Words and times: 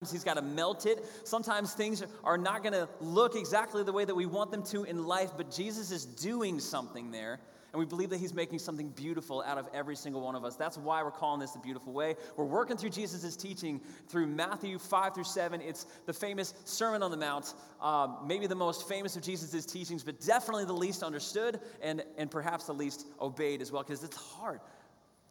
He's 0.00 0.24
got 0.24 0.38
to 0.38 0.42
melt 0.42 0.86
it. 0.86 1.04
Sometimes 1.24 1.74
things 1.74 2.02
are 2.24 2.38
not 2.38 2.62
going 2.62 2.72
to 2.72 2.88
look 3.02 3.36
exactly 3.36 3.82
the 3.82 3.92
way 3.92 4.06
that 4.06 4.14
we 4.14 4.24
want 4.24 4.50
them 4.50 4.62
to 4.62 4.84
in 4.84 5.04
life, 5.04 5.32
but 5.36 5.54
Jesus 5.54 5.90
is 5.90 6.06
doing 6.06 6.58
something 6.58 7.10
there. 7.10 7.38
And 7.74 7.78
we 7.78 7.84
believe 7.84 8.08
that 8.08 8.16
he's 8.16 8.32
making 8.32 8.60
something 8.60 8.88
beautiful 8.88 9.42
out 9.42 9.58
of 9.58 9.68
every 9.74 9.94
single 9.94 10.22
one 10.22 10.34
of 10.34 10.42
us. 10.42 10.56
That's 10.56 10.78
why 10.78 11.02
we're 11.02 11.10
calling 11.10 11.38
this 11.38 11.50
the 11.50 11.58
beautiful 11.58 11.92
way. 11.92 12.16
We're 12.38 12.46
working 12.46 12.78
through 12.78 12.90
Jesus' 12.90 13.36
teaching 13.36 13.78
through 14.08 14.26
Matthew 14.26 14.78
5 14.78 15.14
through 15.14 15.24
7. 15.24 15.60
It's 15.60 15.84
the 16.06 16.14
famous 16.14 16.54
Sermon 16.64 17.02
on 17.02 17.10
the 17.10 17.18
Mount, 17.18 17.52
uh, 17.82 18.08
maybe 18.24 18.46
the 18.46 18.54
most 18.54 18.88
famous 18.88 19.16
of 19.16 19.22
Jesus' 19.22 19.66
teachings, 19.66 20.02
but 20.02 20.18
definitely 20.18 20.64
the 20.64 20.72
least 20.72 21.02
understood 21.02 21.60
and, 21.82 22.02
and 22.16 22.30
perhaps 22.30 22.64
the 22.64 22.74
least 22.74 23.06
obeyed 23.20 23.60
as 23.60 23.70
well, 23.70 23.82
because 23.82 24.02
it's 24.02 24.16
hard. 24.16 24.60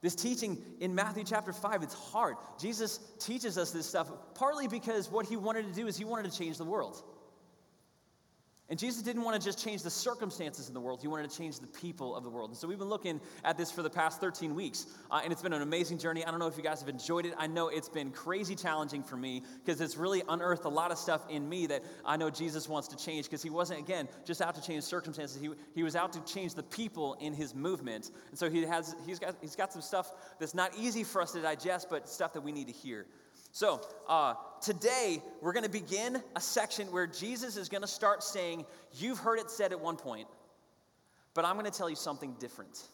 This 0.01 0.15
teaching 0.15 0.57
in 0.79 0.95
Matthew 0.95 1.23
chapter 1.25 1.51
5, 1.51 1.83
it's 1.83 1.93
hard. 1.93 2.37
Jesus 2.57 2.99
teaches 3.19 3.57
us 3.57 3.71
this 3.71 3.85
stuff 3.85 4.09
partly 4.33 4.67
because 4.67 5.11
what 5.11 5.25
he 5.25 5.35
wanted 5.35 5.67
to 5.67 5.73
do 5.73 5.87
is 5.87 5.97
he 5.97 6.05
wanted 6.05 6.31
to 6.31 6.37
change 6.37 6.57
the 6.57 6.63
world. 6.63 7.03
And 8.69 8.77
Jesus 8.77 9.01
didn't 9.01 9.23
want 9.23 9.39
to 9.39 9.43
just 9.43 9.63
change 9.63 9.81
the 9.81 9.89
circumstances 9.89 10.67
in 10.67 10.75
the 10.75 10.79
world, 10.79 11.01
he 11.01 11.07
wanted 11.07 11.29
to 11.29 11.35
change 11.35 11.59
the 11.59 11.67
people 11.67 12.15
of 12.15 12.23
the 12.23 12.29
world. 12.29 12.51
And 12.51 12.57
so 12.57 12.67
we've 12.67 12.77
been 12.77 12.89
looking 12.89 13.19
at 13.43 13.57
this 13.57 13.71
for 13.71 13.81
the 13.81 13.89
past 13.89 14.21
13 14.21 14.53
weeks, 14.53 14.85
uh, 15.09 15.21
and 15.23 15.33
it's 15.33 15.41
been 15.41 15.53
an 15.53 15.63
amazing 15.63 15.97
journey. 15.97 16.23
I 16.23 16.29
don't 16.29 16.39
know 16.39 16.47
if 16.47 16.55
you 16.55 16.61
guys 16.61 16.79
have 16.81 16.89
enjoyed 16.89 17.25
it. 17.25 17.33
I 17.37 17.47
know 17.47 17.69
it's 17.69 17.89
been 17.89 18.11
crazy 18.11 18.55
challenging 18.55 19.01
for 19.01 19.17
me 19.17 19.41
because 19.65 19.81
it's 19.81 19.97
really 19.97 20.21
unearthed 20.29 20.65
a 20.65 20.69
lot 20.69 20.91
of 20.91 20.99
stuff 20.99 21.21
in 21.29 21.49
me 21.49 21.65
that 21.67 21.83
I 22.05 22.15
know 22.15 22.29
Jesus 22.29 22.69
wants 22.69 22.87
to 22.89 22.97
change 22.97 23.25
because 23.25 23.41
he 23.41 23.49
wasn't, 23.49 23.79
again, 23.79 24.07
just 24.23 24.41
out 24.41 24.53
to 24.53 24.61
change 24.61 24.83
circumstances. 24.83 25.41
He, 25.41 25.49
he 25.73 25.81
was 25.81 25.95
out 25.95 26.13
to 26.13 26.19
change 26.21 26.53
the 26.53 26.63
people 26.63 27.17
in 27.19 27.33
his 27.33 27.55
movement. 27.55 28.11
And 28.29 28.37
so 28.37 28.51
he 28.51 28.61
has, 28.63 28.95
he's, 29.05 29.17
got, 29.17 29.35
he's 29.41 29.55
got 29.55 29.73
some 29.73 29.81
stuff 29.81 30.11
that's 30.39 30.53
not 30.53 30.77
easy 30.77 31.03
for 31.03 31.23
us 31.23 31.31
to 31.31 31.41
digest, 31.41 31.87
but 31.89 32.07
stuff 32.07 32.33
that 32.33 32.41
we 32.41 32.51
need 32.51 32.67
to 32.67 32.73
hear. 32.73 33.07
So, 33.59 33.81
uh, 34.07 34.35
today 34.61 35.21
we're 35.41 35.51
going 35.51 35.65
to 35.65 35.69
begin 35.69 36.23
a 36.37 36.39
section 36.39 36.89
where 36.93 37.05
Jesus 37.05 37.57
is 37.57 37.67
going 37.67 37.81
to 37.81 37.89
start 37.89 38.23
saying, 38.23 38.65
You've 38.93 39.17
heard 39.17 39.37
it 39.37 39.51
said 39.51 39.73
at 39.73 39.81
one 39.81 39.97
point, 39.97 40.29
but 41.33 41.43
I'm 41.43 41.55
going 41.55 41.69
to 41.69 41.77
tell 41.77 41.89
you 41.89 41.97
something 41.97 42.37
different. 42.39 42.87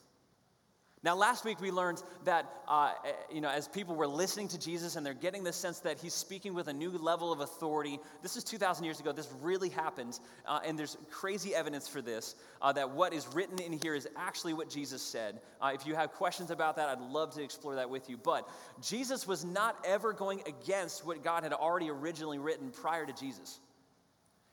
Now, 1.03 1.15
last 1.15 1.45
week 1.45 1.61
we 1.61 1.69
learned 1.69 2.01
that, 2.23 2.51
uh, 2.67 2.93
eh, 3.05 3.11
you 3.31 3.39
know, 3.39 3.49
as 3.49 3.67
people 3.67 3.95
were 3.95 4.07
listening 4.07 4.47
to 4.47 4.59
Jesus 4.59 4.95
and 4.95 5.05
they're 5.05 5.13
getting 5.13 5.43
the 5.43 5.53
sense 5.53 5.77
that 5.79 5.99
he's 5.99 6.15
speaking 6.15 6.55
with 6.55 6.67
a 6.67 6.73
new 6.73 6.89
level 6.89 7.31
of 7.31 7.41
authority. 7.41 7.99
This 8.23 8.35
is 8.35 8.43
2,000 8.43 8.83
years 8.83 8.99
ago. 8.99 9.11
This 9.11 9.29
really 9.41 9.69
happened. 9.69 10.19
Uh, 10.47 10.61
and 10.65 10.79
there's 10.79 10.97
crazy 11.11 11.53
evidence 11.53 11.87
for 11.87 12.01
this 12.01 12.35
uh, 12.59 12.71
that 12.73 12.89
what 12.89 13.13
is 13.13 13.27
written 13.35 13.59
in 13.59 13.73
here 13.73 13.93
is 13.93 14.07
actually 14.15 14.53
what 14.53 14.67
Jesus 14.67 15.01
said. 15.01 15.41
Uh, 15.61 15.71
if 15.75 15.85
you 15.85 15.93
have 15.93 16.11
questions 16.11 16.49
about 16.49 16.75
that, 16.77 16.89
I'd 16.89 17.01
love 17.01 17.35
to 17.35 17.43
explore 17.43 17.75
that 17.75 17.89
with 17.89 18.09
you. 18.09 18.17
But 18.17 18.49
Jesus 18.81 19.27
was 19.27 19.45
not 19.45 19.77
ever 19.85 20.11
going 20.11 20.41
against 20.47 21.05
what 21.05 21.23
God 21.23 21.43
had 21.43 21.53
already 21.53 21.91
originally 21.91 22.39
written 22.39 22.71
prior 22.71 23.05
to 23.05 23.13
Jesus. 23.13 23.59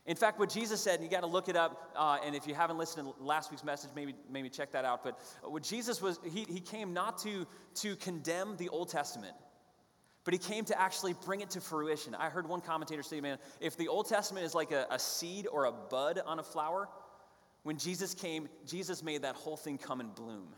In 0.05 0.17
fact, 0.17 0.41
what 0.41 0.51
Jesus 0.51 0.81
said, 0.81 0.97
and 0.97 1.05
you 1.05 1.11
got 1.11 1.21
to 1.21 1.29
look 1.29 1.49
it 1.49 1.55
up, 1.55 1.93
uh, 1.95 2.19
and 2.25 2.35
if 2.35 2.49
you 2.49 2.55
haven't 2.55 2.77
listened 2.77 3.07
to 3.07 3.23
last 3.23 3.53
week's 3.53 3.63
message, 3.63 3.91
maybe, 3.95 4.15
maybe 4.29 4.49
check 4.49 4.73
that 4.73 4.85
out. 4.85 5.05
But 5.05 5.21
what 5.45 5.63
Jesus 5.63 6.03
was, 6.03 6.19
he, 6.25 6.45
he 6.49 6.59
came 6.59 6.93
not 6.93 7.19
to, 7.19 7.47
to 7.77 7.95
condemn 7.97 8.57
the 8.57 8.69
Old 8.69 8.89
Testament, 8.89 9.35
but 10.25 10.35
he 10.35 10.39
came 10.39 10.65
to 10.65 10.81
actually 10.81 11.15
bring 11.25 11.41
it 11.41 11.51
to 11.51 11.61
fruition. 11.61 12.17
I 12.17 12.31
heard 12.31 12.49
one 12.49 12.61
commentator 12.61 13.03
say, 13.05 13.21
man, 13.21 13.39
if 13.61 13.77
the 13.77 13.87
Old 13.87 14.09
Testament 14.09 14.45
is 14.45 14.57
like 14.57 14.73
a, 14.73 14.87
a 14.91 14.99
seed 14.99 15.47
or 15.47 15.67
a 15.67 15.73
bud 15.73 16.21
on 16.27 16.41
a 16.41 16.43
flower, 16.43 16.89
when 17.63 17.79
Jesus 17.79 18.13
came, 18.13 18.49
Jesus 18.67 19.05
made 19.05 19.23
that 19.23 19.37
whole 19.37 19.57
thing 19.57 19.79
come 19.79 20.01
and 20.01 20.13
bloom. 20.13 20.49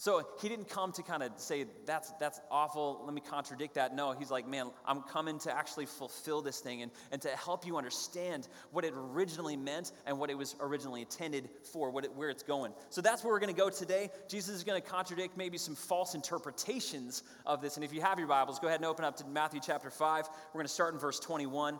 So 0.00 0.26
he 0.40 0.48
didn't 0.48 0.70
come 0.70 0.92
to 0.92 1.02
kind 1.02 1.22
of 1.22 1.32
say, 1.36 1.66
that's, 1.84 2.10
that's 2.18 2.40
awful, 2.50 3.02
let 3.04 3.12
me 3.12 3.20
contradict 3.20 3.74
that. 3.74 3.94
No, 3.94 4.12
he's 4.12 4.30
like, 4.30 4.48
man, 4.48 4.70
I'm 4.86 5.02
coming 5.02 5.38
to 5.40 5.54
actually 5.54 5.84
fulfill 5.84 6.40
this 6.40 6.60
thing 6.60 6.80
and, 6.80 6.90
and 7.12 7.20
to 7.20 7.28
help 7.36 7.66
you 7.66 7.76
understand 7.76 8.48
what 8.70 8.86
it 8.86 8.94
originally 8.96 9.58
meant 9.58 9.92
and 10.06 10.18
what 10.18 10.30
it 10.30 10.38
was 10.38 10.56
originally 10.58 11.02
intended 11.02 11.50
for, 11.70 11.90
what 11.90 12.06
it, 12.06 12.14
where 12.14 12.30
it's 12.30 12.42
going. 12.42 12.72
So 12.88 13.02
that's 13.02 13.22
where 13.22 13.30
we're 13.34 13.40
going 13.40 13.54
to 13.54 13.60
go 13.60 13.68
today. 13.68 14.08
Jesus 14.26 14.54
is 14.54 14.64
going 14.64 14.80
to 14.80 14.88
contradict 14.88 15.36
maybe 15.36 15.58
some 15.58 15.74
false 15.74 16.14
interpretations 16.14 17.22
of 17.44 17.60
this. 17.60 17.76
And 17.76 17.84
if 17.84 17.92
you 17.92 18.00
have 18.00 18.18
your 18.18 18.28
Bibles, 18.28 18.58
go 18.58 18.68
ahead 18.68 18.80
and 18.80 18.86
open 18.86 19.04
up 19.04 19.18
to 19.18 19.26
Matthew 19.26 19.60
chapter 19.62 19.90
5. 19.90 20.28
We're 20.54 20.58
going 20.60 20.66
to 20.66 20.72
start 20.72 20.94
in 20.94 20.98
verse 20.98 21.20
21. 21.20 21.78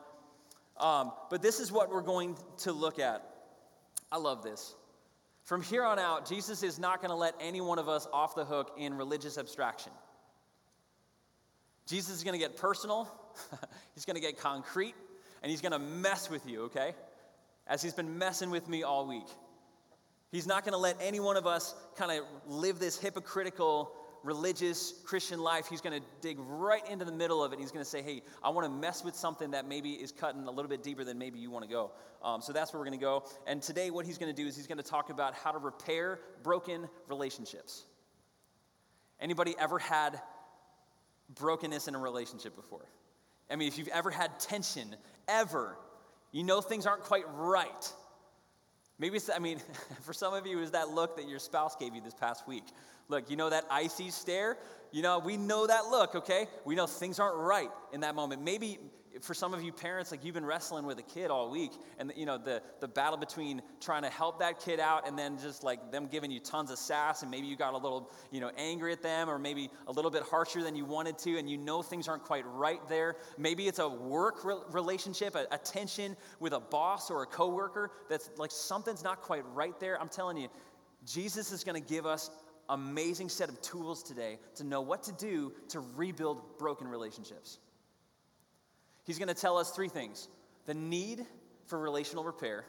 Um, 0.77 1.13
but 1.31 1.41
this 1.41 1.59
is 1.59 1.73
what 1.73 1.91
we're 1.91 2.03
going 2.03 2.37
to 2.59 2.73
look 2.73 2.99
at. 2.99 3.27
I 4.13 4.19
love 4.19 4.43
this. 4.43 4.75
From 5.51 5.63
here 5.63 5.83
on 5.83 5.99
out, 5.99 6.29
Jesus 6.29 6.63
is 6.63 6.79
not 6.79 7.01
going 7.01 7.09
to 7.09 7.17
let 7.17 7.35
any 7.41 7.61
one 7.61 7.81
of 7.81 7.89
us 7.89 8.07
off 8.13 8.37
the 8.37 8.45
hook 8.45 8.71
in 8.79 8.97
religious 8.97 9.37
abstraction. 9.37 9.91
Jesus 11.89 12.19
is 12.19 12.23
going 12.23 12.35
to 12.35 12.39
get 12.39 12.57
personal, 12.57 13.13
he's 13.97 14.05
going 14.05 14.15
to 14.15 14.21
get 14.21 14.39
concrete, 14.39 14.95
and 15.43 15.51
he's 15.51 15.61
going 15.61 15.73
to 15.73 15.81
mess 15.81 16.31
with 16.31 16.47
you, 16.47 16.67
okay? 16.67 16.95
As 17.67 17.83
he's 17.83 17.95
been 17.95 18.17
messing 18.17 18.51
with 18.51 18.69
me 18.69 18.85
all 18.85 19.09
week. 19.09 19.27
He's 20.31 20.47
not 20.47 20.63
going 20.63 20.73
to 20.73 20.79
let 20.79 20.97
any 21.01 21.19
one 21.19 21.37
of 21.37 21.49
us 21.49 21.75
kind 21.97 22.13
of 22.13 22.25
live 22.47 22.79
this 22.79 22.97
hypocritical 22.97 23.91
religious 24.23 24.95
Christian 25.05 25.41
life, 25.41 25.67
he's 25.69 25.81
going 25.81 26.01
to 26.01 26.07
dig 26.21 26.37
right 26.39 26.87
into 26.89 27.05
the 27.05 27.13
middle 27.13 27.43
of 27.43 27.53
it. 27.53 27.59
He's 27.59 27.71
going 27.71 27.85
to 27.85 27.91
say, 27.91 28.03
hey, 28.03 28.23
I 28.43 28.51
want 28.51 28.67
to 28.67 28.73
mess 28.73 29.05
with 29.05 29.15
something 29.15 29.53
that 29.53 29.67
maybe 29.67 29.93
is 29.93 30.13
cutting 30.13 30.47
a 30.47 30.51
little 30.51 30.69
bit 30.69 30.83
deeper 30.83 31.05
than 31.05 31.19
maybe 31.19 31.39
you 31.39 31.51
want 31.51 31.65
to 31.65 31.71
go. 31.71 31.93
Um, 32.23 32.43
so 32.43 32.53
that's 32.53 32.73
where 32.73 32.81
we're 32.81 32.87
going 32.87 32.99
to 32.99 33.05
go. 33.05 33.25
And 33.47 33.63
today, 33.63 33.91
what 33.91 34.05
he's 34.05 34.19
going 34.19 34.35
to 34.35 34.43
do 34.43 34.47
is 34.47 34.57
he's 34.57 34.67
going 34.67 34.79
to 34.79 34.85
talk 34.85 35.11
about 35.11 35.35
how 35.35 35.53
to 35.53 35.59
repair 35.59 36.21
broken 36.43 36.89
relationships. 37.09 37.85
Anybody 39.21 39.55
ever 39.59 39.79
had 39.79 40.21
brokenness 41.35 41.89
in 41.89 41.95
a 41.95 41.99
relationship 41.99 42.57
before? 42.57 42.87
I 43.51 43.57
mean, 43.57 43.69
if 43.69 43.79
you've 43.79 43.89
ever 43.89 44.11
had 44.11 44.39
tension, 44.39 44.95
ever, 45.29 45.77
you 46.33 46.45
know 46.45 46.61
things 46.61 46.87
aren't 46.87 47.03
quite 47.03 47.25
right. 47.35 47.93
Maybe 49.01 49.19
I 49.35 49.39
mean, 49.39 49.61
for 50.03 50.13
some 50.13 50.35
of 50.35 50.47
you, 50.47 50.59
it 50.59 50.61
was 50.61 50.71
that 50.73 50.91
look 50.91 51.17
that 51.17 51.29
your 51.29 51.39
spouse 51.39 51.75
gave 51.75 51.95
you 51.95 52.03
this 52.03 52.15
past 52.15 52.47
week. 52.47 52.65
Look, 53.09 53.31
you 53.31 53.37
know 53.37 53.51
that 53.51 53.65
icy 53.71 54.11
stare? 54.11 54.59
You 54.93 55.03
know, 55.03 55.19
we 55.19 55.37
know 55.37 55.67
that 55.67 55.87
look, 55.87 56.15
okay? 56.15 56.47
We 56.65 56.75
know 56.75 56.87
things 56.87 57.19
aren't 57.19 57.39
right 57.39 57.71
in 57.93 58.01
that 58.01 58.15
moment. 58.15 58.43
Maybe 58.43 58.79
for 59.21 59.35
some 59.35 59.55
of 59.55 59.63
you 59.63 59.73
parents, 59.73 60.11
like 60.11 60.25
you've 60.25 60.35
been 60.35 60.47
wrestling 60.47 60.85
with 60.85 60.99
a 60.99 61.03
kid 61.03 61.31
all 61.31 61.51
week, 61.51 61.73
and 61.99 62.13
you 62.17 62.27
know, 62.27 62.39
the, 62.39 62.63
the 62.81 62.89
battle 62.89 63.17
between 63.17 63.63
trying 63.81 64.03
to 64.03 64.11
help 64.11 64.39
that 64.41 64.61
kid 64.61 64.81
out 64.81 65.07
and 65.07 65.19
then 65.19 65.39
just 65.39 65.63
like 65.63 65.93
them 65.93 66.07
giving 66.07 66.31
you 66.31 66.41
tons 66.41 66.71
of 66.71 66.79
sass, 66.79 67.23
and 67.23 67.31
maybe 67.31 67.47
you 67.47 67.57
got 67.57 67.75
a 67.75 67.77
little, 67.77 68.11
you 68.31 68.41
know, 68.41 68.51
angry 68.57 68.93
at 68.93 69.03
them, 69.03 69.29
or 69.29 69.39
maybe 69.39 69.71
a 69.87 69.93
little 69.93 70.11
bit 70.11 70.23
harsher 70.23 70.63
than 70.63 70.75
you 70.77 70.85
wanted 70.85 71.19
to, 71.19 71.39
and 71.39 71.49
you 71.49 71.57
know 71.57 71.83
things 71.83 72.09
aren't 72.09 72.25
quite 72.25 72.45
right 72.47 72.81
there. 72.89 73.17
Maybe 73.39 73.69
it's 73.69 73.79
a 73.79 73.89
work 73.89 74.45
re- 74.45 74.57
relationship, 74.71 75.35
a, 75.35 75.47
a 75.51 75.59
tension 75.59 76.17
with 76.39 76.53
a 76.53 76.61
boss 76.61 77.11
or 77.11 77.23
a 77.23 77.27
coworker 77.27 77.93
that's 78.09 78.31
like 78.37 78.51
something's 78.51 79.05
not 79.05 79.23
quite 79.23 79.45
right 79.55 79.79
there. 79.81 80.01
I'm 80.01 80.09
telling 80.09 80.37
you, 80.37 80.49
Jesus 81.07 81.53
is 81.53 81.65
going 81.65 81.81
to 81.81 81.89
give 81.89 82.07
us 82.07 82.31
amazing 82.69 83.29
set 83.29 83.49
of 83.49 83.61
tools 83.61 84.03
today 84.03 84.39
to 84.55 84.65
know 84.65 84.81
what 84.81 85.03
to 85.03 85.13
do 85.13 85.53
to 85.69 85.81
rebuild 85.81 86.59
broken 86.59 86.87
relationships. 86.87 87.59
He's 89.05 89.19
going 89.19 89.29
to 89.29 89.35
tell 89.35 89.59
us 89.59 89.71
three 89.71 89.89
things 89.89 90.29
the 90.67 90.75
need 90.75 91.27
for 91.67 91.79
relational 91.79 92.25
repair, 92.25 92.65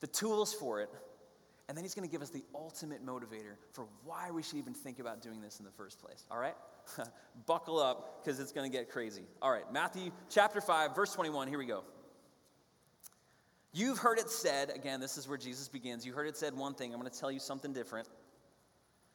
the 0.00 0.06
tools 0.06 0.54
for 0.54 0.80
it, 0.80 0.90
and 1.68 1.76
then 1.76 1.84
he's 1.84 1.94
going 1.94 2.06
to 2.06 2.12
give 2.12 2.22
us 2.22 2.30
the 2.30 2.44
ultimate 2.54 3.04
motivator 3.04 3.56
for 3.72 3.86
why 4.04 4.30
we 4.30 4.42
should 4.42 4.58
even 4.58 4.74
think 4.74 4.98
about 4.98 5.22
doing 5.22 5.40
this 5.40 5.58
in 5.58 5.64
the 5.64 5.70
first 5.70 5.98
place. 5.98 6.24
All 6.30 6.38
right? 6.38 6.54
Buckle 7.46 7.78
up 7.78 8.22
because 8.22 8.38
it's 8.38 8.52
going 8.52 8.70
to 8.70 8.76
get 8.76 8.90
crazy. 8.90 9.22
All 9.40 9.50
right, 9.50 9.70
Matthew 9.72 10.10
chapter 10.28 10.60
5, 10.60 10.94
verse 10.94 11.12
21. 11.14 11.48
Here 11.48 11.58
we 11.58 11.66
go. 11.66 11.84
You've 13.72 13.98
heard 13.98 14.18
it 14.18 14.30
said, 14.30 14.70
again, 14.70 15.00
this 15.00 15.18
is 15.18 15.26
where 15.26 15.38
Jesus 15.38 15.68
begins. 15.68 16.06
You 16.06 16.12
heard 16.12 16.28
it 16.28 16.36
said 16.36 16.54
one 16.54 16.74
thing. 16.74 16.92
I'm 16.92 17.00
going 17.00 17.10
to 17.10 17.18
tell 17.18 17.32
you 17.32 17.40
something 17.40 17.72
different. 17.72 18.08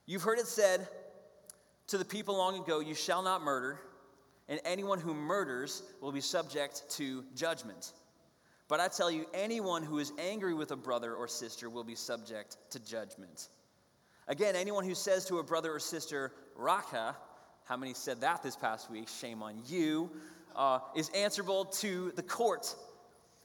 You've 0.05 0.23
heard 0.23 0.39
it 0.39 0.47
said 0.47 0.87
to 1.87 1.97
the 1.97 2.03
people 2.03 2.35
long 2.35 2.59
ago, 2.59 2.79
You 2.79 2.95
shall 2.95 3.21
not 3.21 3.41
murder, 3.41 3.79
and 4.49 4.59
anyone 4.65 4.99
who 4.99 5.13
murders 5.13 5.83
will 6.01 6.11
be 6.11 6.21
subject 6.21 6.83
to 6.89 7.23
judgment. 7.35 7.93
But 8.67 8.79
I 8.79 8.87
tell 8.87 9.09
you, 9.09 9.25
anyone 9.33 9.83
who 9.83 9.99
is 9.99 10.11
angry 10.19 10.53
with 10.53 10.71
a 10.71 10.75
brother 10.75 11.15
or 11.15 11.27
sister 11.27 11.69
will 11.69 11.83
be 11.83 11.95
subject 11.95 12.57
to 12.71 12.79
judgment. 12.79 13.47
Again, 14.27 14.55
anyone 14.55 14.83
who 14.83 14.95
says 14.95 15.25
to 15.25 15.37
a 15.37 15.43
brother 15.43 15.73
or 15.73 15.79
sister, 15.79 16.33
Raca, 16.55 17.15
how 17.65 17.77
many 17.77 17.93
said 17.93 18.21
that 18.21 18.43
this 18.43 18.55
past 18.55 18.91
week? 18.91 19.07
Shame 19.07 19.41
on 19.41 19.61
you, 19.67 20.09
uh, 20.55 20.79
is 20.95 21.09
answerable 21.09 21.65
to 21.65 22.11
the 22.15 22.23
court. 22.23 22.75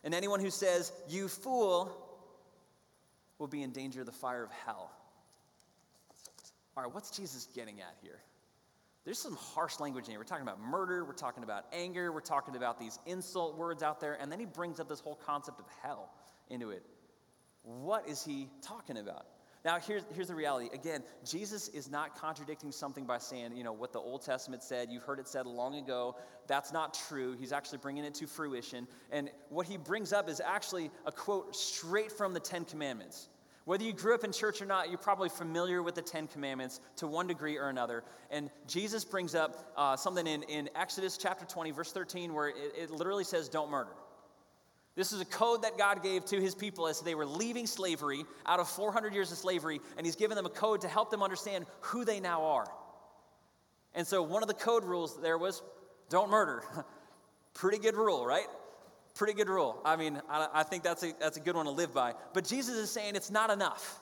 And 0.03 0.15
anyone 0.15 0.41
who 0.41 0.51
says, 0.51 0.93
You 1.09 1.29
fool, 1.29 1.91
will 3.39 3.47
be 3.47 3.63
in 3.63 3.73
danger 3.73 4.01
of 4.01 4.07
the 4.07 4.13
fire 4.13 4.45
of 4.45 4.51
hell. 4.51 4.91
All 6.77 6.83
right, 6.83 6.95
what's 6.95 7.11
Jesus 7.11 7.49
getting 7.55 7.81
at 7.81 7.95
here? 8.03 8.21
There's 9.05 9.19
some 9.19 9.37
harsh 9.37 9.81
language 9.81 10.07
in 10.07 10.13
here. 10.13 10.19
We're 10.19 10.25
talking 10.25 10.47
about 10.47 10.61
murder, 10.61 11.05
we're 11.05 11.13
talking 11.13 11.43
about 11.45 11.67
anger, 11.73 12.11
we're 12.11 12.21
talking 12.21 12.57
about 12.57 12.79
these 12.79 12.99
insult 13.05 13.57
words 13.57 13.83
out 13.83 14.01
there, 14.01 14.17
and 14.21 14.33
then 14.33 14.41
he 14.41 14.47
brings 14.47 14.81
up 14.81 14.89
this 14.89 15.01
whole 15.01 15.17
concept 15.17 15.61
of 15.61 15.67
hell 15.83 16.11
into 16.49 16.71
it. 16.71 16.83
What 17.63 18.09
is 18.09 18.25
he 18.25 18.49
talking 18.63 18.97
about? 18.97 19.27
Now, 19.65 19.79
here's, 19.79 20.03
here's 20.15 20.29
the 20.29 20.35
reality. 20.35 20.69
Again, 20.75 21.03
Jesus 21.25 21.69
is 21.69 21.91
not 21.91 22.19
contradicting 22.19 22.71
something 22.71 23.07
by 23.07 23.17
saying, 23.17 23.57
you 23.57 23.65
know, 23.65 23.73
what 23.73 23.95
the 23.95 23.99
Old 23.99 24.23
Testament 24.23 24.63
said. 24.63 24.91
You've 24.91 25.05
heard 25.05 25.19
it 25.19 25.27
said 25.27 25.47
long 25.47 25.77
ago. 25.77 26.17
That's 26.47 26.71
not 26.71 26.93
true. 27.09 27.35
He's 27.39 27.51
actually 27.51 27.79
bringing 27.79 28.05
it 28.05 28.15
to 28.17 28.27
fruition. 28.27 28.87
And 29.11 29.31
what 29.49 29.67
he 29.67 29.79
brings 29.79 30.13
up 30.13 30.29
is 30.29 30.43
actually 30.45 30.91
a 31.07 31.13
quote 31.13 31.57
straight 31.57 32.13
from 32.13 32.35
the 32.35 32.41
Ten 32.41 32.67
Commandments. 32.67 33.29
Whether 33.65 33.85
you 33.85 33.95
grew 33.95 34.15
up 34.15 34.25
in 34.25 34.33
church 34.33 34.61
or 34.61 34.67
not, 34.67 34.91
you're 34.91 34.99
probably 34.99 35.31
familiar 35.31 35.83
with 35.83 35.95
the 35.95 36.03
Ten 36.03 36.27
Commandments 36.27 36.81
to 36.97 37.07
one 37.07 37.27
degree 37.27 37.57
or 37.57 37.71
another. 37.71 38.05
And 38.31 38.51
Jesus 38.67 39.05
brings 39.05 39.35
up 39.35 39.73
uh, 39.77 39.97
something 39.97 40.27
in, 40.27 40.43
in 40.45 40.69
Exodus 40.77 41.17
chapter 41.17 41.47
20, 41.47 41.71
verse 41.71 41.91
13, 41.91 42.35
where 42.35 42.49
it, 42.49 42.57
it 42.77 42.91
literally 42.91 43.25
says, 43.25 43.49
Don't 43.49 43.71
murder. 43.71 43.93
This 44.97 45.13
is 45.13 45.21
a 45.21 45.25
code 45.25 45.63
that 45.63 45.79
God 45.79 46.03
gave 46.03 46.25
to 46.27 46.41
his 46.41 46.55
people 46.55 46.87
as 46.87 47.01
they 47.01 47.15
were 47.15 47.27
leaving 47.27 47.67
slavery 47.67 48.25
out 48.47 48.61
of 48.61 48.69
400 48.69 49.13
years 49.13 49.33
of 49.33 49.39
slavery, 49.39 49.81
and 49.97 50.07
he's 50.07 50.15
given 50.15 50.37
them 50.37 50.47
a 50.47 50.51
code 50.51 50.83
to 50.83 50.89
help 50.89 51.11
them 51.11 51.23
understand 51.23 51.67
who 51.81 52.05
they 52.05 52.21
now 52.21 52.45
are. 52.45 52.67
And 53.95 54.07
so, 54.07 54.23
one 54.23 54.43
of 54.43 54.49
the 54.49 54.55
code 54.55 54.85
rules 54.85 55.21
there 55.21 55.39
was 55.39 55.63
don't 56.11 56.31
murder. 56.31 56.63
Pretty 57.55 57.79
good 57.79 57.97
rule, 57.97 58.27
right? 58.27 58.47
Pretty 59.15 59.33
good 59.33 59.49
rule. 59.49 59.81
I 59.85 59.97
mean, 59.97 60.21
I, 60.29 60.49
I 60.53 60.63
think 60.65 60.83
that's 60.83 61.03
a, 61.05 61.13
that's 61.21 61.37
a 61.37 61.41
good 61.41 61.55
one 61.55 61.67
to 61.67 61.71
live 61.71 61.95
by. 61.95 62.15
But 62.33 62.45
Jesus 62.45 62.77
is 62.77 62.91
saying 62.91 63.15
it's 63.15 63.31
not 63.31 63.51
enough. 63.51 64.01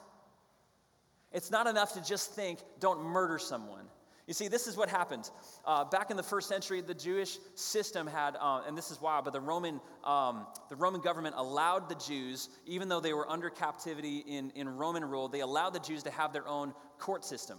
It's 1.32 1.50
not 1.50 1.66
enough 1.66 1.94
to 1.94 2.02
just 2.02 2.34
think, 2.34 2.60
don't 2.80 3.02
murder 3.02 3.38
someone. 3.38 3.84
You 4.26 4.34
see, 4.34 4.48
this 4.48 4.66
is 4.66 4.76
what 4.76 4.88
happened. 4.88 5.28
Uh, 5.66 5.84
back 5.84 6.10
in 6.10 6.16
the 6.16 6.22
first 6.22 6.48
century, 6.48 6.80
the 6.80 6.94
Jewish 6.94 7.38
system 7.54 8.06
had, 8.06 8.36
uh, 8.40 8.62
and 8.66 8.78
this 8.78 8.90
is 8.90 9.00
wild, 9.00 9.24
but 9.24 9.32
the 9.32 9.40
Roman, 9.40 9.80
um, 10.04 10.46
the 10.68 10.76
Roman 10.76 11.00
government 11.00 11.34
allowed 11.36 11.88
the 11.88 11.96
Jews, 11.96 12.48
even 12.64 12.88
though 12.88 13.00
they 13.00 13.12
were 13.12 13.28
under 13.28 13.50
captivity 13.50 14.18
in, 14.18 14.50
in 14.54 14.68
Roman 14.68 15.04
rule, 15.04 15.28
they 15.28 15.40
allowed 15.40 15.70
the 15.70 15.80
Jews 15.80 16.04
to 16.04 16.10
have 16.10 16.32
their 16.32 16.46
own 16.46 16.72
court 16.98 17.24
system. 17.24 17.58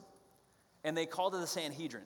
And 0.83 0.95
they 0.95 1.05
called 1.05 1.35
it 1.35 1.39
the 1.39 1.47
Sanhedrin. 1.47 2.05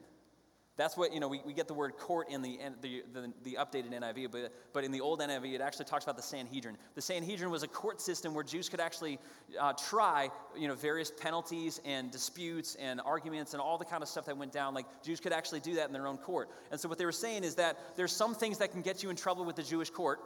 That's 0.78 0.96
what, 0.96 1.12
you 1.12 1.20
know, 1.20 1.28
we, 1.28 1.42
we 1.44 1.54
get 1.54 1.68
the 1.68 1.74
word 1.74 1.98
court 1.98 2.30
in 2.30 2.44
the, 2.44 2.60
the, 2.82 3.04
the, 3.12 3.34
the, 3.44 3.58
updated 3.60 3.92
NIV, 4.00 4.32
but, 4.32 4.54
but 4.74 4.84
in 4.84 4.92
the 4.92 5.02
old 5.02 5.20
NIV, 5.20 5.56
it 5.56 5.62
actually 5.62 5.86
talks 5.86 6.04
about 6.04 6.18
the 6.18 6.22
Sanhedrin. 6.22 6.78
The 6.94 7.02
Sanhedrin 7.02 7.50
was 7.50 7.64
a 7.64 7.68
court 7.68 8.00
system 8.00 8.36
where 8.36 8.44
Jews 8.44 8.70
could 8.70 8.80
actually 8.80 9.18
uh, 9.60 9.74
try, 9.74 10.30
you 10.56 10.68
know, 10.68 10.76
various 10.76 11.12
penalties 11.12 11.82
and 11.84 12.12
disputes 12.12 12.76
and 12.76 13.02
arguments 13.02 13.54
and 13.54 13.62
all 13.62 13.80
the 13.80 13.86
kind 13.86 14.04
of 14.04 14.08
stuff 14.08 14.26
that 14.26 14.38
went 14.38 14.52
down. 14.52 14.76
Like, 14.76 14.86
Jews 15.04 15.20
could 15.20 15.34
actually 15.34 15.62
do 15.62 15.74
that 15.76 15.88
in 15.88 15.94
their 15.94 16.06
own 16.06 16.18
court. 16.18 16.50
And 16.70 16.80
so 16.80 16.88
what 16.88 17.00
they 17.00 17.06
were 17.06 17.12
saying 17.12 17.44
is 17.44 17.56
that 17.56 17.80
there's 17.96 18.12
some 18.12 18.36
things 18.36 18.60
that 18.60 18.72
can 18.72 18.84
get 18.84 19.02
you 19.02 19.10
in 19.10 19.16
trouble 19.16 19.46
with 19.46 19.56
the 19.56 19.64
Jewish 19.64 19.90
court, 19.90 20.20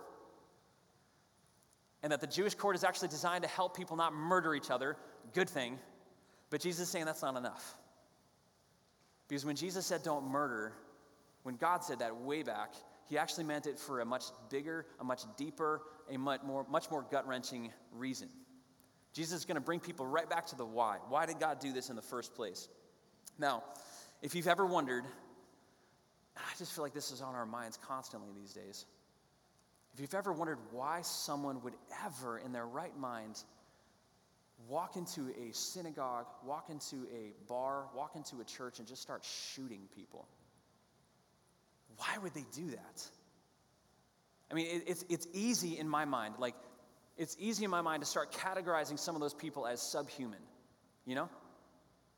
and 2.04 2.12
that 2.12 2.20
the 2.20 2.28
Jewish 2.28 2.56
court 2.56 2.76
is 2.76 2.84
actually 2.84 3.08
designed 3.08 3.44
to 3.44 3.50
help 3.50 3.78
people 3.78 3.96
not 3.96 4.14
murder 4.14 4.54
each 4.54 4.70
other. 4.70 4.98
Good 5.34 5.50
thing. 5.50 5.80
But 6.50 6.60
Jesus 6.60 6.82
is 6.82 6.90
saying 6.90 7.06
that's 7.06 7.22
not 7.22 7.38
enough. 7.38 7.78
Because 9.32 9.46
when 9.46 9.56
Jesus 9.56 9.86
said 9.86 10.04
don't 10.04 10.28
murder, 10.28 10.74
when 11.44 11.56
God 11.56 11.86
said 11.86 12.00
that 12.00 12.18
way 12.18 12.44
back, 12.44 12.74
he 13.08 13.18
actually 13.18 13.46
meant 13.46 13.66
it 13.66 13.80
for 13.80 14.02
a 14.02 14.06
much 14.06 14.26
bigger, 14.50 14.86
a 15.00 15.06
much 15.06 15.22
deeper, 15.38 15.84
a 16.10 16.18
much 16.18 16.42
more, 16.44 16.66
much 16.70 16.92
more 16.92 17.06
gut 17.10 17.26
wrenching 17.26 17.72
reason. 17.94 18.28
Jesus 19.14 19.40
is 19.40 19.46
going 19.46 19.56
to 19.56 19.62
bring 19.62 19.80
people 19.80 20.06
right 20.06 20.30
back 20.30 20.48
to 20.48 20.58
the 20.58 20.66
why. 20.66 20.98
Why 21.08 21.26
did 21.28 21.40
God 21.40 21.62
do 21.62 21.72
this 21.72 21.90
in 21.90 21.96
the 21.96 22.02
first 22.02 22.36
place? 22.36 22.68
Now, 23.40 23.64
if 24.22 24.36
you've 24.36 24.50
ever 24.50 24.66
wondered, 24.66 25.06
I 26.36 26.42
just 26.58 26.74
feel 26.74 26.84
like 26.84 26.94
this 26.94 27.12
is 27.12 27.22
on 27.22 27.34
our 27.34 27.46
minds 27.46 27.80
constantly 27.88 28.32
these 28.38 28.52
days. 28.52 28.86
If 29.94 30.02
you've 30.02 30.14
ever 30.14 30.34
wondered 30.34 30.60
why 30.72 31.04
someone 31.04 31.64
would 31.64 31.76
ever, 32.06 32.38
in 32.38 32.52
their 32.52 32.68
right 32.68 32.98
mind, 33.00 33.42
walk 34.68 34.96
into 34.96 35.30
a 35.30 35.54
synagogue, 35.54 36.28
walk 36.46 36.70
into 36.70 37.08
a 37.14 37.34
bar, 37.48 37.86
walk 37.96 38.16
into 38.16 38.40
a 38.42 38.44
church, 38.44 38.80
and 38.80 38.88
just 38.88 39.02
start 39.02 39.24
shooting 39.24 39.82
people. 39.96 40.28
Why 41.98 42.18
would 42.22 42.34
they 42.34 42.46
do 42.54 42.72
that? 42.72 43.08
I 44.50 44.54
mean, 44.54 44.68
it, 44.68 44.84
it's, 44.88 45.06
it's 45.10 45.28
easy 45.34 45.78
in 45.78 45.88
my 45.88 46.06
mind, 46.06 46.36
like, 46.38 46.56
it's 47.18 47.36
easy 47.40 47.66
in 47.66 47.70
my 47.70 47.82
mind 47.82 48.02
to 48.02 48.08
start 48.08 48.32
categorizing 48.32 48.98
some 48.98 49.16
of 49.16 49.22
those 49.22 49.34
people 49.34 49.68
as 49.68 49.82
subhuman, 49.82 50.40
you 51.06 51.16
know? 51.16 51.30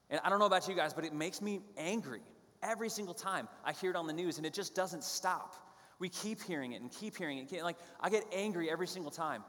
And 0.10 0.22
I 0.24 0.30
don't 0.30 0.40
know 0.40 0.46
about 0.46 0.68
you 0.68 0.76
guys, 0.76 0.94
but 0.94 1.06
it 1.06 1.14
makes 1.14 1.42
me 1.42 1.62
angry 1.78 2.22
every 2.62 2.90
single 2.90 3.14
time 3.14 3.48
I 3.66 3.74
hear 3.74 3.90
it 3.90 3.96
on 3.96 4.08
the 4.08 4.14
news, 4.14 4.38
and 4.38 4.46
it 4.46 4.54
just 4.54 4.76
doesn't 4.76 5.04
stop. 5.04 5.56
We 6.00 6.10
keep 6.10 6.42
hearing 6.42 6.72
it 6.74 6.82
and 6.82 6.92
keep 6.92 7.18
hearing 7.18 7.40
it. 7.40 7.64
Like, 7.64 7.78
I 8.00 8.10
get 8.10 8.24
angry 8.34 8.70
every 8.72 8.88
single 8.88 9.12
time. 9.12 9.44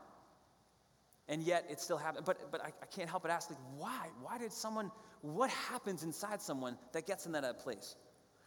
And 1.29 1.43
yet 1.43 1.65
it 1.71 1.81
still 1.81 1.97
happens. 1.97 2.27
But, 2.27 2.51
but 2.53 2.61
I, 2.61 2.67
I, 2.67 2.87
can't 2.95 3.09
help 3.09 3.23
but 3.23 3.31
ask, 3.31 3.49
like, 3.49 3.59
why? 3.77 4.09
Why 4.21 4.37
did 4.37 4.53
someone, 4.53 4.91
what 5.23 5.49
happens 5.51 6.03
inside 6.03 6.43
someone 6.43 6.77
that 6.93 7.07
gets 7.07 7.25
in 7.25 7.33
that 7.33 7.59
place? 7.61 7.97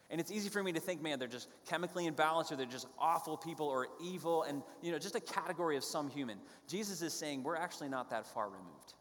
And 0.10 0.22
it's 0.22 0.32
easy 0.32 0.50
for 0.50 0.64
me 0.64 0.72
to 0.72 0.80
think, 0.80 1.02
man, 1.02 1.20
they're 1.20 1.28
just 1.28 1.50
chemically 1.68 2.10
imbalanced 2.10 2.52
or 2.52 2.56
they're 2.56 2.66
just 2.66 2.88
awful 2.98 3.36
people 3.36 3.68
or 3.68 3.88
evil 4.02 4.44
and, 4.44 4.62
you 4.82 4.92
know, 4.92 5.00
just 5.00 5.16
a 5.16 5.20
category 5.20 5.76
of 5.76 5.84
some 5.84 6.10
human. 6.10 6.38
Jesus 6.68 7.02
is 7.02 7.14
saying 7.14 7.44
we're 7.44 7.58
actually 7.58 7.90
not 7.90 8.10
that 8.12 8.26
far 8.26 8.46
removed. 8.46 8.94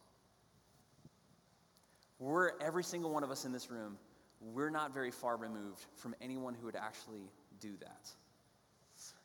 We're, 2.19 2.53
every 2.61 2.83
single 2.83 3.13
one 3.13 3.23
of 3.23 3.31
us 3.31 3.45
in 3.45 3.53
this 3.53 3.71
room, 3.71 3.99
we're 4.41 4.71
not 4.71 4.95
very 4.95 5.11
far 5.11 5.37
removed 5.37 5.85
from 5.95 6.15
anyone 6.21 6.55
who 6.55 6.67
would 6.67 6.77
actually 6.77 7.31
do 7.61 7.77
that. 7.81 8.11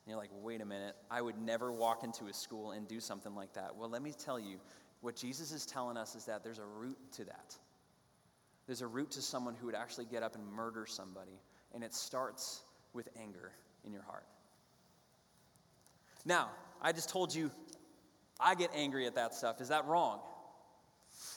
And 0.04 0.10
you're 0.10 0.18
like, 0.18 0.30
wait 0.32 0.60
a 0.60 0.64
minute, 0.64 0.96
I 1.10 1.22
would 1.22 1.38
never 1.38 1.72
walk 1.72 2.02
into 2.02 2.26
a 2.26 2.32
school 2.32 2.72
and 2.72 2.88
do 2.88 2.98
something 2.98 3.34
like 3.34 3.52
that. 3.54 3.76
Well, 3.76 3.88
let 3.88 4.02
me 4.02 4.12
tell 4.12 4.38
you, 4.38 4.58
what 5.00 5.16
Jesus 5.16 5.52
is 5.52 5.64
telling 5.64 5.96
us 5.96 6.14
is 6.14 6.24
that 6.24 6.42
there's 6.42 6.58
a 6.58 6.64
root 6.64 6.98
to 7.12 7.24
that. 7.24 7.56
There's 8.66 8.82
a 8.82 8.86
root 8.86 9.10
to 9.12 9.22
someone 9.22 9.54
who 9.54 9.66
would 9.66 9.74
actually 9.74 10.06
get 10.06 10.22
up 10.22 10.34
and 10.34 10.46
murder 10.46 10.86
somebody, 10.86 11.40
and 11.74 11.84
it 11.84 11.94
starts 11.94 12.62
with 12.92 13.08
anger 13.20 13.52
in 13.84 13.92
your 13.92 14.02
heart. 14.02 14.26
Now, 16.24 16.50
I 16.80 16.92
just 16.92 17.08
told 17.08 17.34
you 17.34 17.50
I 18.40 18.54
get 18.54 18.70
angry 18.74 19.06
at 19.06 19.14
that 19.14 19.34
stuff. 19.34 19.60
Is 19.60 19.68
that 19.68 19.84
wrong? 19.86 20.20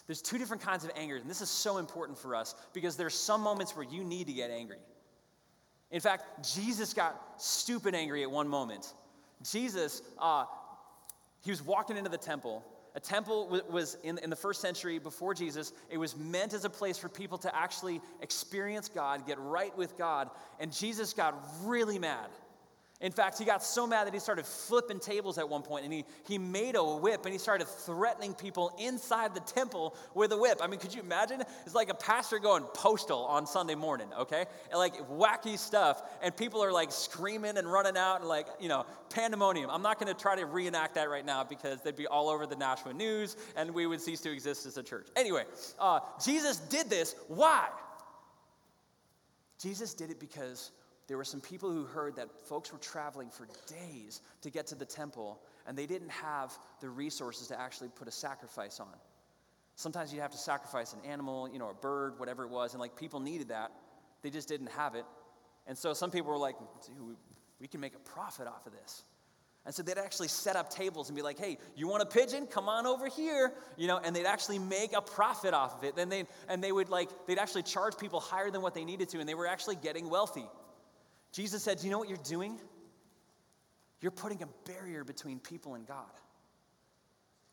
There's 0.08 0.22
two 0.22 0.38
different 0.38 0.64
kinds 0.64 0.84
of 0.84 0.92
anger, 0.96 1.18
and 1.18 1.30
this 1.30 1.42
is 1.42 1.50
so 1.50 1.78
important 1.78 2.18
for 2.18 2.36
us 2.36 2.56
because 2.74 2.96
there's 2.96 3.16
some 3.16 3.42
moments 3.42 3.76
where 3.76 3.86
you 3.86 4.04
need 4.04 4.28
to 4.28 4.34
get 4.34 4.50
angry. 4.50 4.78
In 5.96 6.02
fact, 6.02 6.54
Jesus 6.54 6.94
got 6.94 7.22
stupid 7.38 7.96
angry 7.96 8.22
at 8.22 8.30
one 8.30 8.50
moment. 8.50 8.92
Jesus, 9.50 10.02
uh, 10.20 10.44
he 11.42 11.52
was 11.52 11.62
walking 11.62 11.96
into 11.96 12.10
the 12.10 12.18
temple. 12.18 12.66
A 12.96 13.00
temple 13.00 13.62
was 13.70 13.96
in, 14.04 14.18
in 14.18 14.30
the 14.30 14.36
first 14.36 14.60
century 14.60 15.00
before 15.00 15.34
Jesus, 15.34 15.72
it 15.90 15.98
was 15.98 16.18
meant 16.18 16.54
as 16.54 16.66
a 16.66 16.70
place 16.70 16.98
for 16.98 17.08
people 17.08 17.38
to 17.38 17.56
actually 17.56 18.02
experience 18.22 18.90
God, 18.90 19.26
get 19.26 19.40
right 19.40 19.76
with 19.78 19.98
God. 19.98 20.30
And 20.60 20.70
Jesus 20.70 21.14
got 21.14 21.34
really 21.64 21.98
mad. 21.98 22.28
In 23.02 23.12
fact, 23.12 23.38
he 23.38 23.44
got 23.44 23.62
so 23.62 23.86
mad 23.86 24.08
that 24.08 24.14
he 24.14 24.22
started 24.22 24.46
flipping 24.46 25.00
tables 25.00 25.38
at 25.38 25.48
one 25.48 25.64
point 25.64 25.84
and 25.84 25.94
he, 25.94 26.06
he 26.26 26.38
made 26.38 26.76
a 26.76 26.84
whip 26.84 27.26
and 27.26 27.34
he 27.34 27.38
started 27.38 27.68
threatening 27.68 28.34
people 28.34 28.74
inside 28.80 29.34
the 29.36 29.42
temple 29.42 29.98
with 30.14 30.32
a 30.32 30.38
whip. 30.38 30.60
I 30.62 30.68
mean, 30.68 30.80
could 30.80 30.94
you 30.94 31.02
imagine? 31.02 31.42
It's 31.66 31.76
like 31.76 31.90
a 31.90 31.94
pastor 31.94 32.40
going 32.40 32.64
postal 32.74 33.26
on 33.26 33.46
Sunday 33.48 33.76
morning, 33.76 34.08
okay? 34.18 34.46
And 34.72 34.80
like 34.80 34.96
wacky 35.10 35.58
stuff. 35.58 36.04
And 36.22 36.36
people 36.36 36.64
are 36.64 36.72
like 36.72 36.90
screaming 36.90 37.58
and 37.58 37.70
running 37.70 37.98
out 37.98 38.22
and 38.22 38.30
like, 38.30 38.48
you 38.62 38.70
know, 38.70 38.86
pandemonium. 39.10 39.70
I'm 39.70 39.82
not 39.82 40.00
going 40.00 40.14
to 40.14 40.20
try 40.20 40.38
to 40.38 40.46
reenact 40.46 40.96
that 40.96 41.10
right 41.10 41.26
now 41.26 41.44
because 41.44 41.82
they'd 41.82 41.98
be 41.98 42.08
all 42.08 42.30
over 42.30 42.46
the 42.46 42.56
Nashua 42.56 42.94
news 42.94 43.36
and 43.58 43.72
we 43.72 43.88
would 43.88 44.00
cease 44.00 44.22
to 44.22 44.32
exist 44.32 44.66
as 44.66 44.78
a 44.78 44.84
church. 44.84 45.08
Anyway, 45.18 45.44
uh, 45.80 46.00
Jesus 46.24 46.60
did 46.60 46.90
this. 46.90 47.18
Why? 47.28 47.68
Jesus 49.60 49.94
did 49.94 50.12
it 50.12 50.20
because 50.20 50.72
there 51.08 51.18
were 51.18 51.24
some 51.24 51.42
people 51.42 51.72
who 51.72 51.84
heard 51.84 52.16
that 52.16 52.30
folks 52.48 52.72
were 52.72 52.80
traveling 52.80 53.30
for 53.30 53.48
days 53.68 54.22
to 54.42 54.50
get 54.50 54.68
to 54.68 54.76
the 54.76 54.86
temple, 54.86 55.40
and 55.68 55.78
they 55.78 55.86
didn't 55.86 56.10
have 56.10 56.58
the 56.82 56.90
resources 56.90 57.48
to 57.50 57.60
actually 57.60 57.90
put 57.90 58.08
a 58.08 58.12
sacrifice 58.12 58.80
on. 58.80 58.94
Sometimes 59.76 60.14
you'd 60.14 60.22
have 60.22 60.32
to 60.32 60.38
sacrifice 60.38 60.94
an 60.94 61.00
animal, 61.08 61.50
you 61.52 61.60
know, 61.60 61.70
a 61.70 61.74
bird, 61.74 62.18
whatever 62.18 62.44
it 62.44 62.50
was, 62.50 62.74
and 62.74 62.82
like 62.82 62.96
people 62.96 63.20
needed 63.20 63.50
that. 63.50 63.72
They 64.22 64.30
just 64.30 64.48
didn't 64.48 64.72
have 64.72 64.96
it. 64.96 65.06
And 65.68 65.78
so 65.78 65.94
some 65.94 66.12
people 66.12 66.32
were 66.32 66.38
like, 66.38 66.56
we 67.60 67.68
can 67.68 67.80
make 67.82 67.96
a 67.96 68.00
profit 68.00 68.48
off 68.48 68.66
of 68.66 68.74
this. 68.74 69.04
And 69.66 69.74
so 69.74 69.82
they'd 69.82 69.98
actually 69.98 70.28
set 70.28 70.56
up 70.56 70.70
tables 70.70 71.10
and 71.10 71.16
be 71.16 71.24
like, 71.24 71.40
hey, 71.40 71.58
you 71.76 71.88
want 71.88 72.04
a 72.04 72.06
pigeon? 72.06 72.46
Come 72.46 72.70
on 72.70 72.86
over 72.86 73.08
here. 73.08 73.52
You 73.78 73.88
know, 73.88 73.98
and 73.98 74.16
they'd 74.16 74.28
actually 74.28 74.60
make 74.60 74.96
a 74.96 75.02
profit 75.02 75.56
off 75.56 75.80
of 75.80 75.84
it. 75.84 75.96
Then 75.96 76.08
they 76.08 76.26
and 76.48 76.64
they 76.64 76.72
would 76.72 76.90
like, 76.90 77.10
they'd 77.26 77.40
actually 77.40 77.64
charge 77.64 77.98
people 77.98 78.20
higher 78.20 78.52
than 78.52 78.62
what 78.62 78.76
they 78.76 78.86
needed 78.86 79.10
to, 79.10 79.20
and 79.20 79.28
they 79.28 79.34
were 79.34 79.48
actually 79.48 79.76
getting 79.76 80.08
wealthy. 80.08 80.46
Jesus 81.36 81.64
said, 81.64 81.80
Do 81.80 81.86
you 81.86 81.92
know 81.92 82.00
what 82.00 82.08
you're 82.08 82.18
doing? 82.24 82.58
You're 84.00 84.12
putting 84.12 84.42
a 84.42 84.48
barrier 84.66 85.04
between 85.04 85.40
people 85.40 85.76
and 85.76 85.86
God. 85.86 86.06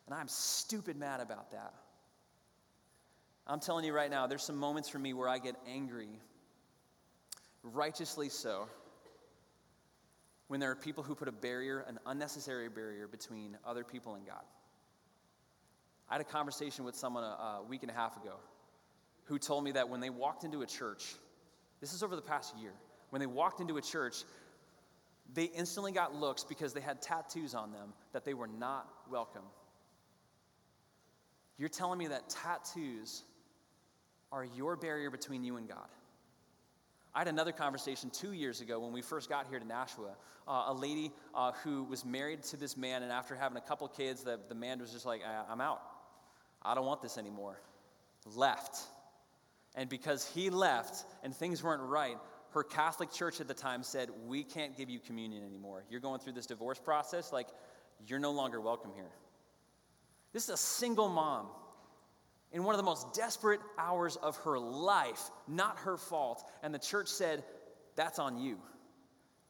And 0.06 0.14
I'm 0.14 0.28
stupid 0.28 0.96
mad 0.96 1.20
about 1.20 1.50
that. 1.50 1.74
I'm 3.44 3.58
telling 3.58 3.84
you 3.84 3.92
right 3.92 4.10
now, 4.10 4.28
there's 4.28 4.44
some 4.44 4.56
moments 4.56 4.88
for 4.88 5.00
me 5.00 5.14
where 5.14 5.28
I 5.28 5.38
get 5.38 5.56
angry, 5.68 6.10
righteously 7.64 8.28
so, 8.28 8.68
when 10.46 10.60
there 10.60 10.70
are 10.70 10.76
people 10.76 11.02
who 11.02 11.16
put 11.16 11.26
a 11.26 11.32
barrier, 11.32 11.84
an 11.88 11.98
unnecessary 12.06 12.68
barrier, 12.68 13.08
between 13.08 13.56
other 13.66 13.82
people 13.82 14.14
and 14.14 14.24
God. 14.24 14.44
I 16.08 16.14
had 16.14 16.20
a 16.20 16.24
conversation 16.24 16.84
with 16.84 16.94
someone 16.94 17.24
a, 17.24 17.26
a 17.26 17.64
week 17.68 17.82
and 17.82 17.90
a 17.90 17.94
half 17.94 18.16
ago 18.16 18.36
who 19.24 19.40
told 19.40 19.64
me 19.64 19.72
that 19.72 19.88
when 19.88 19.98
they 19.98 20.10
walked 20.10 20.44
into 20.44 20.62
a 20.62 20.66
church, 20.66 21.16
this 21.80 21.92
is 21.92 22.04
over 22.04 22.14
the 22.14 22.22
past 22.22 22.56
year, 22.58 22.74
when 23.12 23.20
they 23.20 23.26
walked 23.26 23.60
into 23.60 23.76
a 23.76 23.82
church, 23.82 24.24
they 25.34 25.44
instantly 25.44 25.92
got 25.92 26.14
looks 26.14 26.44
because 26.44 26.72
they 26.72 26.80
had 26.80 27.02
tattoos 27.02 27.54
on 27.54 27.70
them 27.70 27.92
that 28.14 28.24
they 28.24 28.32
were 28.32 28.46
not 28.46 28.88
welcome. 29.10 29.42
You're 31.58 31.68
telling 31.68 31.98
me 31.98 32.06
that 32.06 32.30
tattoos 32.30 33.22
are 34.32 34.46
your 34.56 34.76
barrier 34.76 35.10
between 35.10 35.44
you 35.44 35.58
and 35.58 35.68
God? 35.68 35.88
I 37.14 37.18
had 37.18 37.28
another 37.28 37.52
conversation 37.52 38.08
two 38.08 38.32
years 38.32 38.62
ago 38.62 38.80
when 38.80 38.94
we 38.94 39.02
first 39.02 39.28
got 39.28 39.46
here 39.50 39.58
to 39.58 39.66
Nashua. 39.66 40.14
Uh, 40.48 40.64
a 40.68 40.72
lady 40.72 41.12
uh, 41.34 41.52
who 41.64 41.84
was 41.84 42.06
married 42.06 42.44
to 42.44 42.56
this 42.56 42.78
man, 42.78 43.02
and 43.02 43.12
after 43.12 43.34
having 43.34 43.58
a 43.58 43.60
couple 43.60 43.86
kids, 43.88 44.22
the, 44.22 44.40
the 44.48 44.54
man 44.54 44.80
was 44.80 44.90
just 44.90 45.04
like, 45.04 45.20
I'm 45.50 45.60
out. 45.60 45.82
I 46.62 46.74
don't 46.74 46.86
want 46.86 47.02
this 47.02 47.18
anymore. 47.18 47.60
Left. 48.34 48.74
And 49.74 49.90
because 49.90 50.26
he 50.26 50.48
left 50.48 51.04
and 51.22 51.36
things 51.36 51.62
weren't 51.62 51.82
right, 51.82 52.16
her 52.54 52.62
Catholic 52.62 53.10
church 53.10 53.40
at 53.40 53.48
the 53.48 53.54
time 53.54 53.82
said, 53.82 54.10
We 54.26 54.42
can't 54.44 54.76
give 54.76 54.90
you 54.90 54.98
communion 54.98 55.44
anymore. 55.44 55.84
You're 55.90 56.00
going 56.00 56.20
through 56.20 56.34
this 56.34 56.46
divorce 56.46 56.78
process. 56.78 57.32
Like, 57.32 57.48
you're 58.06 58.18
no 58.18 58.32
longer 58.32 58.60
welcome 58.60 58.90
here. 58.94 59.10
This 60.32 60.44
is 60.44 60.50
a 60.50 60.56
single 60.56 61.08
mom 61.08 61.46
in 62.52 62.64
one 62.64 62.74
of 62.74 62.78
the 62.78 62.84
most 62.84 63.14
desperate 63.14 63.60
hours 63.78 64.16
of 64.16 64.36
her 64.38 64.58
life, 64.58 65.30
not 65.48 65.78
her 65.78 65.96
fault. 65.96 66.48
And 66.62 66.74
the 66.74 66.78
church 66.78 67.08
said, 67.08 67.42
That's 67.96 68.18
on 68.18 68.38
you. 68.38 68.58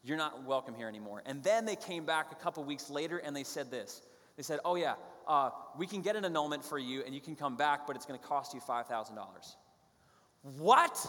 You're 0.04 0.18
not 0.18 0.44
welcome 0.44 0.74
here 0.74 0.88
anymore. 0.88 1.22
And 1.26 1.42
then 1.42 1.64
they 1.64 1.76
came 1.76 2.04
back 2.04 2.32
a 2.32 2.34
couple 2.34 2.64
weeks 2.64 2.90
later 2.90 3.18
and 3.18 3.34
they 3.34 3.44
said 3.44 3.70
this 3.70 4.02
They 4.36 4.42
said, 4.42 4.60
Oh, 4.64 4.76
yeah, 4.76 4.94
uh, 5.26 5.50
we 5.76 5.86
can 5.86 6.02
get 6.02 6.16
an 6.16 6.24
annulment 6.24 6.64
for 6.64 6.78
you 6.78 7.02
and 7.04 7.14
you 7.14 7.20
can 7.20 7.36
come 7.36 7.56
back, 7.56 7.86
but 7.86 7.96
it's 7.96 8.06
going 8.06 8.18
to 8.18 8.26
cost 8.26 8.54
you 8.54 8.60
$5,000. 8.60 9.12
What? 10.58 11.06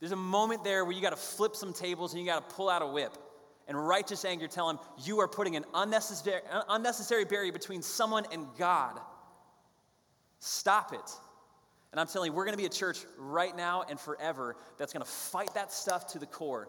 There's 0.00 0.12
a 0.12 0.16
moment 0.16 0.64
there 0.64 0.84
where 0.84 0.94
you 0.94 1.00
got 1.00 1.10
to 1.10 1.16
flip 1.16 1.56
some 1.56 1.72
tables 1.72 2.12
and 2.12 2.20
you 2.20 2.26
got 2.26 2.48
to 2.48 2.54
pull 2.54 2.68
out 2.68 2.82
a 2.82 2.86
whip 2.86 3.16
and 3.68 3.88
righteous 3.88 4.24
anger 4.24 4.46
tell 4.46 4.68
him, 4.68 4.78
You 5.04 5.20
are 5.20 5.28
putting 5.28 5.56
an 5.56 5.64
unnecessary, 5.74 6.40
uh, 6.50 6.62
unnecessary 6.68 7.24
barrier 7.24 7.52
between 7.52 7.82
someone 7.82 8.24
and 8.32 8.46
God. 8.58 9.00
Stop 10.38 10.92
it. 10.92 11.10
And 11.92 12.00
I'm 12.00 12.06
telling 12.06 12.32
you, 12.32 12.36
we're 12.36 12.44
going 12.44 12.56
to 12.56 12.60
be 12.60 12.66
a 12.66 12.70
church 12.70 12.98
right 13.16 13.56
now 13.56 13.84
and 13.88 13.98
forever 13.98 14.56
that's 14.78 14.92
going 14.92 15.04
to 15.04 15.10
fight 15.10 15.54
that 15.54 15.72
stuff 15.72 16.08
to 16.08 16.18
the 16.18 16.26
core. 16.26 16.68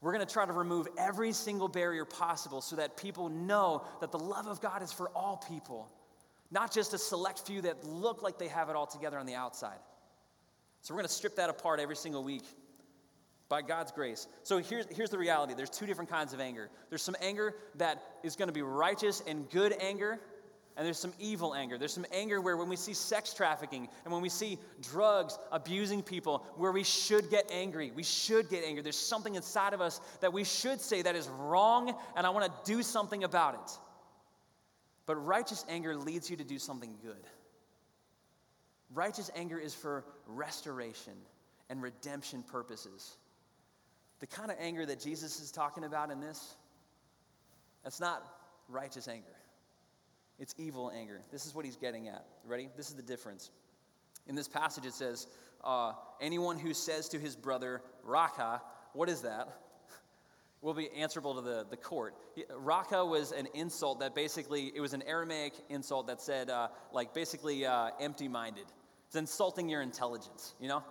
We're 0.00 0.12
going 0.12 0.26
to 0.26 0.32
try 0.32 0.44
to 0.44 0.52
remove 0.52 0.88
every 0.98 1.32
single 1.32 1.68
barrier 1.68 2.04
possible 2.04 2.60
so 2.60 2.76
that 2.76 2.96
people 2.96 3.28
know 3.28 3.84
that 4.00 4.12
the 4.12 4.18
love 4.18 4.46
of 4.46 4.60
God 4.60 4.82
is 4.82 4.92
for 4.92 5.08
all 5.10 5.42
people, 5.48 5.88
not 6.50 6.72
just 6.72 6.92
a 6.92 6.98
select 6.98 7.40
few 7.46 7.62
that 7.62 7.84
look 7.84 8.22
like 8.22 8.38
they 8.38 8.48
have 8.48 8.68
it 8.68 8.76
all 8.76 8.86
together 8.86 9.18
on 9.18 9.26
the 9.26 9.34
outside. 9.34 9.78
So 10.82 10.92
we're 10.92 10.98
going 10.98 11.08
to 11.08 11.14
strip 11.14 11.36
that 11.36 11.48
apart 11.48 11.78
every 11.78 11.94
single 11.94 12.24
week 12.24 12.42
by 13.48 13.62
God's 13.62 13.92
grace. 13.92 14.26
So 14.42 14.58
here's, 14.58 14.86
here's 14.90 15.10
the 15.10 15.18
reality 15.18 15.54
there's 15.54 15.70
two 15.70 15.86
different 15.86 16.10
kinds 16.10 16.32
of 16.32 16.40
anger. 16.40 16.70
There's 16.88 17.02
some 17.02 17.14
anger 17.20 17.54
that 17.76 18.02
is 18.24 18.34
going 18.34 18.48
to 18.48 18.52
be 18.52 18.62
righteous 18.62 19.22
and 19.28 19.48
good 19.50 19.74
anger, 19.80 20.18
and 20.76 20.84
there's 20.84 20.98
some 20.98 21.12
evil 21.20 21.54
anger. 21.54 21.78
There's 21.78 21.92
some 21.92 22.06
anger 22.12 22.40
where 22.40 22.56
when 22.56 22.68
we 22.68 22.74
see 22.74 22.94
sex 22.94 23.32
trafficking 23.32 23.88
and 24.04 24.12
when 24.12 24.22
we 24.22 24.28
see 24.28 24.58
drugs 24.82 25.38
abusing 25.52 26.02
people, 26.02 26.44
where 26.56 26.72
we 26.72 26.82
should 26.82 27.30
get 27.30 27.48
angry. 27.52 27.92
We 27.94 28.02
should 28.02 28.50
get 28.50 28.64
angry. 28.64 28.82
There's 28.82 28.96
something 28.96 29.36
inside 29.36 29.74
of 29.74 29.80
us 29.80 30.00
that 30.20 30.32
we 30.32 30.42
should 30.42 30.80
say 30.80 31.02
that 31.02 31.14
is 31.14 31.28
wrong, 31.28 31.94
and 32.16 32.26
I 32.26 32.30
want 32.30 32.46
to 32.46 32.72
do 32.72 32.82
something 32.82 33.22
about 33.22 33.54
it. 33.54 33.78
But 35.06 35.14
righteous 35.24 35.64
anger 35.68 35.94
leads 35.94 36.28
you 36.28 36.36
to 36.38 36.44
do 36.44 36.58
something 36.58 36.96
good. 37.04 37.24
Righteous 38.94 39.30
anger 39.34 39.58
is 39.58 39.74
for 39.74 40.04
restoration 40.26 41.14
and 41.70 41.82
redemption 41.82 42.42
purposes. 42.42 43.16
The 44.20 44.26
kind 44.26 44.50
of 44.50 44.56
anger 44.60 44.84
that 44.86 45.00
Jesus 45.00 45.40
is 45.40 45.50
talking 45.50 45.84
about 45.84 46.10
in 46.10 46.20
this, 46.20 46.54
that's 47.82 48.00
not 48.00 48.22
righteous 48.68 49.08
anger. 49.08 49.26
It's 50.38 50.54
evil 50.58 50.92
anger. 50.94 51.20
This 51.30 51.46
is 51.46 51.54
what 51.54 51.64
he's 51.64 51.76
getting 51.76 52.08
at. 52.08 52.24
Ready? 52.44 52.68
This 52.76 52.88
is 52.88 52.94
the 52.94 53.02
difference. 53.02 53.50
In 54.26 54.34
this 54.34 54.48
passage, 54.48 54.86
it 54.86 54.94
says, 54.94 55.26
uh, 55.64 55.92
anyone 56.20 56.58
who 56.58 56.74
says 56.74 57.08
to 57.10 57.18
his 57.18 57.36
brother, 57.36 57.82
Raca, 58.02 58.60
what 58.92 59.08
is 59.08 59.22
that? 59.22 59.48
will 60.60 60.74
be 60.74 60.90
answerable 60.90 61.34
to 61.36 61.40
the, 61.40 61.66
the 61.68 61.76
court. 61.76 62.14
Raca 62.56 63.04
was 63.04 63.32
an 63.32 63.48
insult 63.54 64.00
that 64.00 64.14
basically, 64.14 64.72
it 64.74 64.80
was 64.80 64.94
an 64.94 65.02
Aramaic 65.02 65.54
insult 65.68 66.06
that 66.06 66.20
said, 66.20 66.50
uh, 66.50 66.68
like, 66.92 67.14
basically 67.14 67.66
uh, 67.66 67.90
empty 68.00 68.28
minded. 68.28 68.66
It's 69.12 69.18
insulting 69.18 69.68
your 69.68 69.82
intelligence, 69.82 70.54
you 70.58 70.68
know? 70.68 70.82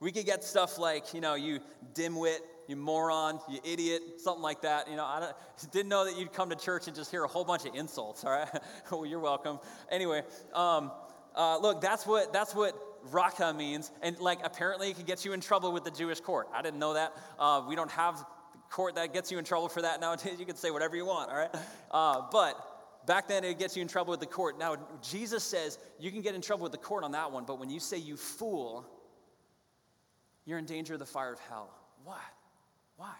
We 0.00 0.10
could 0.10 0.26
get 0.26 0.42
stuff 0.42 0.76
like, 0.76 1.14
you 1.14 1.20
know, 1.20 1.36
you 1.36 1.60
dimwit, 1.94 2.38
you 2.66 2.74
moron, 2.74 3.38
you 3.48 3.60
idiot, 3.62 4.02
something 4.16 4.42
like 4.42 4.62
that. 4.62 4.90
You 4.90 4.96
know, 4.96 5.04
I 5.04 5.30
didn't 5.70 5.88
know 5.88 6.04
that 6.04 6.18
you'd 6.18 6.32
come 6.32 6.50
to 6.50 6.56
church 6.56 6.88
and 6.88 6.96
just 6.96 7.12
hear 7.12 7.22
a 7.22 7.28
whole 7.28 7.44
bunch 7.44 7.66
of 7.66 7.76
insults. 7.76 8.24
All 8.24 8.32
right, 8.32 8.48
well, 8.90 9.06
you're 9.06 9.20
welcome. 9.20 9.60
Anyway, 9.88 10.24
um, 10.52 10.90
uh, 11.36 11.58
look, 11.58 11.80
that's 11.80 12.04
what 12.08 12.32
that's 12.32 12.56
what 12.56 12.74
Raca 13.12 13.54
means, 13.54 13.92
and 14.02 14.18
like 14.18 14.40
apparently 14.42 14.90
it 14.90 14.96
can 14.96 15.04
get 15.04 15.24
you 15.24 15.32
in 15.32 15.40
trouble 15.40 15.70
with 15.70 15.84
the 15.84 15.92
Jewish 15.92 16.18
court. 16.18 16.48
I 16.52 16.62
didn't 16.62 16.80
know 16.80 16.94
that. 16.94 17.12
Uh, 17.38 17.62
we 17.68 17.76
don't 17.76 17.92
have 17.92 18.24
court 18.68 18.96
that 18.96 19.12
gets 19.12 19.30
you 19.30 19.38
in 19.38 19.44
trouble 19.44 19.68
for 19.68 19.82
that 19.82 20.00
nowadays. 20.00 20.34
You 20.40 20.46
can 20.46 20.56
say 20.56 20.72
whatever 20.72 20.96
you 20.96 21.06
want. 21.06 21.30
All 21.30 21.36
right, 21.36 21.54
uh, 21.92 22.22
but. 22.32 22.66
Back 23.06 23.28
then, 23.28 23.44
it 23.44 23.58
gets 23.58 23.76
you 23.76 23.82
in 23.82 23.88
trouble 23.88 24.10
with 24.10 24.20
the 24.20 24.26
court. 24.26 24.58
Now, 24.58 24.76
Jesus 25.02 25.42
says 25.42 25.78
you 25.98 26.10
can 26.10 26.20
get 26.20 26.34
in 26.34 26.40
trouble 26.40 26.64
with 26.64 26.72
the 26.72 26.78
court 26.78 27.02
on 27.02 27.12
that 27.12 27.32
one, 27.32 27.44
but 27.44 27.58
when 27.58 27.70
you 27.70 27.80
say 27.80 27.96
you 27.96 28.16
fool, 28.16 28.86
you're 30.44 30.58
in 30.58 30.66
danger 30.66 30.94
of 30.94 31.00
the 31.00 31.06
fire 31.06 31.32
of 31.32 31.40
hell. 31.40 31.70
What? 32.04 32.20
Why? 32.96 33.14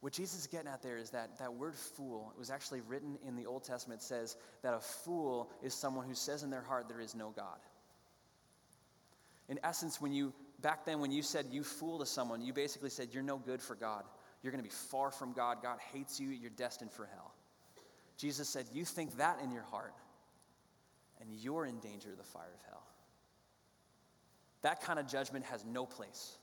What 0.00 0.12
Jesus 0.12 0.40
is 0.40 0.46
getting 0.46 0.68
at 0.68 0.82
there 0.82 0.98
is 0.98 1.10
that 1.10 1.38
that 1.38 1.54
word 1.54 1.74
fool, 1.74 2.30
it 2.36 2.38
was 2.38 2.50
actually 2.50 2.82
written 2.82 3.18
in 3.26 3.36
the 3.36 3.46
Old 3.46 3.64
Testament, 3.64 4.02
says 4.02 4.36
that 4.62 4.74
a 4.74 4.80
fool 4.80 5.50
is 5.62 5.72
someone 5.72 6.06
who 6.06 6.14
says 6.14 6.42
in 6.42 6.50
their 6.50 6.62
heart 6.62 6.88
there 6.88 7.00
is 7.00 7.14
no 7.14 7.30
God. 7.30 7.58
In 9.48 9.58
essence, 9.64 10.00
when 10.00 10.12
you, 10.12 10.32
back 10.60 10.84
then, 10.84 11.00
when 11.00 11.10
you 11.10 11.22
said 11.22 11.46
you 11.50 11.64
fool 11.64 11.98
to 11.98 12.06
someone, 12.06 12.40
you 12.40 12.52
basically 12.52 12.90
said 12.90 13.08
you're 13.12 13.22
no 13.22 13.38
good 13.38 13.60
for 13.60 13.74
God. 13.74 14.04
You're 14.42 14.52
going 14.52 14.62
to 14.62 14.68
be 14.68 14.74
far 14.74 15.10
from 15.10 15.32
God. 15.32 15.58
God 15.62 15.78
hates 15.92 16.20
you. 16.20 16.28
You're 16.28 16.50
destined 16.50 16.92
for 16.92 17.06
hell. 17.06 17.33
Jesus 18.16 18.48
said, 18.48 18.66
You 18.72 18.84
think 18.84 19.16
that 19.16 19.38
in 19.42 19.50
your 19.50 19.62
heart, 19.62 19.94
and 21.20 21.30
you're 21.32 21.66
in 21.66 21.78
danger 21.80 22.10
of 22.10 22.18
the 22.18 22.24
fire 22.24 22.52
of 22.52 22.68
hell. 22.68 22.82
That 24.62 24.80
kind 24.80 24.98
of 24.98 25.06
judgment 25.06 25.44
has 25.46 25.64
no 25.64 25.84
place. 25.84 26.38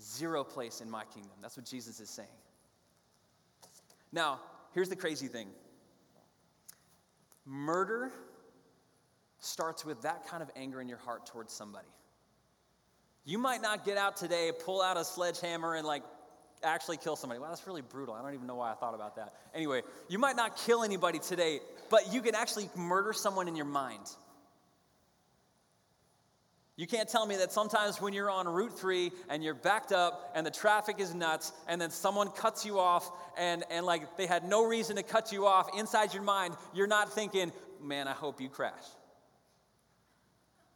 Zero 0.00 0.44
place 0.44 0.80
in 0.80 0.90
my 0.90 1.04
kingdom. 1.04 1.32
That's 1.42 1.56
what 1.56 1.66
Jesus 1.66 2.00
is 2.00 2.08
saying. 2.08 2.28
Now, 4.12 4.40
here's 4.72 4.88
the 4.88 4.96
crazy 4.96 5.26
thing 5.28 5.48
murder 7.44 8.12
starts 9.40 9.84
with 9.84 10.02
that 10.02 10.26
kind 10.26 10.42
of 10.42 10.50
anger 10.56 10.80
in 10.80 10.88
your 10.88 10.98
heart 10.98 11.26
towards 11.26 11.52
somebody. 11.52 11.88
You 13.24 13.38
might 13.38 13.62
not 13.62 13.84
get 13.84 13.96
out 13.96 14.16
today, 14.16 14.52
pull 14.64 14.80
out 14.80 14.96
a 14.96 15.04
sledgehammer, 15.04 15.74
and 15.74 15.86
like 15.86 16.02
actually 16.62 16.96
kill 16.96 17.16
somebody. 17.16 17.40
Well, 17.40 17.50
that's 17.50 17.66
really 17.66 17.82
brutal. 17.82 18.14
I 18.14 18.22
don't 18.22 18.34
even 18.34 18.46
know 18.46 18.56
why 18.56 18.70
I 18.70 18.74
thought 18.74 18.94
about 18.94 19.16
that. 19.16 19.34
Anyway, 19.54 19.82
you 20.08 20.18
might 20.18 20.36
not 20.36 20.56
kill 20.56 20.82
anybody 20.82 21.18
today, 21.18 21.60
but 21.90 22.12
you 22.12 22.22
can 22.22 22.34
actually 22.34 22.68
murder 22.76 23.12
someone 23.12 23.48
in 23.48 23.56
your 23.56 23.66
mind. 23.66 24.04
You 26.76 26.86
can't 26.86 27.08
tell 27.08 27.26
me 27.26 27.36
that 27.38 27.50
sometimes 27.50 28.00
when 28.00 28.12
you're 28.12 28.30
on 28.30 28.46
Route 28.46 28.78
3 28.78 29.10
and 29.28 29.42
you're 29.42 29.54
backed 29.54 29.90
up 29.90 30.30
and 30.36 30.46
the 30.46 30.50
traffic 30.50 31.00
is 31.00 31.12
nuts 31.12 31.52
and 31.66 31.80
then 31.80 31.90
someone 31.90 32.30
cuts 32.30 32.64
you 32.64 32.78
off 32.78 33.10
and, 33.36 33.64
and 33.68 33.84
like 33.84 34.16
they 34.16 34.26
had 34.28 34.48
no 34.48 34.64
reason 34.64 34.94
to 34.94 35.02
cut 35.02 35.32
you 35.32 35.44
off, 35.44 35.68
inside 35.76 36.14
your 36.14 36.22
mind, 36.22 36.54
you're 36.72 36.86
not 36.86 37.12
thinking, 37.12 37.50
man, 37.82 38.06
I 38.06 38.12
hope 38.12 38.40
you 38.40 38.48
crash. 38.48 38.84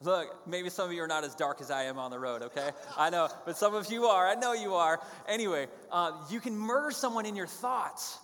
Look, 0.02 0.48
maybe 0.48 0.68
some 0.68 0.88
of 0.88 0.92
you 0.92 1.02
are 1.02 1.08
not 1.08 1.24
as 1.24 1.34
dark 1.34 1.60
as 1.60 1.70
I 1.70 1.84
am 1.84 1.98
on 1.98 2.10
the 2.10 2.18
road, 2.18 2.42
okay? 2.42 2.70
I 2.96 3.10
know, 3.10 3.28
but 3.46 3.56
some 3.56 3.74
of 3.74 3.90
you 3.90 4.06
are. 4.06 4.26
I 4.26 4.34
know 4.34 4.52
you 4.52 4.74
are. 4.74 5.00
Anyway, 5.28 5.68
uh, 5.90 6.12
you 6.30 6.40
can 6.40 6.56
murder 6.56 6.90
someone 6.90 7.24
in 7.24 7.36
your 7.36 7.46
thoughts. 7.46 8.18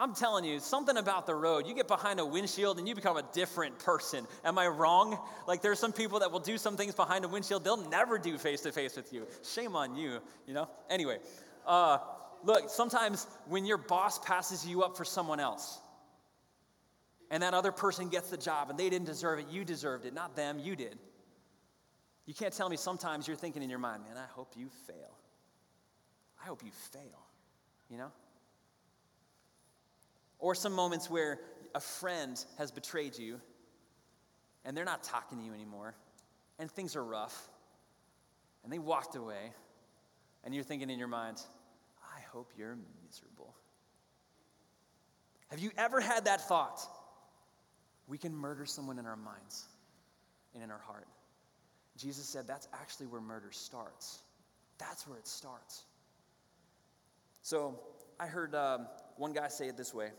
I'm 0.00 0.14
telling 0.14 0.44
you, 0.44 0.60
something 0.60 0.96
about 0.96 1.26
the 1.26 1.34
road. 1.34 1.66
You 1.66 1.74
get 1.74 1.88
behind 1.88 2.20
a 2.20 2.26
windshield 2.26 2.78
and 2.78 2.86
you 2.86 2.94
become 2.94 3.16
a 3.16 3.24
different 3.32 3.80
person. 3.80 4.24
Am 4.44 4.56
I 4.56 4.68
wrong? 4.68 5.18
Like, 5.48 5.60
there's 5.60 5.80
some 5.80 5.92
people 5.92 6.20
that 6.20 6.30
will 6.30 6.38
do 6.38 6.56
some 6.56 6.76
things 6.76 6.94
behind 6.94 7.24
a 7.24 7.28
windshield 7.28 7.64
they'll 7.64 7.88
never 7.88 8.16
do 8.16 8.38
face 8.38 8.60
to 8.60 8.70
face 8.70 8.94
with 8.94 9.12
you. 9.12 9.26
Shame 9.42 9.74
on 9.74 9.96
you, 9.96 10.20
you 10.46 10.54
know? 10.54 10.68
Anyway, 10.88 11.18
uh, 11.66 11.98
look, 12.44 12.70
sometimes 12.70 13.26
when 13.48 13.66
your 13.66 13.78
boss 13.78 14.20
passes 14.20 14.64
you 14.64 14.84
up 14.84 14.96
for 14.96 15.04
someone 15.04 15.40
else, 15.40 15.80
and 17.30 17.42
that 17.42 17.54
other 17.54 17.72
person 17.72 18.08
gets 18.08 18.30
the 18.30 18.36
job 18.36 18.70
and 18.70 18.78
they 18.78 18.88
didn't 18.88 19.06
deserve 19.06 19.38
it, 19.38 19.46
you 19.50 19.64
deserved 19.64 20.06
it, 20.06 20.14
not 20.14 20.34
them, 20.36 20.58
you 20.58 20.76
did. 20.76 20.98
You 22.26 22.34
can't 22.34 22.52
tell 22.52 22.68
me 22.68 22.76
sometimes 22.76 23.26
you're 23.26 23.36
thinking 23.36 23.62
in 23.62 23.70
your 23.70 23.78
mind, 23.78 24.02
man, 24.04 24.16
I 24.16 24.26
hope 24.32 24.52
you 24.56 24.68
fail. 24.86 25.16
I 26.42 26.46
hope 26.46 26.62
you 26.64 26.70
fail, 26.92 27.26
you 27.90 27.98
know? 27.98 28.12
Or 30.38 30.54
some 30.54 30.72
moments 30.72 31.10
where 31.10 31.40
a 31.74 31.80
friend 31.80 32.42
has 32.58 32.70
betrayed 32.70 33.18
you 33.18 33.40
and 34.64 34.76
they're 34.76 34.84
not 34.84 35.02
talking 35.02 35.38
to 35.38 35.44
you 35.44 35.52
anymore 35.52 35.94
and 36.58 36.70
things 36.70 36.96
are 36.96 37.04
rough 37.04 37.48
and 38.62 38.72
they 38.72 38.78
walked 38.78 39.16
away 39.16 39.52
and 40.44 40.54
you're 40.54 40.64
thinking 40.64 40.90
in 40.90 40.98
your 40.98 41.08
mind, 41.08 41.40
I 42.16 42.20
hope 42.32 42.52
you're 42.56 42.76
miserable. 43.06 43.54
Have 45.48 45.60
you 45.60 45.70
ever 45.76 46.00
had 46.00 46.26
that 46.26 46.46
thought? 46.46 46.80
We 48.08 48.18
can 48.18 48.34
murder 48.34 48.64
someone 48.66 48.98
in 48.98 49.06
our 49.06 49.16
minds 49.16 49.66
and 50.54 50.62
in 50.62 50.70
our 50.70 50.80
heart. 50.80 51.06
Jesus 51.96 52.26
said 52.26 52.46
that's 52.46 52.68
actually 52.72 53.06
where 53.06 53.20
murder 53.20 53.50
starts. 53.50 54.20
That's 54.78 55.06
where 55.06 55.18
it 55.18 55.26
starts. 55.26 55.84
So 57.42 57.78
I 58.20 58.26
heard 58.26 58.54
um, 58.54 58.86
one 59.16 59.32
guy 59.32 59.48
say 59.48 59.68
it 59.68 59.76
this 59.76 59.92
way. 59.92 60.10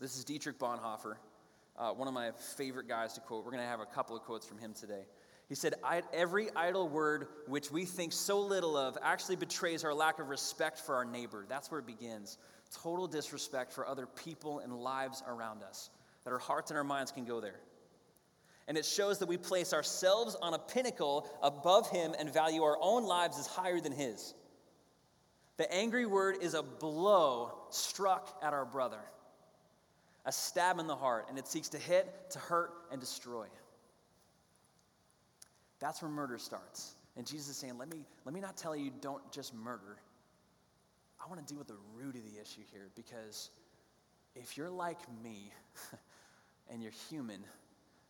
This 0.00 0.16
is 0.16 0.24
Dietrich 0.24 0.58
Bonhoeffer, 0.58 1.16
uh, 1.78 1.90
one 1.90 2.08
of 2.08 2.14
my 2.14 2.30
favorite 2.56 2.88
guys 2.88 3.12
to 3.14 3.20
quote. 3.20 3.44
We're 3.44 3.50
going 3.50 3.62
to 3.62 3.68
have 3.68 3.80
a 3.80 3.86
couple 3.86 4.16
of 4.16 4.22
quotes 4.22 4.46
from 4.46 4.58
him 4.58 4.72
today. 4.72 5.02
He 5.50 5.54
said, 5.54 5.74
Every 6.12 6.48
idle 6.54 6.88
word 6.88 7.26
which 7.46 7.70
we 7.70 7.84
think 7.84 8.12
so 8.12 8.40
little 8.40 8.76
of 8.76 8.96
actually 9.02 9.36
betrays 9.36 9.84
our 9.84 9.92
lack 9.92 10.18
of 10.18 10.28
respect 10.28 10.78
for 10.78 10.94
our 10.94 11.04
neighbor. 11.04 11.44
That's 11.48 11.70
where 11.70 11.80
it 11.80 11.86
begins. 11.86 12.38
Total 12.82 13.08
disrespect 13.08 13.72
for 13.72 13.86
other 13.86 14.06
people 14.06 14.60
and 14.60 14.72
lives 14.72 15.22
around 15.26 15.62
us, 15.62 15.90
that 16.24 16.32
our 16.32 16.38
hearts 16.38 16.70
and 16.70 16.78
our 16.78 16.84
minds 16.84 17.12
can 17.12 17.24
go 17.24 17.40
there. 17.40 17.60
And 18.68 18.78
it 18.78 18.84
shows 18.84 19.18
that 19.18 19.26
we 19.26 19.36
place 19.36 19.72
ourselves 19.72 20.36
on 20.40 20.54
a 20.54 20.58
pinnacle 20.58 21.28
above 21.42 21.90
Him 21.90 22.14
and 22.18 22.32
value 22.32 22.62
our 22.62 22.78
own 22.80 23.04
lives 23.04 23.38
as 23.38 23.46
higher 23.46 23.80
than 23.80 23.92
His. 23.92 24.34
The 25.56 25.72
angry 25.74 26.06
word 26.06 26.36
is 26.40 26.54
a 26.54 26.62
blow 26.62 27.52
struck 27.70 28.38
at 28.42 28.52
our 28.52 28.64
brother, 28.64 29.00
a 30.24 30.32
stab 30.32 30.78
in 30.78 30.86
the 30.86 30.96
heart, 30.96 31.26
and 31.28 31.38
it 31.38 31.48
seeks 31.48 31.68
to 31.70 31.78
hit, 31.78 32.30
to 32.30 32.38
hurt, 32.38 32.70
and 32.92 33.00
destroy. 33.00 33.46
That's 35.80 36.00
where 36.00 36.10
murder 36.10 36.38
starts. 36.38 36.94
And 37.16 37.26
Jesus 37.26 37.48
is 37.48 37.56
saying, 37.56 37.76
let 37.76 37.90
me, 37.90 38.04
let 38.24 38.34
me 38.34 38.40
not 38.40 38.56
tell 38.56 38.76
you 38.76 38.90
don't 39.00 39.32
just 39.32 39.54
murder. 39.54 39.98
I 41.22 41.28
want 41.28 41.46
to 41.46 41.52
deal 41.52 41.58
with 41.58 41.68
the 41.68 41.76
root 41.94 42.14
of 42.14 42.22
the 42.22 42.40
issue 42.40 42.62
here 42.72 42.88
because 42.94 43.50
if 44.34 44.56
you're 44.56 44.70
like 44.70 45.00
me 45.22 45.52
and 46.80 46.82
you're 46.82 46.94
human, 47.10 47.44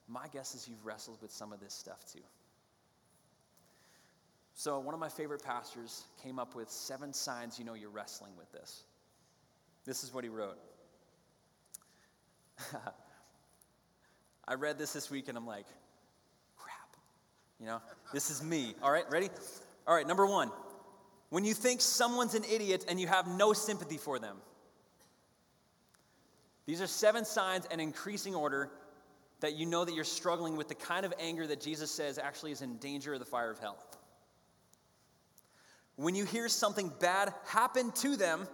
my 0.07 0.29
guess 0.33 0.55
is 0.55 0.69
you've 0.69 0.87
wrestled 0.87 1.21
with 1.21 1.33
some 1.33 1.53
of 1.53 1.59
this 1.59 1.75
stuff 1.75 2.05
too. 2.13 2.21
So, 4.55 4.79
one 4.79 4.95
of 4.95 5.01
my 5.01 5.09
favorite 5.09 5.43
pastors 5.43 6.05
came 6.23 6.39
up 6.39 6.55
with 6.55 6.71
seven 6.71 7.13
signs 7.13 7.59
you 7.59 7.65
know 7.65 7.75
you're 7.75 7.91
wrestling 7.91 8.31
with 8.39 8.53
this. 8.53 8.85
This 9.85 10.05
is 10.05 10.15
what 10.15 10.23
he 10.23 10.31
wrote. 10.31 10.57
I 14.47 14.55
read 14.55 14.79
this 14.79 14.93
this 14.93 15.11
week 15.11 15.27
and 15.29 15.37
I'm 15.37 15.49
like, 15.49 15.67
crap. 16.57 16.97
you 17.59 17.67
know, 17.67 17.83
this 18.13 18.31
is 18.31 18.41
me. 18.41 18.75
All 18.85 18.93
right, 18.93 19.11
ready? 19.11 19.31
All 19.89 19.97
right, 19.97 20.07
number 20.07 20.27
one, 20.27 20.53
when 21.31 21.45
you 21.45 21.55
think 21.55 21.81
someone's 21.81 22.37
an 22.37 22.45
idiot 22.45 22.85
and 22.89 23.01
you 23.01 23.09
have 23.09 23.27
no 23.27 23.53
sympathy 23.53 23.97
for 23.97 24.21
them. 24.21 24.37
These 26.71 26.81
are 26.81 26.87
seven 26.87 27.25
signs 27.25 27.67
and 27.69 27.81
increasing 27.81 28.33
order 28.33 28.71
that 29.41 29.57
you 29.57 29.67
know 29.67 29.85
that 29.85 29.93
you're 29.93 30.05
struggling 30.05 30.57
with 30.57 30.69
the 30.69 30.77
kind 30.77 31.05
of 31.05 31.13
anger 31.19 31.45
that 31.49 31.61
Jesus 31.61 31.91
says 31.91 32.17
actually 32.17 32.53
is 32.53 32.63
in 32.63 32.77
danger 32.77 33.13
of 33.13 33.19
the 33.19 33.25
fire 33.25 33.51
of 33.51 33.59
hell. 33.59 33.77
When 35.97 36.15
you 36.15 36.25
hear 36.25 36.49
something 36.49 36.93
bad 37.01 37.35
happen 37.49 37.91
to 38.03 38.17
them 38.17 38.47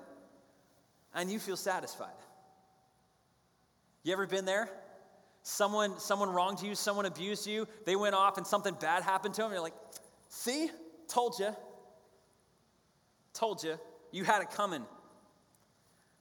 and 1.15 1.31
you 1.31 1.39
feel 1.39 1.59
satisfied. 1.59 2.09
You 4.03 4.15
ever 4.15 4.27
been 4.27 4.47
there? 4.47 4.71
someone 5.43 6.01
someone 6.01 6.31
wronged 6.31 6.63
you, 6.63 6.75
someone 6.75 7.05
abused 7.05 7.47
you, 7.47 7.69
they 7.85 7.97
went 7.97 8.15
off 8.15 8.39
and 8.39 8.47
something 8.47 8.75
bad 8.81 9.03
happened 9.03 9.35
to 9.35 9.43
them, 9.43 9.53
you're 9.53 9.61
like, 9.61 9.75
see, 10.31 10.71
told 11.07 11.39
you. 11.39 11.55
Told 13.35 13.63
you. 13.63 13.79
You 14.11 14.25
had 14.25 14.41
it 14.41 14.53
coming. 14.53 14.87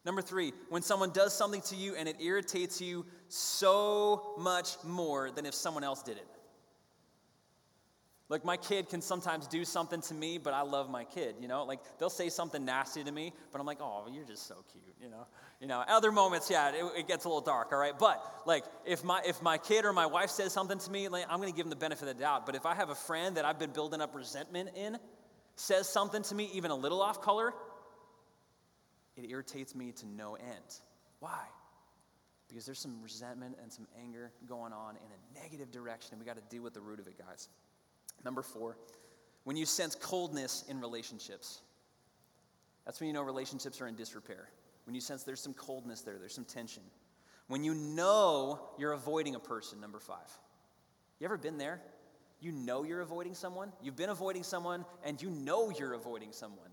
Number 0.06 0.22
three, 0.22 0.54
when 0.70 0.84
someone 0.84 1.10
does 1.10 1.36
something 1.36 1.62
to 1.62 1.76
you 1.76 1.96
and 1.96 2.08
it 2.08 2.18
irritates 2.22 2.80
you 2.80 3.06
so 3.28 4.36
much 4.38 4.76
more 4.84 5.32
than 5.32 5.46
if 5.46 5.56
someone 5.56 5.84
else 5.84 6.04
did 6.04 6.18
it. 6.18 6.28
Like 8.28 8.44
my 8.44 8.58
kid 8.58 8.90
can 8.90 9.02
sometimes 9.02 9.46
do 9.48 9.64
something 9.64 10.02
to 10.02 10.14
me, 10.14 10.40
but 10.40 10.54
I 10.54 10.62
love 10.62 10.90
my 10.90 11.04
kid, 11.04 11.36
you 11.40 11.48
know? 11.48 11.64
Like 11.64 11.80
they'll 12.00 12.10
say 12.10 12.30
something 12.30 12.66
nasty 12.66 13.04
to 13.04 13.12
me, 13.12 13.34
but 13.52 13.62
I'm 13.62 13.68
like, 13.68 13.78
oh, 13.82 14.08
you're 14.12 14.26
just 14.26 14.48
so 14.48 14.56
cute, 14.72 14.96
you 15.00 15.10
know? 15.10 15.28
You 15.62 15.68
know, 15.68 15.84
other 15.88 16.12
moments, 16.12 16.50
yeah, 16.50 16.70
it, 16.70 16.84
it 16.98 17.08
gets 17.08 17.26
a 17.26 17.28
little 17.28 17.42
dark, 17.42 17.72
all 17.72 17.78
right? 17.78 17.94
But 17.98 18.24
like 18.48 18.64
if 18.84 19.04
my 19.04 19.22
if 19.28 19.42
my 19.44 19.60
kid 19.60 19.86
or 19.86 19.94
my 19.94 20.08
wife 20.08 20.32
says 20.32 20.54
something 20.54 20.80
to 20.80 20.92
me, 20.92 21.08
like, 21.08 21.26
I'm 21.30 21.40
gonna 21.40 21.52
give 21.52 21.66
them 21.66 21.70
the 21.70 21.76
benefit 21.76 22.08
of 22.08 22.18
the 22.18 22.24
doubt. 22.24 22.48
But 22.48 22.56
if 22.56 22.66
I 22.66 22.74
have 22.74 22.90
a 22.90 22.96
friend 22.96 23.38
that 23.38 23.46
I've 23.46 23.60
been 23.60 23.72
building 23.72 24.02
up 24.02 24.16
resentment 24.16 24.70
in, 24.76 24.98
says 25.56 25.88
something 25.88 26.24
to 26.24 26.36
me, 26.36 26.50
even 26.54 26.72
a 26.72 26.76
little 26.76 27.04
off 27.04 27.22
color, 27.22 27.54
it 29.16 29.30
irritates 29.30 29.76
me 29.76 29.92
to 29.94 30.06
no 30.08 30.36
end. 30.36 30.80
Why? 31.20 31.46
Because 32.48 32.66
there's 32.66 32.80
some 32.80 33.02
resentment 33.02 33.58
and 33.62 33.72
some 33.72 33.88
anger 34.02 34.32
going 34.48 34.74
on 34.74 34.96
in 34.96 35.08
a 35.12 35.44
negative 35.44 35.72
direction, 35.72 36.14
and 36.14 36.20
we 36.20 36.26
got 36.26 36.36
to 36.36 36.44
deal 36.50 36.64
with 36.64 36.74
the 36.74 36.82
root 36.82 37.00
of 37.00 37.08
it, 37.08 37.18
guys. 37.18 37.50
Number 38.24 38.42
four, 38.42 38.78
when 39.44 39.58
you 39.58 39.66
sense 39.66 39.96
coldness 39.96 40.64
in 40.70 40.80
relationships, 40.80 41.62
that's 42.86 43.00
when 43.00 43.08
you 43.08 43.14
know 43.14 43.24
relationships 43.24 43.82
are 43.82 43.88
in 43.88 43.96
disrepair. 43.96 44.50
When 44.86 44.94
you 44.94 45.02
sense 45.02 45.24
there's 45.24 45.40
some 45.40 45.54
coldness 45.54 46.02
there, 46.02 46.18
there's 46.20 46.36
some 46.36 46.46
tension. 46.46 46.84
When 47.48 47.64
you 47.64 47.74
know 47.74 48.60
you're 48.78 48.94
avoiding 48.94 49.36
a 49.36 49.40
person, 49.40 49.80
number 49.82 50.00
five. 50.00 50.30
You 51.20 51.26
ever 51.26 51.38
been 51.38 51.58
there? 51.58 51.82
You 52.40 52.52
know 52.52 52.84
you're 52.84 53.02
avoiding 53.02 53.34
someone? 53.34 53.72
You've 53.82 53.96
been 53.96 54.10
avoiding 54.10 54.44
someone, 54.44 54.86
and 55.04 55.22
you 55.22 55.30
know 55.30 55.72
you're 55.72 55.94
avoiding 55.94 56.32
someone. 56.32 56.70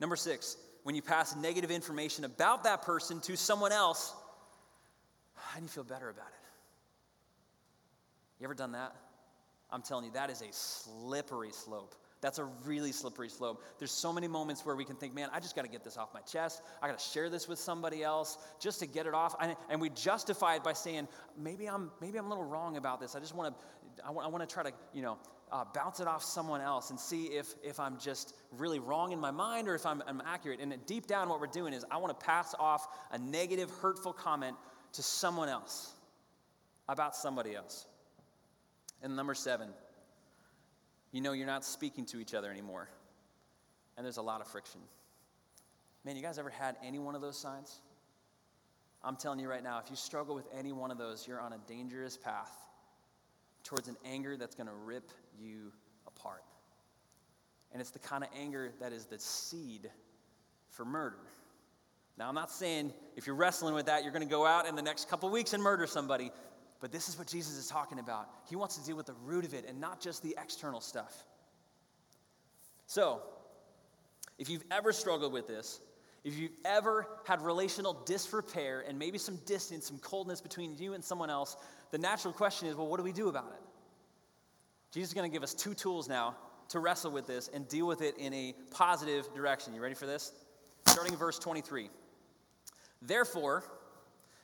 Number 0.00 0.16
six, 0.16 0.56
when 0.82 0.94
you 0.94 1.02
pass 1.02 1.34
negative 1.36 1.70
information 1.70 2.24
about 2.24 2.64
that 2.64 2.82
person 2.82 3.20
to 3.22 3.36
someone 3.36 3.72
else, 3.72 4.14
and 5.54 5.64
you 5.64 5.68
feel 5.68 5.84
better 5.84 6.08
about 6.08 6.28
it. 6.28 6.46
You 8.40 8.44
ever 8.44 8.54
done 8.54 8.72
that? 8.72 8.94
I'm 9.70 9.82
telling 9.82 10.04
you, 10.04 10.12
that 10.12 10.30
is 10.30 10.42
a 10.42 10.52
slippery 10.52 11.50
slope. 11.50 11.94
That's 12.20 12.38
a 12.38 12.44
really 12.64 12.92
slippery 12.92 13.28
slope. 13.28 13.62
There's 13.78 13.90
so 13.90 14.12
many 14.12 14.26
moments 14.28 14.64
where 14.64 14.74
we 14.74 14.84
can 14.84 14.96
think, 14.96 15.14
man, 15.14 15.28
I 15.32 15.40
just 15.40 15.54
got 15.54 15.64
to 15.64 15.70
get 15.70 15.84
this 15.84 15.96
off 15.96 16.14
my 16.14 16.20
chest. 16.20 16.62
I 16.82 16.88
got 16.88 16.98
to 16.98 17.04
share 17.04 17.28
this 17.28 17.46
with 17.46 17.58
somebody 17.58 18.02
else 18.02 18.38
just 18.60 18.80
to 18.80 18.86
get 18.86 19.06
it 19.06 19.14
off. 19.14 19.34
And, 19.68 19.80
we 19.80 19.90
justify 19.90 20.56
it 20.56 20.64
by 20.64 20.72
saying, 20.72 21.08
maybe 21.38 21.66
I'm, 21.66 21.90
maybe 22.00 22.18
I'm 22.18 22.26
a 22.26 22.28
little 22.28 22.44
wrong 22.44 22.76
about 22.76 23.00
this. 23.00 23.14
I 23.14 23.20
just 23.20 23.34
want 23.34 23.54
to, 23.54 24.04
I 24.06 24.10
want 24.10 24.48
to 24.48 24.52
try 24.52 24.62
to, 24.62 24.72
you 24.92 25.02
know, 25.02 25.18
uh, 25.52 25.64
bounce 25.74 26.00
it 26.00 26.08
off 26.08 26.22
someone 26.22 26.60
else 26.60 26.90
and 26.90 26.98
see 26.98 27.26
if, 27.26 27.54
if 27.62 27.78
I'm 27.78 27.98
just 27.98 28.34
really 28.58 28.78
wrong 28.78 29.12
in 29.12 29.20
my 29.20 29.30
mind 29.30 29.68
or 29.68 29.74
if 29.74 29.86
I'm, 29.86 30.02
I'm 30.06 30.22
accurate. 30.24 30.60
And 30.60 30.74
deep 30.86 31.06
down, 31.06 31.28
what 31.28 31.40
we're 31.40 31.46
doing 31.46 31.72
is 31.72 31.84
I 31.90 31.98
want 31.98 32.18
to 32.18 32.26
pass 32.26 32.54
off 32.58 32.86
a 33.12 33.18
negative, 33.18 33.70
hurtful 33.82 34.12
comment 34.12 34.56
to 34.94 35.02
someone 35.02 35.48
else 35.48 35.92
about 36.88 37.14
somebody 37.14 37.54
else. 37.54 37.86
And 39.02 39.14
number 39.14 39.34
seven, 39.34 39.68
you 41.12 41.20
know 41.20 41.32
you're 41.32 41.46
not 41.46 41.64
speaking 41.64 42.06
to 42.06 42.18
each 42.18 42.34
other 42.34 42.50
anymore. 42.50 42.88
And 43.96 44.04
there's 44.04 44.16
a 44.16 44.22
lot 44.22 44.40
of 44.40 44.48
friction. 44.48 44.80
Man, 46.04 46.16
you 46.16 46.22
guys 46.22 46.38
ever 46.38 46.50
had 46.50 46.76
any 46.84 46.98
one 46.98 47.14
of 47.14 47.20
those 47.20 47.38
signs? 47.38 47.80
I'm 49.02 49.16
telling 49.16 49.38
you 49.38 49.48
right 49.48 49.62
now, 49.62 49.78
if 49.78 49.90
you 49.90 49.96
struggle 49.96 50.34
with 50.34 50.46
any 50.56 50.72
one 50.72 50.90
of 50.90 50.98
those, 50.98 51.26
you're 51.26 51.40
on 51.40 51.52
a 51.52 51.58
dangerous 51.68 52.16
path 52.16 52.50
towards 53.62 53.88
an 53.88 53.96
anger 54.04 54.36
that's 54.36 54.54
going 54.54 54.68
to 54.68 54.74
rip 54.84 55.10
you 55.40 55.72
apart. 56.06 56.42
And 57.72 57.80
it's 57.80 57.90
the 57.90 57.98
kind 57.98 58.24
of 58.24 58.30
anger 58.38 58.72
that 58.80 58.92
is 58.92 59.06
the 59.06 59.18
seed 59.18 59.90
for 60.70 60.84
murder. 60.84 61.18
Now, 62.18 62.28
I'm 62.28 62.34
not 62.34 62.50
saying 62.50 62.92
if 63.16 63.26
you're 63.26 63.36
wrestling 63.36 63.74
with 63.74 63.86
that, 63.86 64.02
you're 64.02 64.12
going 64.12 64.26
to 64.26 64.30
go 64.30 64.46
out 64.46 64.66
in 64.66 64.74
the 64.74 64.82
next 64.82 65.08
couple 65.08 65.28
weeks 65.30 65.52
and 65.52 65.62
murder 65.62 65.86
somebody. 65.86 66.30
But 66.80 66.92
this 66.92 67.08
is 67.08 67.18
what 67.18 67.26
Jesus 67.26 67.56
is 67.56 67.68
talking 67.68 67.98
about. 67.98 68.28
He 68.48 68.56
wants 68.56 68.76
to 68.76 68.84
deal 68.84 68.96
with 68.96 69.06
the 69.06 69.14
root 69.24 69.44
of 69.44 69.54
it 69.54 69.66
and 69.68 69.80
not 69.80 70.00
just 70.00 70.22
the 70.22 70.36
external 70.40 70.80
stuff. 70.80 71.24
So, 72.86 73.22
if 74.38 74.48
you've 74.48 74.64
ever 74.70 74.92
struggled 74.92 75.32
with 75.32 75.46
this, 75.46 75.80
if 76.24 76.36
you've 76.36 76.52
ever 76.64 77.06
had 77.24 77.40
relational 77.42 78.02
disrepair 78.04 78.84
and 78.86 78.98
maybe 78.98 79.18
some 79.18 79.36
distance, 79.46 79.86
some 79.86 79.98
coldness 79.98 80.40
between 80.40 80.76
you 80.76 80.94
and 80.94 81.04
someone 81.04 81.30
else, 81.30 81.56
the 81.90 81.98
natural 81.98 82.34
question 82.34 82.68
is 82.68 82.74
well, 82.74 82.86
what 82.86 82.98
do 82.98 83.04
we 83.04 83.12
do 83.12 83.28
about 83.28 83.54
it? 83.54 83.65
Jesus 84.96 85.10
is 85.10 85.14
going 85.14 85.30
to 85.30 85.32
give 85.32 85.42
us 85.42 85.52
two 85.52 85.74
tools 85.74 86.08
now 86.08 86.34
to 86.70 86.78
wrestle 86.78 87.10
with 87.10 87.26
this 87.26 87.50
and 87.52 87.68
deal 87.68 87.86
with 87.86 88.00
it 88.00 88.16
in 88.16 88.32
a 88.32 88.54
positive 88.70 89.28
direction. 89.34 89.74
You 89.74 89.82
ready 89.82 89.94
for 89.94 90.06
this? 90.06 90.32
Starting 90.86 91.14
verse 91.14 91.38
23. 91.38 91.90
Therefore, 93.02 93.62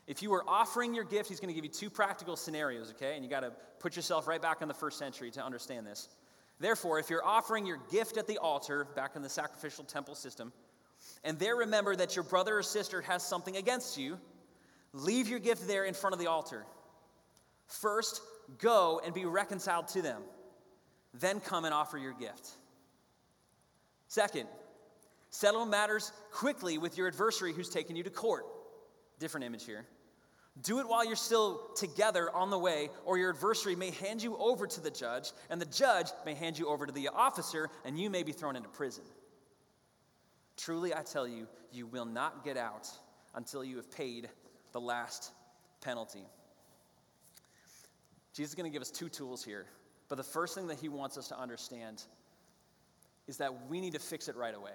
if 0.06 0.22
you 0.22 0.28
were 0.28 0.44
offering 0.46 0.92
your 0.94 1.04
gift, 1.04 1.30
he's 1.30 1.40
going 1.40 1.48
to 1.48 1.54
give 1.54 1.64
you 1.64 1.70
two 1.70 1.88
practical 1.88 2.36
scenarios, 2.36 2.90
okay? 2.90 3.14
And 3.14 3.24
you 3.24 3.30
got 3.30 3.40
to 3.40 3.52
put 3.78 3.96
yourself 3.96 4.28
right 4.28 4.42
back 4.42 4.60
in 4.60 4.68
the 4.68 4.74
first 4.74 4.98
century 4.98 5.30
to 5.30 5.42
understand 5.42 5.86
this. 5.86 6.10
Therefore, 6.60 6.98
if 6.98 7.08
you're 7.08 7.24
offering 7.24 7.64
your 7.64 7.78
gift 7.90 8.18
at 8.18 8.26
the 8.26 8.36
altar, 8.36 8.84
back 8.94 9.16
in 9.16 9.22
the 9.22 9.30
sacrificial 9.30 9.84
temple 9.84 10.14
system, 10.14 10.52
and 11.24 11.38
there 11.38 11.56
remember 11.56 11.96
that 11.96 12.14
your 12.14 12.24
brother 12.24 12.58
or 12.58 12.62
sister 12.62 13.00
has 13.00 13.22
something 13.22 13.56
against 13.56 13.96
you, 13.96 14.18
leave 14.92 15.30
your 15.30 15.38
gift 15.38 15.66
there 15.66 15.86
in 15.86 15.94
front 15.94 16.12
of 16.12 16.20
the 16.20 16.26
altar. 16.26 16.66
First, 17.68 18.20
go 18.58 19.00
and 19.02 19.14
be 19.14 19.24
reconciled 19.24 19.88
to 19.88 20.02
them. 20.02 20.20
Then 21.14 21.40
come 21.40 21.64
and 21.64 21.74
offer 21.74 21.98
your 21.98 22.12
gift. 22.12 22.48
Second, 24.08 24.46
settle 25.30 25.66
matters 25.66 26.12
quickly 26.32 26.78
with 26.78 26.96
your 26.96 27.08
adversary 27.08 27.52
who's 27.52 27.68
taken 27.68 27.96
you 27.96 28.02
to 28.02 28.10
court. 28.10 28.44
Different 29.18 29.44
image 29.44 29.64
here. 29.64 29.86
Do 30.62 30.80
it 30.80 30.88
while 30.88 31.04
you're 31.04 31.16
still 31.16 31.70
together 31.76 32.30
on 32.34 32.50
the 32.50 32.58
way, 32.58 32.90
or 33.06 33.16
your 33.16 33.30
adversary 33.30 33.74
may 33.74 33.90
hand 33.90 34.22
you 34.22 34.36
over 34.36 34.66
to 34.66 34.80
the 34.82 34.90
judge, 34.90 35.32
and 35.48 35.58
the 35.58 35.66
judge 35.66 36.08
may 36.26 36.34
hand 36.34 36.58
you 36.58 36.68
over 36.68 36.84
to 36.84 36.92
the 36.92 37.08
officer, 37.08 37.70
and 37.86 37.98
you 37.98 38.10
may 38.10 38.22
be 38.22 38.32
thrown 38.32 38.54
into 38.54 38.68
prison. 38.68 39.04
Truly, 40.58 40.94
I 40.94 41.02
tell 41.02 41.26
you, 41.26 41.48
you 41.72 41.86
will 41.86 42.04
not 42.04 42.44
get 42.44 42.58
out 42.58 42.86
until 43.34 43.64
you 43.64 43.76
have 43.76 43.90
paid 43.90 44.28
the 44.72 44.80
last 44.80 45.32
penalty. 45.80 46.26
Jesus 48.34 48.50
is 48.50 48.54
going 48.54 48.70
to 48.70 48.72
give 48.72 48.82
us 48.82 48.90
two 48.90 49.08
tools 49.08 49.42
here. 49.42 49.66
But 50.12 50.18
the 50.18 50.24
first 50.24 50.54
thing 50.54 50.66
that 50.66 50.78
he 50.78 50.90
wants 50.90 51.16
us 51.16 51.28
to 51.28 51.40
understand 51.40 52.02
is 53.26 53.38
that 53.38 53.70
we 53.70 53.80
need 53.80 53.94
to 53.94 53.98
fix 53.98 54.28
it 54.28 54.36
right 54.36 54.54
away. 54.54 54.74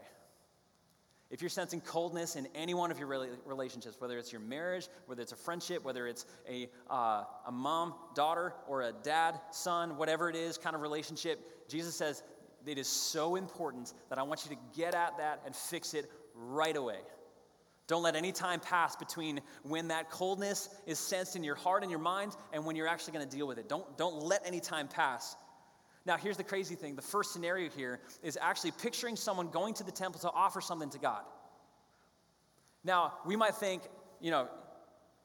If 1.30 1.44
you're 1.44 1.50
sensing 1.50 1.80
coldness 1.80 2.36
in 2.36 2.48
any 2.56 2.74
one 2.74 2.90
of 2.90 2.98
your 2.98 3.08
relationships, 3.46 3.98
whether 4.00 4.18
it's 4.18 4.32
your 4.32 4.42
marriage, 4.42 4.88
whether 5.06 5.22
it's 5.22 5.34
a 5.34 5.36
friendship, 5.36 5.84
whether 5.84 6.08
it's 6.08 6.26
a, 6.50 6.68
uh, 6.90 7.26
a 7.46 7.52
mom, 7.52 7.94
daughter, 8.16 8.56
or 8.68 8.82
a 8.82 8.92
dad, 8.92 9.40
son, 9.52 9.98
whatever 9.98 10.28
it 10.28 10.36
is, 10.36 10.58
kind 10.58 10.76
of 10.76 10.82
relationship, 10.82 11.70
Jesus 11.70 11.94
says 11.94 12.24
it 12.66 12.80
is 12.80 12.88
so 12.88 13.36
important 13.36 13.94
that 14.10 14.18
I 14.18 14.24
want 14.24 14.44
you 14.44 14.56
to 14.56 14.62
get 14.76 14.96
at 14.96 15.20
that 15.20 15.44
and 15.46 15.56
fix 15.56 15.94
it 15.94 16.10
right 16.34 16.76
away. 16.76 17.02
Don't 17.88 18.04
let 18.04 18.16
any 18.16 18.34
time 18.34 18.60
pass 18.60 18.96
between 18.96 19.40
when 19.64 19.88
that 19.88 20.10
coldness 20.10 20.70
is 20.86 21.00
sensed 21.00 21.38
in 21.38 21.44
your 21.44 21.56
heart 21.56 21.84
and 21.84 21.90
your 21.90 22.02
mind 22.02 22.36
and 22.52 22.66
when 22.66 22.76
you're 22.76 22.88
actually 22.88 23.14
going 23.14 23.28
to 23.28 23.36
deal 23.36 23.48
with 23.48 23.58
it. 23.58 23.70
Don't, 23.70 23.98
don't 23.98 24.22
let 24.22 24.46
any 24.46 24.60
time 24.60 24.90
pass. 24.90 25.38
Now, 26.06 26.18
here's 26.18 26.38
the 26.38 26.44
crazy 26.44 26.76
thing 26.76 26.96
the 26.96 27.02
first 27.02 27.34
scenario 27.34 27.70
here 27.70 28.00
is 28.24 28.38
actually 28.42 28.72
picturing 28.72 29.16
someone 29.16 29.50
going 29.50 29.74
to 29.76 29.84
the 29.84 29.92
temple 29.92 30.20
to 30.22 30.32
offer 30.32 30.62
something 30.62 30.90
to 30.92 31.00
God. 31.00 31.24
Now, 32.84 33.14
we 33.26 33.36
might 33.36 33.56
think, 33.56 33.84
you 34.22 34.32
know, 34.32 34.48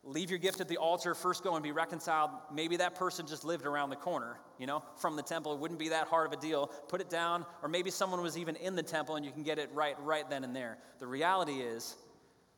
leave 0.04 0.30
your 0.30 0.38
gift 0.38 0.60
at 0.60 0.68
the 0.68 0.78
altar, 0.78 1.14
first 1.14 1.44
go 1.44 1.54
and 1.54 1.62
be 1.62 1.70
reconciled. 1.70 2.30
Maybe 2.52 2.76
that 2.78 2.96
person 2.96 3.26
just 3.26 3.44
lived 3.44 3.64
around 3.66 3.90
the 3.90 3.96
corner, 3.96 4.38
you 4.58 4.66
know, 4.66 4.82
from 4.96 5.14
the 5.14 5.22
temple. 5.22 5.52
It 5.52 5.60
wouldn't 5.60 5.78
be 5.78 5.90
that 5.90 6.08
hard 6.08 6.26
of 6.26 6.32
a 6.32 6.40
deal. 6.40 6.66
Put 6.88 7.00
it 7.00 7.08
down, 7.08 7.46
or 7.62 7.68
maybe 7.68 7.90
someone 7.90 8.20
was 8.20 8.36
even 8.36 8.56
in 8.56 8.74
the 8.74 8.82
temple 8.82 9.16
and 9.16 9.24
you 9.24 9.30
can 9.30 9.44
get 9.44 9.58
it 9.58 9.70
right 9.72 9.96
right 10.00 10.28
then 10.28 10.42
and 10.42 10.54
there. 10.54 10.78
The 10.98 11.06
reality 11.06 11.60
is, 11.60 11.96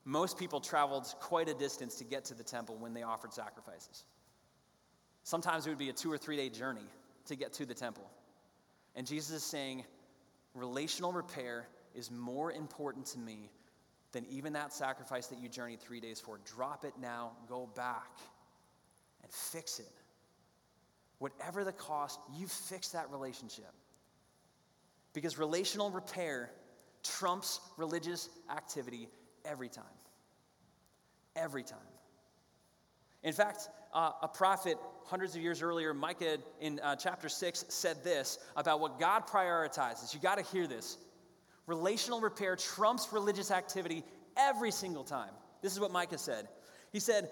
most 0.04 0.38
people 0.38 0.60
traveled 0.60 1.06
quite 1.20 1.48
a 1.48 1.54
distance 1.54 1.96
to 1.96 2.04
get 2.04 2.24
to 2.26 2.34
the 2.34 2.42
temple 2.42 2.76
when 2.78 2.92
they 2.92 3.02
offered 3.02 3.32
sacrifices. 3.32 4.04
Sometimes 5.22 5.66
it 5.66 5.70
would 5.70 5.78
be 5.78 5.88
a 5.88 5.92
two 5.92 6.12
or 6.12 6.18
three 6.18 6.36
day 6.36 6.50
journey 6.50 6.86
to 7.26 7.36
get 7.36 7.52
to 7.54 7.66
the 7.66 7.74
temple. 7.74 8.04
And 8.94 9.06
Jesus 9.06 9.36
is 9.36 9.42
saying, 9.42 9.84
relational 10.54 11.12
repair 11.12 11.66
is 11.94 12.10
more 12.10 12.52
important 12.52 13.06
to 13.06 13.18
me 13.18 13.50
than 14.12 14.26
even 14.30 14.52
that 14.52 14.72
sacrifice 14.72 15.26
that 15.28 15.38
you 15.40 15.48
journeyed 15.48 15.80
three 15.80 16.00
days 16.00 16.20
for. 16.20 16.38
Drop 16.44 16.84
it 16.84 16.92
now, 17.00 17.32
go 17.48 17.68
back, 17.74 18.18
and 19.22 19.32
fix 19.32 19.80
it. 19.80 19.90
Whatever 21.18 21.64
the 21.64 21.72
cost, 21.72 22.20
you 22.36 22.46
fix 22.46 22.90
that 22.90 23.10
relationship. 23.10 23.72
Because 25.14 25.38
relational 25.38 25.90
repair 25.90 26.50
trumps 27.02 27.60
religious 27.76 28.28
activity 28.50 29.08
every 29.44 29.68
time. 29.68 29.84
Every 31.36 31.62
time. 31.62 31.78
In 33.22 33.32
fact, 33.32 33.68
uh, 33.92 34.12
a 34.22 34.28
prophet 34.28 34.76
hundreds 35.04 35.34
of 35.34 35.42
years 35.42 35.62
earlier, 35.62 35.94
Micah 35.94 36.38
in 36.60 36.80
uh, 36.80 36.96
chapter 36.96 37.28
6, 37.28 37.64
said 37.68 38.02
this 38.04 38.38
about 38.56 38.80
what 38.80 38.98
God 38.98 39.26
prioritizes. 39.26 40.14
You 40.14 40.20
got 40.20 40.38
to 40.38 40.44
hear 40.44 40.66
this. 40.66 40.98
Relational 41.66 42.20
repair 42.20 42.56
trumps 42.56 43.08
religious 43.12 43.50
activity 43.50 44.04
every 44.36 44.70
single 44.70 45.04
time. 45.04 45.30
This 45.62 45.72
is 45.72 45.80
what 45.80 45.90
Micah 45.92 46.18
said. 46.18 46.48
He 46.92 47.00
said, 47.00 47.30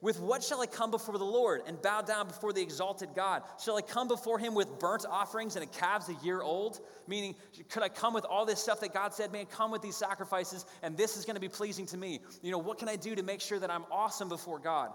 with 0.00 0.20
what 0.20 0.42
shall 0.42 0.60
I 0.60 0.66
come 0.66 0.90
before 0.90 1.18
the 1.18 1.24
Lord 1.24 1.62
and 1.66 1.80
bow 1.80 2.00
down 2.00 2.26
before 2.26 2.52
the 2.52 2.62
exalted 2.62 3.10
God? 3.14 3.42
Shall 3.62 3.76
I 3.76 3.82
come 3.82 4.08
before 4.08 4.38
him 4.38 4.54
with 4.54 4.78
burnt 4.78 5.04
offerings 5.08 5.56
and 5.56 5.64
a 5.64 5.66
calves 5.66 6.08
a 6.08 6.14
year 6.24 6.40
old? 6.40 6.80
Meaning, 7.06 7.34
could 7.68 7.82
I 7.82 7.88
come 7.88 8.14
with 8.14 8.24
all 8.24 8.46
this 8.46 8.60
stuff 8.60 8.80
that 8.80 8.94
God 8.94 9.12
said, 9.12 9.32
man, 9.32 9.46
come 9.46 9.70
with 9.70 9.82
these 9.82 9.96
sacrifices 9.96 10.64
and 10.82 10.96
this 10.96 11.16
is 11.16 11.24
going 11.24 11.36
to 11.36 11.40
be 11.40 11.48
pleasing 11.48 11.86
to 11.86 11.96
me? 11.96 12.20
You 12.42 12.50
know, 12.50 12.58
what 12.58 12.78
can 12.78 12.88
I 12.88 12.96
do 12.96 13.14
to 13.14 13.22
make 13.22 13.40
sure 13.40 13.58
that 13.58 13.70
I'm 13.70 13.84
awesome 13.90 14.28
before 14.28 14.58
God? 14.58 14.92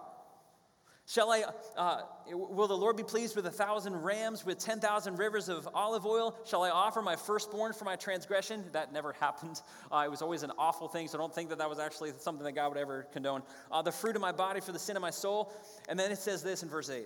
Shall 1.07 1.31
I, 1.31 1.43
uh, 1.77 2.01
will 2.31 2.67
the 2.67 2.75
Lord 2.75 2.97
be 2.97 3.03
pleased 3.03 3.35
with 3.35 3.45
a 3.45 3.51
thousand 3.51 4.01
rams, 4.01 4.43
with 4.43 4.57
10,000 4.57 5.19
rivers 5.19 5.49
of 5.49 5.69
olive 5.75 6.03
oil? 6.03 6.35
Shall 6.45 6.63
I 6.63 6.71
offer 6.71 7.03
my 7.03 7.15
firstborn 7.15 7.73
for 7.73 7.85
my 7.85 7.95
transgression? 7.95 8.63
That 8.71 8.91
never 8.91 9.13
happened. 9.19 9.61
Uh, 9.91 10.03
it 10.05 10.09
was 10.09 10.23
always 10.23 10.41
an 10.41 10.51
awful 10.57 10.87
thing, 10.87 11.07
so 11.07 11.19
don't 11.19 11.33
think 11.33 11.49
that 11.49 11.59
that 11.59 11.69
was 11.69 11.77
actually 11.77 12.11
something 12.17 12.43
that 12.43 12.53
God 12.53 12.69
would 12.69 12.79
ever 12.79 13.05
condone. 13.13 13.43
Uh, 13.71 13.83
the 13.83 13.91
fruit 13.91 14.15
of 14.15 14.21
my 14.21 14.31
body 14.31 14.59
for 14.59 14.71
the 14.71 14.79
sin 14.79 14.95
of 14.95 15.01
my 15.03 15.11
soul. 15.11 15.53
And 15.87 15.99
then 15.99 16.11
it 16.11 16.17
says 16.17 16.41
this 16.41 16.63
in 16.63 16.69
verse 16.69 16.89
8 16.89 17.05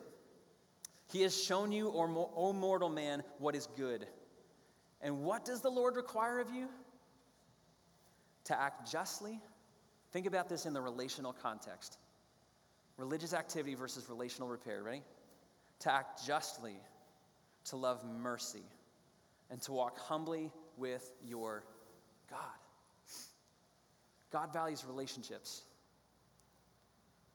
He 1.12 1.22
has 1.24 1.38
shown 1.38 1.74
you, 1.74 1.92
O 1.94 2.54
mortal 2.54 2.90
man, 2.90 3.22
what 3.38 3.54
is 3.54 3.68
good. 3.76 4.08
And 5.02 5.24
what 5.24 5.44
does 5.44 5.60
the 5.60 5.70
Lord 5.70 5.98
require 5.98 6.40
of 6.40 6.50
you? 6.52 6.70
To 8.46 8.60
act 8.60 8.90
justly. 8.90 9.42
Think 10.12 10.26
about 10.26 10.48
this 10.48 10.66
in 10.66 10.74
the 10.74 10.82
relational 10.82 11.34
context 11.34 11.98
Religious 13.00 13.34
activity 13.34 13.76
versus 13.76 14.10
relational 14.10 14.50
repair. 14.50 14.84
Ready? 14.84 15.02
To 15.80 15.94
act 15.94 16.28
justly, 16.28 16.76
to 17.66 17.78
love 17.78 18.04
mercy, 18.04 18.64
and 19.50 19.62
to 19.62 19.72
walk 19.72 19.98
humbly 19.98 20.52
with 20.78 21.10
your 21.26 21.64
God. 22.30 22.40
God 24.32 24.52
values 24.52 24.84
relationships 24.86 25.64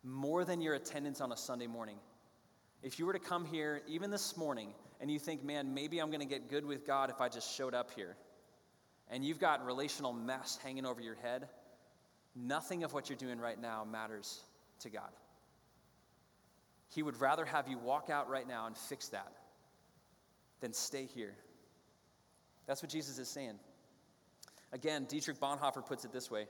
more 0.04 0.44
than 0.44 0.60
your 0.60 0.74
attendance 0.74 1.22
on 1.22 1.32
a 1.32 1.36
Sunday 1.36 1.66
morning. 1.66 1.96
If 2.82 2.98
you 2.98 3.06
were 3.06 3.14
to 3.14 3.18
come 3.18 3.46
here, 3.46 3.80
even 3.88 4.10
this 4.10 4.36
morning, 4.36 4.68
and 5.00 5.10
you 5.10 5.18
think, 5.18 5.42
man, 5.42 5.72
maybe 5.72 5.98
I'm 5.98 6.10
going 6.10 6.20
to 6.20 6.26
get 6.26 6.50
good 6.50 6.66
with 6.66 6.86
God 6.86 7.08
if 7.08 7.22
I 7.22 7.30
just 7.30 7.56
showed 7.56 7.72
up 7.72 7.90
here, 7.96 8.16
and 9.10 9.24
you've 9.24 9.40
got 9.40 9.64
relational 9.64 10.12
mess 10.12 10.58
hanging 10.62 10.84
over 10.84 11.00
your 11.00 11.14
head, 11.14 11.48
nothing 12.36 12.84
of 12.84 12.92
what 12.92 13.08
you're 13.08 13.18
doing 13.18 13.38
right 13.38 13.60
now 13.60 13.86
matters 13.90 14.42
to 14.80 14.90
God. 14.90 15.08
He 16.88 17.02
would 17.02 17.20
rather 17.20 17.44
have 17.44 17.68
you 17.68 17.78
walk 17.78 18.10
out 18.10 18.28
right 18.28 18.46
now 18.46 18.66
and 18.66 18.76
fix 18.76 19.08
that 19.08 19.32
than 20.60 20.72
stay 20.72 21.06
here. 21.06 21.34
That's 22.66 22.82
what 22.82 22.90
Jesus 22.90 23.18
is 23.18 23.28
saying. 23.28 23.58
Again, 24.72 25.06
Dietrich 25.08 25.38
Bonhoeffer 25.38 25.86
puts 25.86 26.04
it 26.04 26.12
this 26.12 26.30
way 26.30 26.46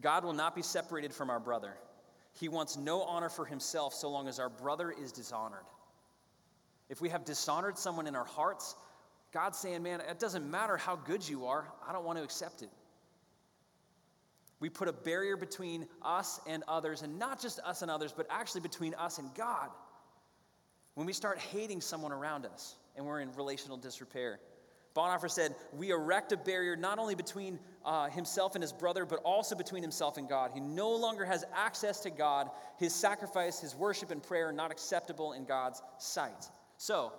God 0.00 0.24
will 0.24 0.32
not 0.32 0.54
be 0.54 0.62
separated 0.62 1.12
from 1.12 1.30
our 1.30 1.40
brother. 1.40 1.74
He 2.32 2.48
wants 2.48 2.76
no 2.76 3.02
honor 3.02 3.28
for 3.28 3.46
himself 3.46 3.94
so 3.94 4.10
long 4.10 4.28
as 4.28 4.38
our 4.38 4.50
brother 4.50 4.90
is 4.90 5.10
dishonored. 5.10 5.64
If 6.88 7.00
we 7.00 7.08
have 7.08 7.24
dishonored 7.24 7.78
someone 7.78 8.06
in 8.06 8.14
our 8.14 8.26
hearts, 8.26 8.76
God's 9.32 9.58
saying, 9.58 9.82
man, 9.82 10.00
it 10.00 10.18
doesn't 10.18 10.48
matter 10.48 10.76
how 10.76 10.96
good 10.96 11.26
you 11.26 11.46
are, 11.46 11.66
I 11.86 11.92
don't 11.92 12.04
want 12.04 12.18
to 12.18 12.24
accept 12.24 12.62
it. 12.62 12.68
We 14.58 14.70
put 14.70 14.88
a 14.88 14.92
barrier 14.92 15.36
between 15.36 15.86
us 16.02 16.40
and 16.46 16.62
others, 16.66 17.02
and 17.02 17.18
not 17.18 17.40
just 17.40 17.60
us 17.60 17.82
and 17.82 17.90
others, 17.90 18.12
but 18.12 18.26
actually 18.30 18.62
between 18.62 18.94
us 18.94 19.18
and 19.18 19.32
God. 19.34 19.68
When 20.94 21.06
we 21.06 21.12
start 21.12 21.38
hating 21.38 21.82
someone 21.82 22.12
around 22.12 22.46
us 22.46 22.76
and 22.96 23.04
we're 23.04 23.20
in 23.20 23.30
relational 23.34 23.76
disrepair. 23.76 24.40
Bonhoeffer 24.94 25.30
said, 25.30 25.54
We 25.74 25.90
erect 25.90 26.32
a 26.32 26.38
barrier 26.38 26.74
not 26.74 26.98
only 26.98 27.14
between 27.14 27.58
uh, 27.84 28.08
himself 28.08 28.54
and 28.54 28.62
his 28.62 28.72
brother, 28.72 29.04
but 29.04 29.20
also 29.22 29.54
between 29.54 29.82
himself 29.82 30.16
and 30.16 30.26
God. 30.26 30.52
He 30.54 30.60
no 30.60 30.90
longer 30.90 31.26
has 31.26 31.44
access 31.54 32.00
to 32.00 32.10
God. 32.10 32.48
His 32.78 32.94
sacrifice, 32.94 33.60
his 33.60 33.76
worship, 33.76 34.10
and 34.10 34.22
prayer 34.22 34.48
are 34.48 34.52
not 34.52 34.70
acceptable 34.70 35.34
in 35.34 35.44
God's 35.44 35.82
sight. 35.98 36.48
So, 36.78 37.12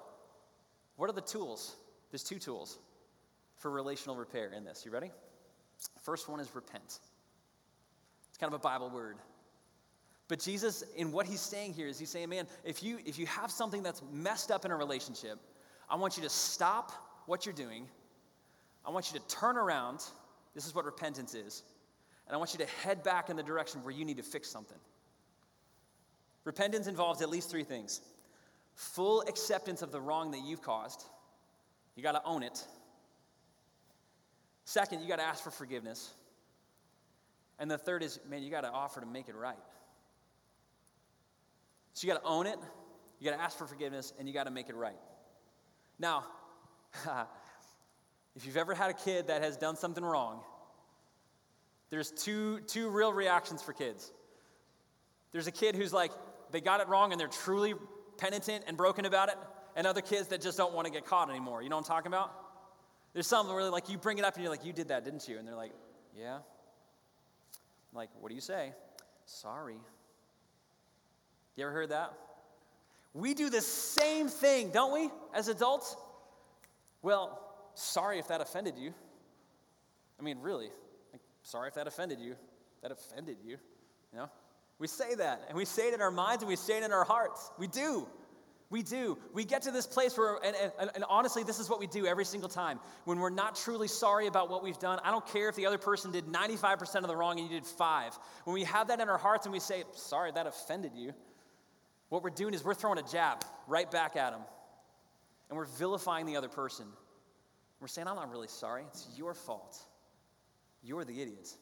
what 0.96 1.08
are 1.08 1.14
the 1.14 1.22
tools? 1.22 1.76
There's 2.10 2.24
two 2.24 2.40
tools 2.40 2.80
for 3.58 3.70
relational 3.70 4.16
repair 4.16 4.52
in 4.52 4.64
this. 4.64 4.84
You 4.84 4.92
ready? 4.92 5.12
First 6.02 6.28
one 6.28 6.40
is 6.40 6.54
repent. 6.56 7.00
It's 8.38 8.42
kind 8.42 8.54
of 8.54 8.60
a 8.60 8.62
Bible 8.62 8.92
word. 8.92 9.18
But 10.28 10.40
Jesus, 10.40 10.84
in 10.96 11.12
what 11.12 11.26
he's 11.26 11.40
saying 11.40 11.74
here, 11.74 11.88
is 11.88 11.98
he's 11.98 12.12
saying, 12.12 12.30
man, 12.30 12.46
if 12.64 12.84
you 12.84 13.00
if 13.04 13.18
you 13.18 13.26
have 13.26 13.50
something 13.50 13.82
that's 13.82 14.04
messed 14.14 14.52
up 14.52 14.64
in 14.64 14.70
a 14.70 14.76
relationship, 14.76 15.40
I 15.90 15.96
want 15.96 16.18
you 16.18 16.24
to 16.24 16.30
stop 16.30 16.92
what 17.26 17.48
you're 17.48 17.56
doing. 17.56 17.88
I 18.86 18.92
want 18.92 19.12
you 19.12 19.20
to 19.20 19.28
turn 19.28 19.58
around. 19.58 20.04
This 20.54 20.68
is 20.68 20.76
what 20.76 20.86
repentance 20.86 21.34
is. 21.34 21.64
And 22.28 22.36
I 22.36 22.38
want 22.38 22.54
you 22.54 22.60
to 22.60 22.72
head 22.84 23.02
back 23.02 23.32
in 23.32 23.38
the 23.38 23.42
direction 23.42 23.84
where 23.84 23.94
you 23.94 24.06
need 24.06 24.18
to 24.18 24.24
fix 24.24 24.50
something. 24.50 24.78
Repentance 26.44 26.86
involves 26.86 27.24
at 27.24 27.30
least 27.30 27.50
three 27.50 27.64
things 27.64 28.02
full 28.76 29.22
acceptance 29.22 29.82
of 29.82 29.92
the 29.92 30.00
wrong 30.00 30.30
that 30.30 30.42
you've 30.46 30.62
caused, 30.62 31.06
you 31.96 32.04
got 32.04 32.12
to 32.12 32.22
own 32.24 32.44
it. 32.44 32.64
Second, 34.66 35.02
you 35.02 35.08
got 35.08 35.16
to 35.16 35.26
ask 35.26 35.44
for 35.44 35.50
forgiveness. 35.50 36.12
And 37.60 37.70
the 37.70 37.78
third 37.78 38.04
is, 38.04 38.20
man, 38.30 38.44
you 38.44 38.52
got 38.52 38.62
to 38.62 38.70
offer 38.70 39.00
to 39.00 39.06
make 39.06 39.30
it 39.30 39.36
right. 39.36 39.58
So 41.94 42.06
you 42.06 42.14
got 42.14 42.22
to 42.22 42.28
own 42.28 42.46
it, 42.46 42.60
you 43.20 43.30
got 43.30 43.36
to 43.36 43.42
ask 43.42 43.58
for 43.58 43.66
forgiveness, 43.66 44.14
and 44.20 44.28
you 44.28 44.34
got 44.34 44.44
to 44.44 44.52
make 44.52 44.70
it 44.70 44.76
right. 44.76 45.00
Now, 45.98 46.26
if 48.36 48.46
you've 48.46 48.58
ever 48.58 48.76
had 48.76 48.92
a 48.92 48.94
kid 48.94 49.28
that 49.28 49.42
has 49.42 49.58
done 49.58 49.76
something 49.76 50.06
wrong, 50.06 50.42
there's 51.90 52.12
two, 52.12 52.60
two 52.68 52.90
real 52.90 53.12
reactions 53.12 53.64
for 53.64 53.74
kids. 53.74 54.12
There's 55.32 55.48
a 55.48 55.52
kid 55.52 55.76
who's 55.76 55.94
like, 55.94 56.12
they 56.52 56.62
got 56.62 56.82
it 56.82 56.88
wrong 56.88 57.12
and 57.12 57.20
they're 57.20 57.28
truly 57.28 57.74
penitent 58.18 58.66
and 58.68 58.78
broken 58.78 59.06
about 59.06 59.30
it, 59.30 59.36
and 59.76 59.88
other 59.88 60.02
kids 60.02 60.28
that 60.28 60.42
just 60.42 60.58
don't 60.58 60.74
want 60.74 60.86
to 60.86 60.92
get 60.92 61.06
caught 61.06 61.30
anymore. 61.30 61.62
You 61.62 61.70
know 61.70 61.78
what 61.78 61.86
I'm 61.86 61.96
talking 61.96 62.12
about? 62.12 62.32
There's 63.14 63.28
some 63.28 63.48
where 63.48 63.70
like 63.70 63.90
you 63.90 63.98
bring 63.98 64.18
it 64.18 64.26
up 64.26 64.36
and 64.36 64.44
you're 64.44 64.52
like, 64.52 64.66
you 64.66 64.74
did 64.74 64.90
that, 64.90 65.04
didn't 65.06 65.28
you? 65.28 65.38
And 65.38 65.48
they're 65.48 65.56
like, 65.56 65.72
yeah. 66.16 66.40
Like, 67.94 68.10
what 68.20 68.30
do 68.30 68.36
you 68.36 68.42
say? 68.42 68.74
Sorry. 69.26 69.78
You 71.56 71.64
ever 71.64 71.74
heard 71.74 71.90
that? 71.90 72.14
We 73.14 73.34
do 73.34 73.50
the 73.50 73.62
same 73.62 74.28
thing, 74.28 74.70
don't 74.70 74.94
we, 74.94 75.10
as 75.34 75.48
adults? 75.48 75.96
Well, 77.02 77.42
sorry 77.74 78.20
if 78.20 78.28
that 78.28 78.42
offended 78.42 78.76
you. 78.78 78.94
I 80.20 80.24
mean, 80.24 80.40
really, 80.40 80.70
like, 81.12 81.22
sorry 81.42 81.68
if 81.68 81.76
that 81.76 81.88
offended 81.88 82.20
you. 82.20 82.36
That 82.84 82.92
offended 82.92 83.38
you, 83.44 83.58
you 84.14 84.20
know? 84.20 84.30
We 84.80 84.88
say 84.88 85.16
that, 85.16 85.46
and 85.48 85.58
we 85.58 85.66
say 85.66 85.88
it 85.88 85.96
in 85.96 86.02
our 86.02 86.12
minds, 86.12 86.44
and 86.44 86.50
we 86.50 86.56
say 86.56 86.78
it 86.78 86.84
in 86.84 86.92
our 86.92 87.04
hearts. 87.04 87.52
We 87.58 87.68
do. 87.68 88.08
We 88.70 88.84
do. 88.84 89.18
We 89.34 89.46
get 89.46 89.62
to 89.62 89.72
this 89.72 89.88
place 89.88 90.18
where, 90.18 90.36
and, 90.44 90.56
and, 90.78 90.92
and, 90.94 91.06
honestly, 91.10 91.44
this 91.44 91.58
is 91.58 91.70
what 91.70 91.80
we 91.80 91.88
do 91.88 92.06
every 92.06 92.26
single 92.26 92.50
time. 92.50 92.80
When 93.06 93.20
we're 93.20 93.30
not 93.30 93.56
truly 93.56 93.88
sorry 93.88 94.28
about 94.28 94.50
what 94.50 94.62
we've 94.62 94.78
done, 94.78 95.00
I 95.06 95.12
don't 95.12 95.26
care 95.26 95.48
if 95.48 95.56
the 95.56 95.66
other 95.66 95.78
person 95.78 96.12
did 96.12 96.26
95% 96.26 96.96
of 96.96 97.08
the 97.08 97.16
wrong 97.16 97.40
and 97.40 97.50
you 97.50 97.56
did 97.56 97.66
five. 97.66 98.18
When 98.44 98.54
we 98.54 98.66
have 98.66 98.90
that 98.90 99.00
in 99.00 99.08
our 99.08 99.18
hearts 99.18 99.46
and 99.46 99.54
we 99.54 99.62
say, 99.62 99.84
sorry, 99.94 100.32
that 100.34 100.48
offended 100.48 100.92
you, 100.96 101.14
what 102.10 102.24
we're 102.24 102.30
doing 102.30 102.54
is 102.54 102.64
we're 102.64 102.74
throwing 102.74 103.00
a 103.00 103.04
jab 103.04 103.44
right 103.68 103.90
back 103.90 104.18
at 104.18 104.32
them. 104.32 104.42
And 105.50 105.58
we're 105.58 105.66
vilifying 105.66 106.26
the 106.26 106.36
other 106.36 106.50
person. 106.50 106.88
We're 107.80 107.88
saying, 107.88 108.08
I'm 108.08 108.16
not 108.16 108.30
really 108.30 108.50
sorry. 108.50 108.84
It's 108.90 109.08
your 109.16 109.34
fault. 109.34 109.78
You're 110.84 111.06
the 111.06 111.22
idiot. 111.22 111.56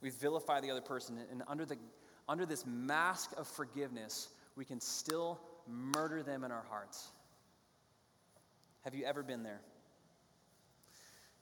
We 0.00 0.10
vilify 0.10 0.60
the 0.60 0.70
other 0.70 0.80
person. 0.80 1.18
And 1.32 1.42
under, 1.48 1.64
the, 1.64 1.76
under 2.28 2.46
this 2.46 2.64
mask 2.64 3.32
of 3.36 3.48
forgiveness, 3.48 4.28
we 4.54 4.64
can 4.64 4.80
still 4.80 5.40
murder 5.70 6.22
them 6.22 6.44
in 6.44 6.50
our 6.50 6.64
hearts. 6.68 7.08
Have 8.84 8.94
you 8.94 9.04
ever 9.04 9.22
been 9.22 9.42
there? 9.42 9.60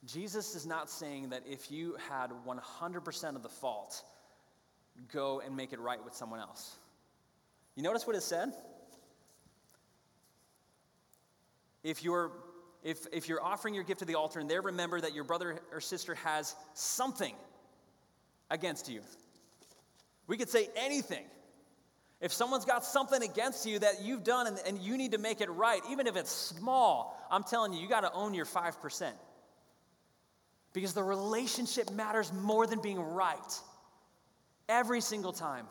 Jesus 0.05 0.55
is 0.55 0.65
not 0.65 0.89
saying 0.89 1.29
that 1.29 1.43
if 1.49 1.71
you 1.71 1.95
had 2.09 2.31
100% 2.47 3.35
of 3.35 3.43
the 3.43 3.49
fault, 3.49 4.03
go 5.11 5.41
and 5.41 5.55
make 5.55 5.73
it 5.73 5.79
right 5.79 6.03
with 6.03 6.13
someone 6.13 6.39
else. 6.39 6.77
You 7.75 7.83
notice 7.83 8.07
what 8.07 8.15
it 8.15 8.23
said? 8.23 8.53
If 11.83 12.03
you're 12.03 12.31
if, 12.81 13.05
if 13.11 13.27
you're 13.27 13.43
offering 13.43 13.73
your 13.73 13.83
gift 13.83 13.99
to 13.99 14.05
the 14.05 14.15
altar 14.15 14.39
and 14.39 14.49
there 14.49 14.61
remember 14.61 15.01
that 15.01 15.13
your 15.13 15.25
brother 15.25 15.59
or 15.71 15.81
sister 15.81 16.15
has 16.15 16.55
something 16.73 17.35
against 18.49 18.89
you. 18.89 19.01
We 20.27 20.37
could 20.37 20.49
say 20.49 20.69
anything. 20.77 21.25
If 22.21 22.33
someone's 22.33 22.65
got 22.65 22.83
something 22.83 23.23
against 23.23 23.65
you 23.65 23.79
that 23.79 24.01
you've 24.01 24.23
done 24.23 24.47
and, 24.47 24.59
and 24.65 24.77
you 24.79 24.97
need 24.97 25.13
to 25.13 25.17
make 25.17 25.39
it 25.39 25.49
right, 25.49 25.81
even 25.89 26.05
if 26.05 26.17
it's 26.17 26.31
small, 26.31 27.17
I'm 27.31 27.43
telling 27.43 27.71
you, 27.73 27.79
you 27.79 27.87
got 27.87 28.01
to 28.01 28.11
own 28.11 28.33
your 28.33 28.45
5%. 28.45 29.11
Because 30.73 30.93
the 30.93 31.03
relationship 31.03 31.91
matters 31.91 32.33
more 32.33 32.67
than 32.67 32.81
being 32.81 32.99
right. 32.99 33.59
Every 34.67 35.01
single 35.01 35.31
time. 35.31 35.65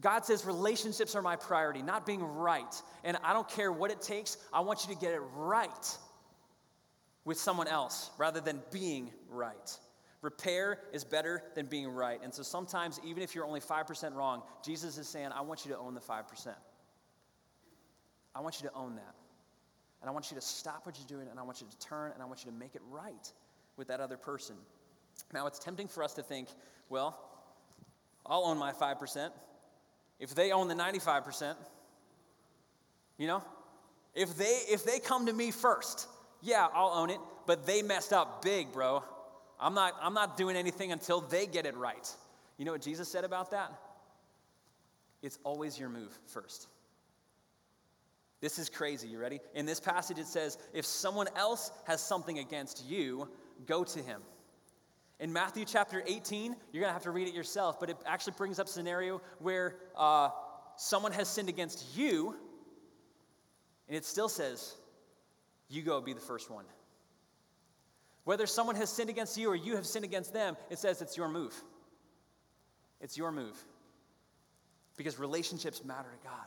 God 0.00 0.24
says 0.24 0.44
relationships 0.44 1.14
are 1.14 1.22
my 1.22 1.36
priority, 1.36 1.82
not 1.82 2.06
being 2.06 2.22
right. 2.22 2.82
And 3.04 3.18
I 3.22 3.34
don't 3.34 3.48
care 3.48 3.70
what 3.70 3.90
it 3.90 4.00
takes, 4.00 4.38
I 4.52 4.60
want 4.60 4.86
you 4.86 4.94
to 4.94 5.00
get 5.00 5.12
it 5.12 5.20
right 5.36 5.98
with 7.24 7.38
someone 7.38 7.68
else 7.68 8.10
rather 8.18 8.40
than 8.40 8.60
being 8.72 9.10
right. 9.28 9.78
Repair 10.22 10.78
is 10.92 11.04
better 11.04 11.42
than 11.54 11.66
being 11.66 11.88
right. 11.88 12.20
And 12.22 12.32
so 12.32 12.42
sometimes, 12.42 13.00
even 13.04 13.22
if 13.22 13.34
you're 13.34 13.44
only 13.44 13.60
5% 13.60 14.14
wrong, 14.14 14.42
Jesus 14.64 14.96
is 14.96 15.08
saying, 15.08 15.28
I 15.34 15.40
want 15.42 15.66
you 15.66 15.72
to 15.72 15.78
own 15.78 15.94
the 15.94 16.00
5%. 16.00 16.54
I 18.34 18.40
want 18.40 18.62
you 18.62 18.68
to 18.68 18.74
own 18.74 18.94
that. 18.94 19.14
And 20.00 20.08
I 20.08 20.12
want 20.12 20.30
you 20.30 20.36
to 20.36 20.40
stop 20.40 20.86
what 20.86 20.96
you're 20.98 21.18
doing, 21.18 21.28
and 21.28 21.38
I 21.38 21.42
want 21.42 21.60
you 21.60 21.66
to 21.68 21.78
turn, 21.78 22.12
and 22.12 22.22
I 22.22 22.26
want 22.26 22.44
you 22.44 22.50
to 22.50 22.56
make 22.56 22.74
it 22.74 22.82
right 22.90 23.32
with 23.76 23.88
that 23.88 24.00
other 24.00 24.16
person. 24.16 24.56
Now, 25.32 25.46
it's 25.46 25.58
tempting 25.58 25.88
for 25.88 26.02
us 26.02 26.14
to 26.14 26.22
think, 26.22 26.48
well, 26.88 27.18
I'll 28.24 28.44
own 28.44 28.58
my 28.58 28.72
5%. 28.72 29.30
If 30.20 30.34
they 30.34 30.52
own 30.52 30.68
the 30.68 30.74
95%, 30.74 31.56
you 33.18 33.26
know, 33.26 33.42
if 34.14 34.36
they 34.36 34.58
if 34.68 34.84
they 34.84 34.98
come 34.98 35.26
to 35.26 35.32
me 35.32 35.50
first, 35.50 36.06
yeah, 36.42 36.68
I'll 36.74 36.90
own 36.90 37.10
it, 37.10 37.18
but 37.46 37.66
they 37.66 37.82
messed 37.82 38.12
up 38.12 38.42
big, 38.42 38.72
bro. 38.72 39.02
I'm 39.62 39.74
not 39.74 39.94
I'm 40.02 40.14
not 40.14 40.36
doing 40.36 40.56
anything 40.56 40.92
until 40.92 41.20
they 41.20 41.46
get 41.46 41.64
it 41.64 41.76
right. 41.76 42.08
You 42.58 42.64
know 42.64 42.72
what 42.72 42.82
Jesus 42.82 43.08
said 43.08 43.24
about 43.24 43.52
that? 43.52 43.72
It's 45.22 45.38
always 45.44 45.78
your 45.78 45.88
move 45.88 46.18
first. 46.26 46.66
This 48.40 48.58
is 48.58 48.68
crazy. 48.68 49.06
You 49.06 49.20
ready? 49.20 49.38
In 49.54 49.66
this 49.66 49.78
passage, 49.78 50.18
it 50.18 50.26
says, 50.26 50.58
if 50.74 50.84
someone 50.84 51.28
else 51.36 51.70
has 51.84 52.00
something 52.00 52.40
against 52.40 52.84
you, 52.84 53.28
go 53.66 53.84
to 53.84 54.00
him. 54.00 54.20
In 55.20 55.32
Matthew 55.32 55.64
chapter 55.64 56.02
18, 56.04 56.56
you're 56.72 56.80
going 56.80 56.88
to 56.88 56.92
have 56.92 57.04
to 57.04 57.12
read 57.12 57.28
it 57.28 57.34
yourself, 57.34 57.78
but 57.78 57.88
it 57.88 57.96
actually 58.04 58.34
brings 58.36 58.58
up 58.58 58.66
scenario 58.66 59.22
where 59.38 59.76
uh, 59.96 60.30
someone 60.76 61.12
has 61.12 61.28
sinned 61.28 61.48
against 61.48 61.96
you, 61.96 62.34
and 63.86 63.96
it 63.96 64.04
still 64.04 64.28
says, 64.28 64.74
you 65.68 65.82
go 65.82 66.00
be 66.00 66.12
the 66.12 66.20
first 66.20 66.50
one. 66.50 66.64
Whether 68.24 68.46
someone 68.46 68.76
has 68.76 68.90
sinned 68.90 69.10
against 69.10 69.36
you 69.36 69.50
or 69.50 69.56
you 69.56 69.76
have 69.76 69.86
sinned 69.86 70.04
against 70.04 70.32
them, 70.32 70.56
it 70.70 70.78
says 70.78 71.02
it's 71.02 71.16
your 71.16 71.28
move. 71.28 71.54
It's 73.00 73.16
your 73.16 73.32
move. 73.32 73.56
Because 74.96 75.18
relationships 75.18 75.84
matter 75.84 76.08
to 76.08 76.28
God. 76.28 76.46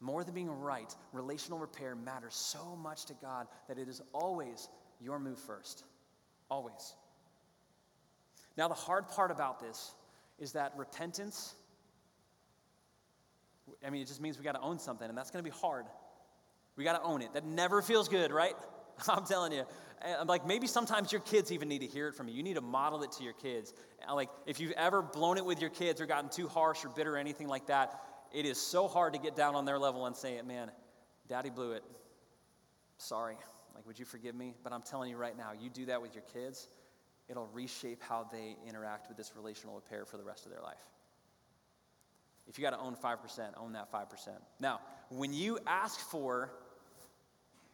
More 0.00 0.24
than 0.24 0.34
being 0.34 0.50
right, 0.50 0.92
relational 1.12 1.58
repair 1.58 1.94
matters 1.94 2.34
so 2.34 2.76
much 2.82 3.04
to 3.06 3.14
God 3.14 3.46
that 3.68 3.78
it 3.78 3.88
is 3.88 4.00
always 4.12 4.68
your 5.00 5.18
move 5.18 5.38
first. 5.38 5.84
Always. 6.50 6.94
Now, 8.56 8.68
the 8.68 8.74
hard 8.74 9.08
part 9.08 9.30
about 9.30 9.60
this 9.60 9.92
is 10.38 10.52
that 10.52 10.72
repentance, 10.76 11.54
I 13.86 13.90
mean, 13.90 14.02
it 14.02 14.08
just 14.08 14.20
means 14.20 14.38
we 14.38 14.44
got 14.44 14.54
to 14.54 14.60
own 14.60 14.78
something, 14.78 15.08
and 15.08 15.16
that's 15.16 15.30
going 15.30 15.44
to 15.44 15.48
be 15.48 15.56
hard. 15.56 15.86
We 16.76 16.84
got 16.84 17.00
to 17.00 17.02
own 17.02 17.22
it. 17.22 17.34
That 17.34 17.44
never 17.44 17.82
feels 17.82 18.08
good, 18.08 18.32
right? 18.32 18.56
I'm 19.08 19.24
telling 19.24 19.52
you. 19.52 19.64
I'm 20.04 20.26
like, 20.26 20.46
maybe 20.46 20.66
sometimes 20.66 21.12
your 21.12 21.20
kids 21.20 21.52
even 21.52 21.68
need 21.68 21.80
to 21.80 21.86
hear 21.86 22.08
it 22.08 22.14
from 22.14 22.28
you. 22.28 22.34
You 22.34 22.42
need 22.42 22.54
to 22.54 22.60
model 22.60 23.02
it 23.02 23.12
to 23.12 23.24
your 23.24 23.34
kids. 23.34 23.72
Like, 24.12 24.30
if 24.46 24.58
you've 24.58 24.72
ever 24.72 25.00
blown 25.00 25.38
it 25.38 25.44
with 25.44 25.60
your 25.60 25.70
kids 25.70 26.00
or 26.00 26.06
gotten 26.06 26.28
too 26.28 26.48
harsh 26.48 26.84
or 26.84 26.88
bitter 26.88 27.14
or 27.14 27.18
anything 27.18 27.46
like 27.46 27.66
that, 27.66 28.00
it 28.32 28.44
is 28.44 28.58
so 28.58 28.88
hard 28.88 29.12
to 29.12 29.20
get 29.20 29.36
down 29.36 29.54
on 29.54 29.64
their 29.64 29.78
level 29.78 30.06
and 30.06 30.16
say, 30.16 30.40
man, 30.42 30.70
daddy 31.28 31.50
blew 31.50 31.72
it. 31.72 31.84
Sorry. 32.98 33.36
Like, 33.74 33.86
would 33.86 33.98
you 33.98 34.04
forgive 34.04 34.34
me? 34.34 34.54
But 34.64 34.72
I'm 34.72 34.82
telling 34.82 35.10
you 35.10 35.16
right 35.16 35.36
now, 35.36 35.52
you 35.58 35.70
do 35.70 35.86
that 35.86 36.02
with 36.02 36.14
your 36.14 36.24
kids, 36.32 36.68
it'll 37.28 37.48
reshape 37.52 38.02
how 38.02 38.26
they 38.30 38.56
interact 38.68 39.08
with 39.08 39.16
this 39.16 39.32
relational 39.36 39.74
repair 39.74 40.04
for 40.04 40.16
the 40.16 40.24
rest 40.24 40.46
of 40.46 40.52
their 40.52 40.62
life. 40.62 40.82
If 42.48 42.58
you 42.58 42.62
got 42.62 42.70
to 42.70 42.80
own 42.80 42.96
5%, 42.96 43.16
own 43.56 43.72
that 43.72 43.92
5%. 43.92 44.06
Now, 44.60 44.80
when 45.10 45.32
you 45.32 45.58
ask 45.66 46.00
for 46.00 46.50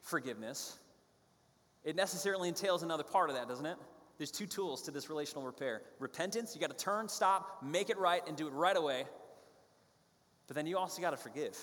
forgiveness, 0.03 0.79
it 1.85 1.97
necessarily 1.97 2.49
entails 2.49 2.83
another 2.83 3.05
part 3.05 3.31
of 3.31 3.37
that, 3.37 3.49
doesn't 3.49 3.67
it? 3.67 3.77
There's 4.19 4.31
two 4.33 4.47
tools 4.47 4.83
to 4.83 4.91
this 4.91 5.09
relational 5.09 5.45
repair 5.45 5.83
repentance, 6.01 6.55
you 6.55 6.61
got 6.61 6.77
to 6.77 6.85
turn, 6.85 7.09
stop, 7.09 7.62
make 7.62 7.88
it 7.88 7.99
right, 7.99 8.23
and 8.27 8.37
do 8.37 8.49
it 8.49 8.53
right 8.53 8.77
away. 8.77 9.05
But 10.47 10.57
then 10.57 10.67
you 10.67 10.79
also 10.79 11.01
got 11.01 11.11
to 11.11 11.17
forgive. 11.17 11.57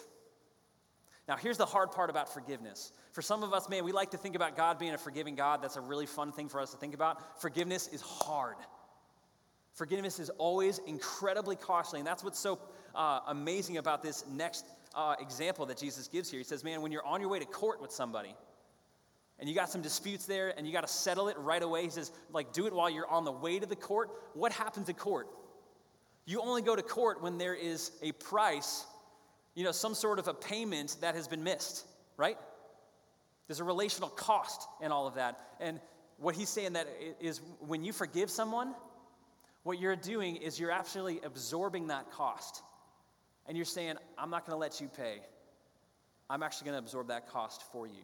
Now, 1.28 1.36
here's 1.36 1.58
the 1.58 1.66
hard 1.66 1.92
part 1.92 2.10
about 2.10 2.32
forgiveness. 2.32 2.92
For 3.12 3.22
some 3.22 3.42
of 3.42 3.52
us, 3.52 3.68
man, 3.68 3.84
we 3.84 3.92
like 3.92 4.12
to 4.12 4.18
think 4.18 4.36
about 4.36 4.56
God 4.56 4.78
being 4.78 4.94
a 4.94 4.98
forgiving 4.98 5.36
God. 5.36 5.62
That's 5.62 5.76
a 5.76 5.82
really 5.82 6.06
fun 6.06 6.32
thing 6.32 6.50
for 6.50 6.60
us 6.60 6.72
to 6.72 6.78
think 6.78 6.94
about. 6.94 7.42
Forgiveness 7.42 7.88
is 7.88 8.02
hard. 8.02 8.58
Forgiveness 9.74 10.20
is 10.20 10.30
always 10.38 10.80
incredibly 10.86 11.56
costly. 11.56 12.00
And 12.00 12.08
that's 12.08 12.24
what's 12.24 12.40
so 12.40 12.60
uh, 12.94 13.22
amazing 13.28 13.78
about 13.78 14.04
this 14.04 14.24
next 14.32 14.66
uh, 14.94 15.16
example 15.20 15.66
that 15.66 15.78
Jesus 15.78 16.08
gives 16.08 16.30
here. 16.30 16.40
He 16.40 16.44
says, 16.44 16.64
man, 16.64 16.82
when 16.82 16.92
you're 16.92 17.06
on 17.06 17.22
your 17.22 17.30
way 17.30 17.40
to 17.40 17.46
court 17.46 17.82
with 17.82 17.92
somebody, 17.92 18.36
and 19.40 19.50
you 19.50 19.56
got 19.56 19.70
some 19.70 19.82
disputes 19.82 20.26
there 20.26 20.54
and 20.58 20.66
you 20.66 20.74
got 20.74 20.88
to 20.88 20.94
settle 20.94 21.28
it 21.28 21.38
right 21.38 21.62
away. 21.62 21.84
He 21.84 21.90
says, 21.90 22.12
like, 22.32 22.54
do 22.54 22.68
it 22.68 22.74
while 22.74 22.90
you're 22.90 23.10
on 23.10 23.26
the 23.26 23.32
way 23.32 23.60
to 23.60 23.66
the 23.66 23.76
court. 23.76 24.10
What 24.34 24.52
happens 24.52 24.90
at 24.90 24.98
court? 24.98 25.28
You 26.26 26.42
only 26.42 26.62
go 26.62 26.76
to 26.76 26.82
court 26.82 27.22
when 27.22 27.38
there 27.38 27.54
is 27.54 27.92
a 28.02 28.12
price 28.14 28.86
you 29.56 29.64
know, 29.64 29.72
some 29.72 29.96
sort 29.96 30.20
of 30.20 30.28
a 30.28 30.34
payment 30.34 30.98
that 31.02 31.16
has 31.16 31.28
been 31.28 31.44
missed, 31.44 31.88
right? 32.18 32.38
There's 33.48 33.62
a 33.62 33.64
relational 33.64 34.10
cost 34.10 34.68
in 34.82 34.92
all 34.92 35.08
of 35.08 35.16
that. 35.16 35.40
And 35.60 35.80
what 36.18 36.36
he's 36.36 36.50
saying 36.50 36.74
that 36.74 36.88
is 37.20 37.42
when 37.60 37.84
you 37.84 37.94
forgive 37.94 38.30
someone, 38.30 38.76
what 39.64 39.80
you're 39.80 39.96
doing 39.96 40.36
is 40.36 40.60
you're 40.60 40.72
actually 40.72 41.22
absorbing 41.24 41.88
that 41.88 42.12
cost. 42.12 42.62
And 43.48 43.56
you're 43.56 43.66
saying, 43.66 43.96
I'm 44.18 44.30
not 44.30 44.46
going 44.46 44.56
to 44.56 44.60
let 44.60 44.82
you 44.82 44.88
pay. 44.88 45.20
I'm 46.30 46.44
actually 46.44 46.66
going 46.66 46.82
to 46.82 46.86
absorb 46.86 47.08
that 47.08 47.30
cost 47.30 47.64
for 47.72 47.88
you. 47.88 48.04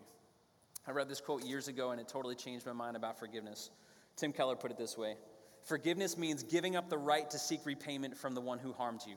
I 0.88 0.92
read 0.92 1.08
this 1.08 1.22
quote 1.22 1.44
years 1.44 1.68
ago 1.68 1.92
and 1.92 2.02
it 2.02 2.08
totally 2.08 2.36
changed 2.36 2.66
my 2.66 2.74
mind 2.74 2.96
about 2.96 3.20
forgiveness. 3.20 3.70
Tim 4.16 4.34
Keller 4.34 4.56
put 4.56 4.72
it 4.72 4.78
this 4.78 4.98
way 4.98 5.16
Forgiveness 5.64 6.18
means 6.18 6.44
giving 6.44 6.76
up 6.76 6.90
the 6.90 6.98
right 6.98 7.30
to 7.30 7.38
seek 7.38 7.66
repayment 7.66 8.18
from 8.18 8.34
the 8.34 8.42
one 8.42 8.60
who 8.60 8.74
harmed 8.74 9.02
you. 9.08 9.16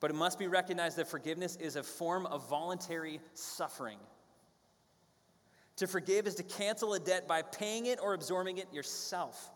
But 0.00 0.10
it 0.10 0.14
must 0.14 0.38
be 0.38 0.46
recognized 0.46 0.96
that 0.98 1.08
forgiveness 1.08 1.56
is 1.56 1.76
a 1.76 1.82
form 1.82 2.26
of 2.26 2.48
voluntary 2.48 3.20
suffering. 3.34 3.98
To 5.76 5.86
forgive 5.86 6.26
is 6.26 6.34
to 6.34 6.42
cancel 6.42 6.94
a 6.94 7.00
debt 7.00 7.26
by 7.26 7.42
paying 7.42 7.86
it 7.86 7.98
or 8.02 8.12
absorbing 8.12 8.58
it 8.58 8.72
yourself. 8.74 9.50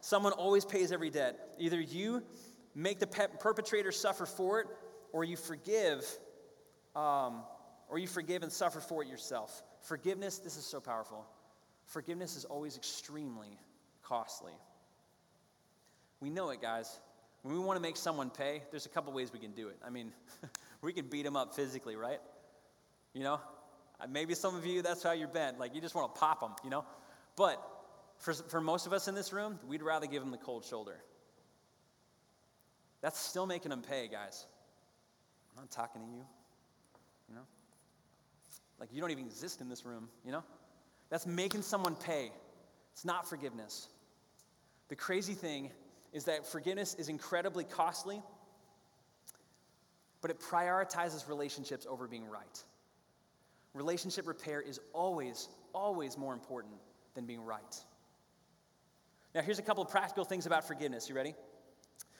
Someone 0.00 0.32
always 0.32 0.64
pays 0.64 0.92
every 0.92 1.10
debt. 1.10 1.56
Either 1.58 1.80
you 1.80 2.22
make 2.74 2.98
the 2.98 3.06
perpetrator 3.06 3.92
suffer 3.92 4.24
for 4.24 4.60
it, 4.60 4.68
or 5.12 5.24
you 5.24 5.36
forgive, 5.36 6.06
um, 6.94 7.42
or 7.88 7.98
you 7.98 8.06
forgive 8.06 8.42
and 8.42 8.52
suffer 8.52 8.80
for 8.80 9.02
it 9.02 9.08
yourself. 9.08 9.62
Forgiveness, 9.88 10.36
this 10.36 10.58
is 10.58 10.66
so 10.66 10.80
powerful. 10.80 11.24
Forgiveness 11.86 12.36
is 12.36 12.44
always 12.44 12.76
extremely 12.76 13.58
costly. 14.02 14.52
We 16.20 16.28
know 16.28 16.50
it, 16.50 16.60
guys. 16.60 17.00
When 17.40 17.54
we 17.54 17.60
want 17.60 17.78
to 17.78 17.80
make 17.80 17.96
someone 17.96 18.28
pay, 18.28 18.62
there's 18.70 18.84
a 18.84 18.90
couple 18.90 19.14
ways 19.14 19.32
we 19.32 19.38
can 19.38 19.52
do 19.52 19.68
it. 19.68 19.78
I 19.82 19.88
mean, 19.88 20.12
we 20.82 20.92
can 20.92 21.06
beat 21.06 21.22
them 21.22 21.36
up 21.36 21.54
physically, 21.54 21.96
right? 21.96 22.18
You 23.14 23.22
know, 23.22 23.40
uh, 23.98 24.06
maybe 24.10 24.34
some 24.34 24.54
of 24.54 24.66
you, 24.66 24.82
that's 24.82 25.02
how 25.02 25.12
you're 25.12 25.26
bent. 25.26 25.58
Like, 25.58 25.74
you 25.74 25.80
just 25.80 25.94
want 25.94 26.14
to 26.14 26.20
pop 26.20 26.40
them, 26.40 26.50
you 26.62 26.68
know? 26.68 26.84
But 27.34 27.58
for, 28.18 28.34
for 28.34 28.60
most 28.60 28.86
of 28.86 28.92
us 28.92 29.08
in 29.08 29.14
this 29.14 29.32
room, 29.32 29.58
we'd 29.66 29.82
rather 29.82 30.06
give 30.06 30.20
them 30.20 30.32
the 30.32 30.36
cold 30.36 30.66
shoulder. 30.66 30.98
That's 33.00 33.18
still 33.18 33.46
making 33.46 33.70
them 33.70 33.80
pay, 33.80 34.06
guys. 34.06 34.44
I'm 35.56 35.62
not 35.62 35.70
talking 35.70 36.02
to 36.02 36.08
you? 36.08 36.26
Like, 38.78 38.90
you 38.92 39.00
don't 39.00 39.10
even 39.10 39.24
exist 39.24 39.60
in 39.60 39.68
this 39.68 39.84
room, 39.84 40.08
you 40.24 40.32
know? 40.32 40.44
That's 41.10 41.26
making 41.26 41.62
someone 41.62 41.96
pay. 41.96 42.30
It's 42.92 43.04
not 43.04 43.28
forgiveness. 43.28 43.88
The 44.88 44.96
crazy 44.96 45.34
thing 45.34 45.70
is 46.12 46.24
that 46.24 46.46
forgiveness 46.46 46.94
is 46.94 47.08
incredibly 47.08 47.64
costly, 47.64 48.22
but 50.20 50.30
it 50.30 50.40
prioritizes 50.40 51.28
relationships 51.28 51.86
over 51.88 52.06
being 52.08 52.24
right. 52.24 52.64
Relationship 53.74 54.26
repair 54.26 54.60
is 54.60 54.80
always, 54.92 55.48
always 55.72 56.16
more 56.16 56.32
important 56.32 56.74
than 57.14 57.26
being 57.26 57.44
right. 57.44 57.84
Now, 59.34 59.42
here's 59.42 59.58
a 59.58 59.62
couple 59.62 59.84
of 59.84 59.90
practical 59.90 60.24
things 60.24 60.46
about 60.46 60.66
forgiveness. 60.66 61.08
You 61.08 61.14
ready? 61.14 61.34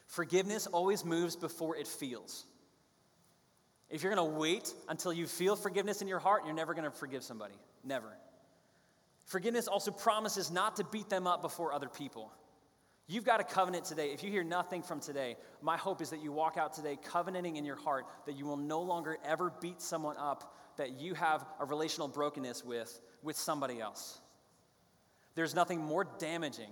Forgiveness 0.07 0.67
always 0.67 1.05
moves 1.05 1.37
before 1.37 1.77
it 1.77 1.87
feels. 1.87 2.45
If 3.91 4.03
you're 4.03 4.15
going 4.15 4.31
to 4.31 4.39
wait 4.39 4.73
until 4.89 5.13
you 5.13 5.27
feel 5.27 5.57
forgiveness 5.57 6.03
in 6.03 6.09
your 6.09 6.19
heart, 6.19 6.43
you're 6.45 6.55
never 6.55 6.75
going 6.75 6.85
to 6.85 6.91
forgive 6.91 7.23
somebody. 7.23 7.55
Never. 7.85 8.09
Forgiveness 9.25 9.69
also 9.69 9.91
promises 9.91 10.51
not 10.51 10.77
to 10.77 10.85
beat 10.85 11.09
them 11.09 11.27
up 11.27 11.43
before 11.43 11.73
other 11.73 11.89
people. 11.89 12.33
You've 13.07 13.25
got 13.25 13.41
a 13.41 13.45
covenant 13.45 13.87
today. 13.87 14.13
If 14.13 14.23
you 14.23 14.31
hear 14.31 14.45
nothing 14.45 14.83
from 14.83 15.01
today, 15.01 15.37
my 15.63 15.79
hope 15.79 16.03
is 16.03 16.11
that 16.11 16.23
you 16.23 16.31
walk 16.31 16.59
out 16.59 16.75
today 16.75 16.99
covenanting 17.03 17.57
in 17.57 17.65
your 17.65 17.77
heart 17.77 18.05
that 18.27 18.37
you 18.37 18.45
will 18.45 18.59
no 18.59 18.83
longer 18.83 19.17
ever 19.25 19.51
beat 19.61 19.81
someone 19.81 20.17
up 20.19 20.55
that 20.77 21.01
you 21.01 21.15
have 21.15 21.45
a 21.59 21.65
relational 21.65 22.09
brokenness 22.09 22.65
with 22.65 23.01
with 23.23 23.37
somebody 23.37 23.81
else. 23.81 24.19
There's 25.35 25.55
nothing 25.55 25.81
more 25.81 26.07
damaging 26.19 26.71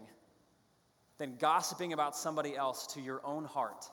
than 1.19 1.37
gossiping 1.37 1.93
about 1.93 2.17
somebody 2.17 2.55
else 2.55 2.87
to 2.89 3.01
your 3.01 3.25
own 3.25 3.45
heart. 3.45 3.91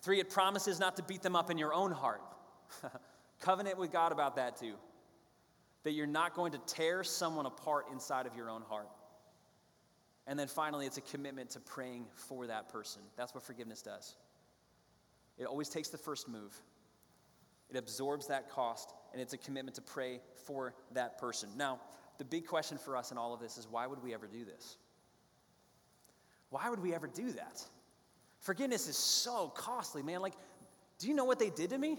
Three, 0.00 0.20
it 0.20 0.30
promises 0.30 0.78
not 0.78 0.96
to 0.96 1.02
beat 1.02 1.22
them 1.22 1.34
up 1.34 1.50
in 1.50 1.58
your 1.58 1.74
own 1.74 1.90
heart. 1.90 2.22
Covenant 3.40 3.78
with 3.78 3.92
God 3.92 4.12
about 4.12 4.36
that 4.36 4.56
too 4.56 4.74
that 5.84 5.92
you're 5.92 6.06
not 6.06 6.34
going 6.34 6.52
to 6.52 6.58
tear 6.66 7.02
someone 7.04 7.46
apart 7.46 7.86
inside 7.92 8.26
of 8.26 8.36
your 8.36 8.50
own 8.50 8.62
heart. 8.62 8.88
And 10.26 10.38
then 10.38 10.48
finally, 10.48 10.84
it's 10.84 10.98
a 10.98 11.02
commitment 11.02 11.50
to 11.50 11.60
praying 11.60 12.06
for 12.14 12.46
that 12.46 12.68
person. 12.68 13.00
That's 13.16 13.34
what 13.34 13.42
forgiveness 13.42 13.80
does. 13.80 14.16
It 15.38 15.46
always 15.46 15.68
takes 15.68 15.88
the 15.88 15.96
first 15.96 16.28
move, 16.28 16.54
it 17.70 17.76
absorbs 17.76 18.26
that 18.26 18.50
cost, 18.50 18.92
and 19.12 19.22
it's 19.22 19.32
a 19.32 19.38
commitment 19.38 19.76
to 19.76 19.82
pray 19.82 20.20
for 20.44 20.74
that 20.92 21.16
person. 21.18 21.48
Now, 21.56 21.80
the 22.18 22.24
big 22.24 22.46
question 22.46 22.76
for 22.76 22.96
us 22.96 23.12
in 23.12 23.16
all 23.16 23.32
of 23.32 23.40
this 23.40 23.56
is 23.56 23.68
why 23.70 23.86
would 23.86 24.02
we 24.02 24.12
ever 24.12 24.26
do 24.26 24.44
this? 24.44 24.76
Why 26.50 26.68
would 26.68 26.80
we 26.80 26.94
ever 26.94 27.06
do 27.06 27.30
that? 27.32 27.62
Forgiveness 28.40 28.88
is 28.88 28.96
so 28.96 29.48
costly, 29.48 30.02
man. 30.02 30.20
Like, 30.20 30.34
do 30.98 31.08
you 31.08 31.14
know 31.14 31.24
what 31.24 31.38
they 31.38 31.50
did 31.50 31.70
to 31.70 31.78
me? 31.78 31.98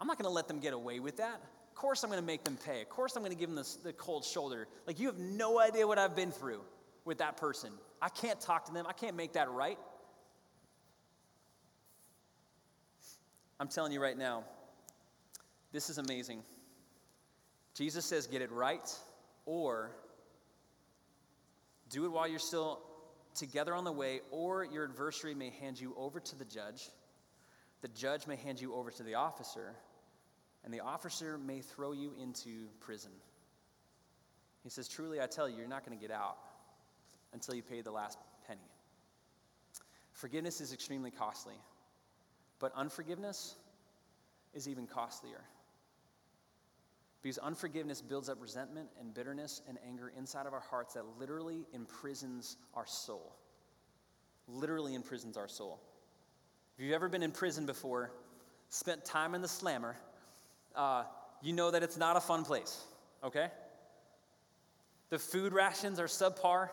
I'm 0.00 0.06
not 0.06 0.18
going 0.18 0.28
to 0.28 0.34
let 0.34 0.48
them 0.48 0.60
get 0.60 0.72
away 0.72 1.00
with 1.00 1.16
that. 1.18 1.40
Of 1.70 1.74
course, 1.74 2.04
I'm 2.04 2.10
going 2.10 2.22
to 2.22 2.26
make 2.26 2.44
them 2.44 2.56
pay. 2.64 2.82
Of 2.82 2.88
course, 2.88 3.16
I'm 3.16 3.22
going 3.22 3.32
to 3.32 3.38
give 3.38 3.48
them 3.48 3.56
the, 3.56 3.76
the 3.82 3.92
cold 3.92 4.24
shoulder. 4.24 4.68
Like, 4.86 4.98
you 5.00 5.06
have 5.06 5.18
no 5.18 5.58
idea 5.58 5.86
what 5.86 5.98
I've 5.98 6.16
been 6.16 6.30
through 6.30 6.60
with 7.04 7.18
that 7.18 7.36
person. 7.36 7.70
I 8.00 8.08
can't 8.08 8.40
talk 8.40 8.64
to 8.66 8.72
them, 8.72 8.86
I 8.88 8.92
can't 8.92 9.16
make 9.16 9.32
that 9.34 9.50
right. 9.50 9.78
I'm 13.60 13.68
telling 13.68 13.92
you 13.92 14.02
right 14.02 14.16
now, 14.16 14.44
this 15.72 15.90
is 15.90 15.98
amazing. 15.98 16.42
Jesus 17.74 18.04
says, 18.04 18.26
get 18.26 18.42
it 18.42 18.52
right, 18.52 18.88
or 19.46 19.90
do 21.90 22.04
it 22.04 22.12
while 22.12 22.28
you're 22.28 22.38
still 22.38 22.80
together 23.34 23.74
on 23.74 23.84
the 23.84 23.92
way, 23.92 24.20
or 24.30 24.64
your 24.64 24.84
adversary 24.84 25.34
may 25.34 25.50
hand 25.50 25.80
you 25.80 25.94
over 25.96 26.20
to 26.20 26.36
the 26.36 26.44
judge. 26.44 26.90
The 27.82 27.88
judge 27.88 28.26
may 28.26 28.36
hand 28.36 28.60
you 28.60 28.74
over 28.74 28.90
to 28.90 29.02
the 29.02 29.14
officer, 29.14 29.74
and 30.64 30.72
the 30.72 30.80
officer 30.80 31.38
may 31.38 31.60
throw 31.60 31.92
you 31.92 32.12
into 32.20 32.68
prison. 32.80 33.10
He 34.62 34.70
says, 34.70 34.88
Truly, 34.88 35.20
I 35.20 35.26
tell 35.26 35.48
you, 35.48 35.56
you're 35.56 35.68
not 35.68 35.84
going 35.84 35.96
to 35.98 36.00
get 36.00 36.14
out 36.14 36.38
until 37.32 37.54
you 37.54 37.62
pay 37.62 37.82
the 37.82 37.90
last 37.90 38.18
penny. 38.46 38.60
Forgiveness 40.12 40.60
is 40.60 40.72
extremely 40.72 41.10
costly, 41.10 41.54
but 42.60 42.72
unforgiveness 42.74 43.56
is 44.54 44.68
even 44.68 44.86
costlier. 44.86 45.42
Because 47.24 47.38
unforgiveness 47.38 48.02
builds 48.02 48.28
up 48.28 48.36
resentment 48.38 48.90
and 49.00 49.14
bitterness 49.14 49.62
and 49.66 49.78
anger 49.88 50.12
inside 50.14 50.44
of 50.44 50.52
our 50.52 50.60
hearts 50.60 50.92
that 50.92 51.04
literally 51.18 51.64
imprisons 51.72 52.58
our 52.74 52.86
soul. 52.86 53.34
Literally 54.46 54.94
imprisons 54.94 55.38
our 55.38 55.48
soul. 55.48 55.80
If 56.76 56.84
you've 56.84 56.92
ever 56.92 57.08
been 57.08 57.22
in 57.22 57.30
prison 57.30 57.64
before, 57.64 58.10
spent 58.68 59.06
time 59.06 59.34
in 59.34 59.40
the 59.40 59.48
slammer, 59.48 59.96
uh, 60.76 61.04
you 61.40 61.54
know 61.54 61.70
that 61.70 61.82
it's 61.82 61.96
not 61.96 62.18
a 62.18 62.20
fun 62.20 62.44
place, 62.44 62.84
okay? 63.24 63.48
The 65.08 65.18
food 65.18 65.54
rations 65.54 65.98
are 65.98 66.08
subpar, 66.08 66.68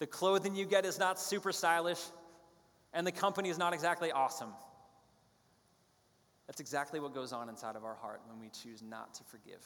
the 0.00 0.06
clothing 0.06 0.54
you 0.54 0.66
get 0.66 0.84
is 0.84 0.98
not 0.98 1.18
super 1.18 1.50
stylish, 1.50 2.02
and 2.92 3.06
the 3.06 3.12
company 3.12 3.48
is 3.48 3.56
not 3.56 3.72
exactly 3.72 4.12
awesome. 4.12 4.50
That's 6.46 6.60
exactly 6.60 7.00
what 7.00 7.14
goes 7.14 7.32
on 7.32 7.48
inside 7.48 7.76
of 7.76 7.84
our 7.84 7.94
heart 7.94 8.20
when 8.28 8.40
we 8.40 8.48
choose 8.48 8.82
not 8.82 9.14
to 9.14 9.24
forgive. 9.24 9.64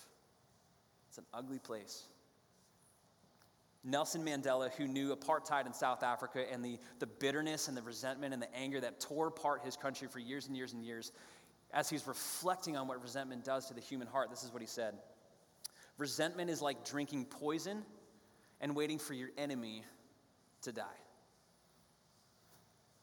It's 1.09 1.19
an 1.19 1.27
ugly 1.35 1.59
place. 1.59 2.05
Nelson 3.83 4.25
Mandela, 4.25 4.71
who 4.73 4.87
knew 4.87 5.14
apartheid 5.14 5.66
in 5.66 5.73
South 5.73 6.03
Africa 6.03 6.45
and 6.53 6.64
the, 6.64 6.79
the 6.99 7.07
bitterness 7.07 7.69
and 7.69 7.77
the 7.77 7.83
resentment 7.83 8.35
and 8.35 8.43
the 8.43 8.55
anger 8.55 8.81
that 8.81 9.01
tore 9.01 9.29
apart 9.29 9.62
his 9.64 9.77
country 9.77 10.07
for 10.07 10.19
years 10.19 10.47
and 10.47 10.57
years 10.57 10.75
and 10.75 10.85
years, 10.85 11.12
as 11.73 11.88
he's 11.88 12.07
reflecting 12.07 12.77
on 12.77 12.88
what 12.88 13.01
resentment 13.03 13.45
does 13.45 13.66
to 13.66 13.75
the 13.75 13.81
human 13.81 14.07
heart, 14.07 14.31
this 14.31 14.43
is 14.43 14.53
what 14.53 14.61
he 14.61 14.69
said 14.69 14.95
Resentment 15.99 16.49
is 16.49 16.62
like 16.62 16.85
drinking 16.85 17.27
poison 17.27 17.83
and 18.61 18.75
waiting 18.75 18.99
for 18.99 19.12
your 19.12 19.29
enemy 19.37 19.85
to 20.62 20.73
die. 20.73 20.85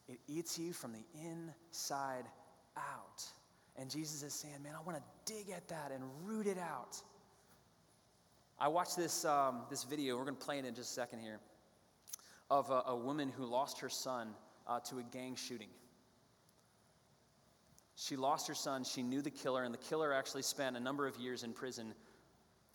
It 0.08 0.20
eats 0.28 0.58
you 0.58 0.74
from 0.74 0.94
the 0.94 1.04
inside 1.14 2.26
out. 2.76 3.24
And 3.78 3.90
Jesus 3.90 4.24
is 4.24 4.34
saying, 4.34 4.56
Man, 4.64 4.74
I 4.78 4.82
want 4.84 4.98
to 4.98 5.34
dig 5.34 5.52
at 5.52 5.68
that 5.68 5.92
and 5.94 6.04
root 6.24 6.48
it 6.48 6.58
out. 6.58 7.02
I 8.60 8.68
watched 8.68 8.98
this, 8.98 9.24
um, 9.24 9.62
this 9.70 9.84
video, 9.84 10.18
we're 10.18 10.24
going 10.24 10.36
to 10.36 10.44
play 10.44 10.58
it 10.58 10.66
in 10.66 10.74
just 10.74 10.90
a 10.90 10.94
second 10.94 11.20
here, 11.20 11.40
of 12.50 12.72
a, 12.72 12.82
a 12.88 12.96
woman 12.96 13.30
who 13.30 13.46
lost 13.46 13.80
her 13.82 13.90
son 13.90 14.30
uh, 14.66 14.80
to 14.82 14.98
a 14.98 15.04
gang 15.04 15.36
shooting. 15.36 15.70
She 17.96 18.16
lost 18.16 18.48
her 18.48 18.54
son. 18.54 18.84
She 18.84 19.02
knew 19.02 19.22
the 19.22 19.32
killer, 19.32 19.64
and 19.64 19.74
the 19.74 19.80
killer 19.80 20.14
actually 20.14 20.44
spent 20.44 20.78
a 20.78 20.80
number 20.80 21.08
of 21.08 21.18
years 21.18 21.44
in 21.44 21.52
prison. 21.52 21.94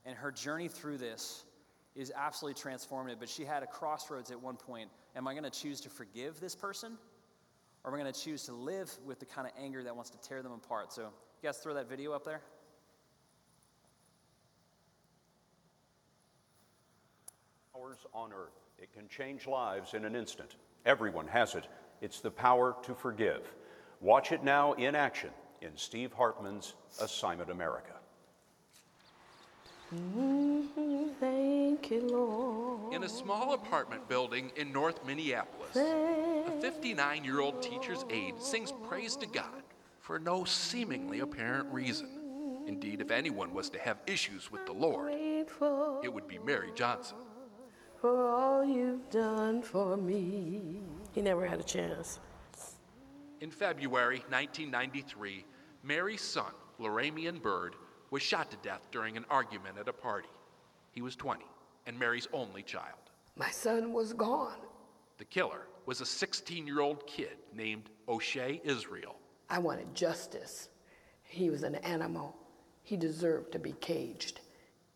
And 0.04 0.16
her 0.16 0.32
journey 0.32 0.66
through 0.66 0.98
this 0.98 1.44
is 1.94 2.12
absolutely 2.16 2.60
transformative. 2.60 3.20
But 3.20 3.28
she 3.28 3.44
had 3.44 3.62
a 3.62 3.66
crossroads 3.66 4.32
at 4.32 4.40
one 4.40 4.56
point. 4.56 4.90
Am 5.14 5.28
I 5.28 5.34
going 5.34 5.44
to 5.44 5.50
choose 5.50 5.80
to 5.82 5.88
forgive 5.88 6.40
this 6.40 6.56
person? 6.56 6.98
Or 7.84 7.92
I 7.94 7.98
going 7.98 8.12
to 8.12 8.20
choose 8.20 8.44
to 8.44 8.52
live 8.52 8.92
with 9.04 9.18
the 9.18 9.26
kind 9.26 9.46
of 9.46 9.52
anger 9.60 9.82
that 9.82 9.94
wants 9.94 10.10
to 10.10 10.20
tear 10.20 10.42
them 10.42 10.52
apart? 10.52 10.92
So, 10.92 11.02
you 11.02 11.48
guys 11.48 11.58
throw 11.58 11.74
that 11.74 11.88
video 11.88 12.12
up 12.12 12.24
there. 12.24 12.42
powers 17.92 18.06
on 18.14 18.32
earth. 18.32 18.60
It 18.78 18.92
can 18.92 19.08
change 19.08 19.46
lives 19.46 19.94
in 19.94 20.04
an 20.04 20.14
instant. 20.14 20.56
Everyone 20.86 21.26
has 21.28 21.54
it. 21.54 21.66
It's 22.00 22.20
the 22.20 22.30
power 22.30 22.76
to 22.82 22.94
forgive. 22.94 23.42
Watch 24.00 24.32
it 24.32 24.42
now 24.42 24.72
in 24.74 24.94
action 24.94 25.30
in 25.60 25.70
Steve 25.76 26.12
Hartman's 26.12 26.74
Assignment 27.00 27.50
America. 27.50 27.94
Mm-hmm. 29.94 31.08
Thank 31.20 31.90
you, 31.90 32.00
Lord. 32.00 32.94
In 32.94 33.04
a 33.04 33.08
small 33.08 33.54
apartment 33.54 34.08
building 34.08 34.50
in 34.56 34.72
North 34.72 35.04
Minneapolis, 35.06 35.76
a 35.76 36.60
59 36.60 37.24
year 37.24 37.40
old 37.40 37.62
teacher's 37.62 38.04
aide 38.10 38.40
sings 38.40 38.72
praise 38.88 39.16
to 39.16 39.26
God 39.26 39.62
for 40.00 40.18
no 40.18 40.44
seemingly 40.44 41.20
apparent 41.20 41.72
reason. 41.72 42.08
Indeed, 42.66 43.00
if 43.00 43.10
anyone 43.10 43.52
was 43.52 43.68
to 43.70 43.78
have 43.78 43.98
issues 44.06 44.50
with 44.50 44.64
the 44.66 44.72
Lord, 44.72 45.12
it 45.12 46.12
would 46.12 46.26
be 46.26 46.38
Mary 46.38 46.70
Johnson. 46.74 47.16
For 48.00 48.28
all 48.28 48.64
you've 48.64 49.08
done 49.10 49.62
for 49.62 49.96
me. 49.96 50.80
He 51.12 51.22
never 51.22 51.46
had 51.46 51.60
a 51.60 51.64
chance. 51.64 52.18
In 53.40 53.50
February 53.50 54.24
1993, 54.28 55.44
Mary's 55.82 56.22
son, 56.22 56.52
Laramiun 56.80 57.42
Byrd, 57.42 57.74
was 58.12 58.22
shot 58.22 58.50
to 58.50 58.56
death 58.58 58.82
during 58.92 59.16
an 59.16 59.24
argument 59.30 59.78
at 59.78 59.88
a 59.88 59.92
party. 59.92 60.28
He 60.92 61.00
was 61.00 61.16
20 61.16 61.44
and 61.86 61.98
Mary's 61.98 62.28
only 62.32 62.62
child. 62.62 63.10
My 63.36 63.50
son 63.50 63.92
was 63.92 64.12
gone. 64.12 64.58
The 65.18 65.24
killer 65.24 65.62
was 65.86 66.00
a 66.00 66.06
16 66.06 66.66
year 66.66 66.80
old 66.80 67.06
kid 67.06 67.38
named 67.54 67.88
O'Shea 68.06 68.60
Israel. 68.64 69.16
I 69.48 69.58
wanted 69.58 69.94
justice. 69.94 70.68
He 71.24 71.48
was 71.48 71.62
an 71.62 71.76
animal. 71.76 72.36
He 72.82 72.98
deserved 72.98 73.50
to 73.52 73.58
be 73.58 73.72
caged. 73.72 74.40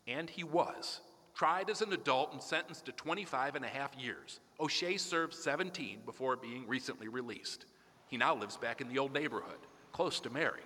And 0.07 0.29
he 0.29 0.43
was. 0.43 1.01
Tried 1.33 1.71
as 1.71 1.81
an 1.81 1.93
adult 1.93 2.33
and 2.33 2.41
sentenced 2.41 2.85
to 2.85 2.91
25 2.91 3.55
and 3.55 3.65
a 3.65 3.67
half 3.67 3.95
years. 3.95 4.39
O'Shea 4.59 4.97
served 4.97 5.33
17 5.33 6.01
before 6.05 6.35
being 6.35 6.67
recently 6.67 7.07
released. 7.07 7.65
He 8.07 8.17
now 8.17 8.35
lives 8.35 8.57
back 8.57 8.79
in 8.79 8.87
the 8.87 8.99
old 8.99 9.13
neighborhood, 9.13 9.59
close 9.91 10.19
to 10.21 10.29
Mary. 10.29 10.61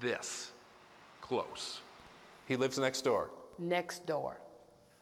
This 0.00 0.52
close. 1.30 1.78
He 2.48 2.56
lives 2.56 2.76
next 2.76 3.02
door. 3.02 3.30
Next 3.56 4.04
door. 4.04 4.40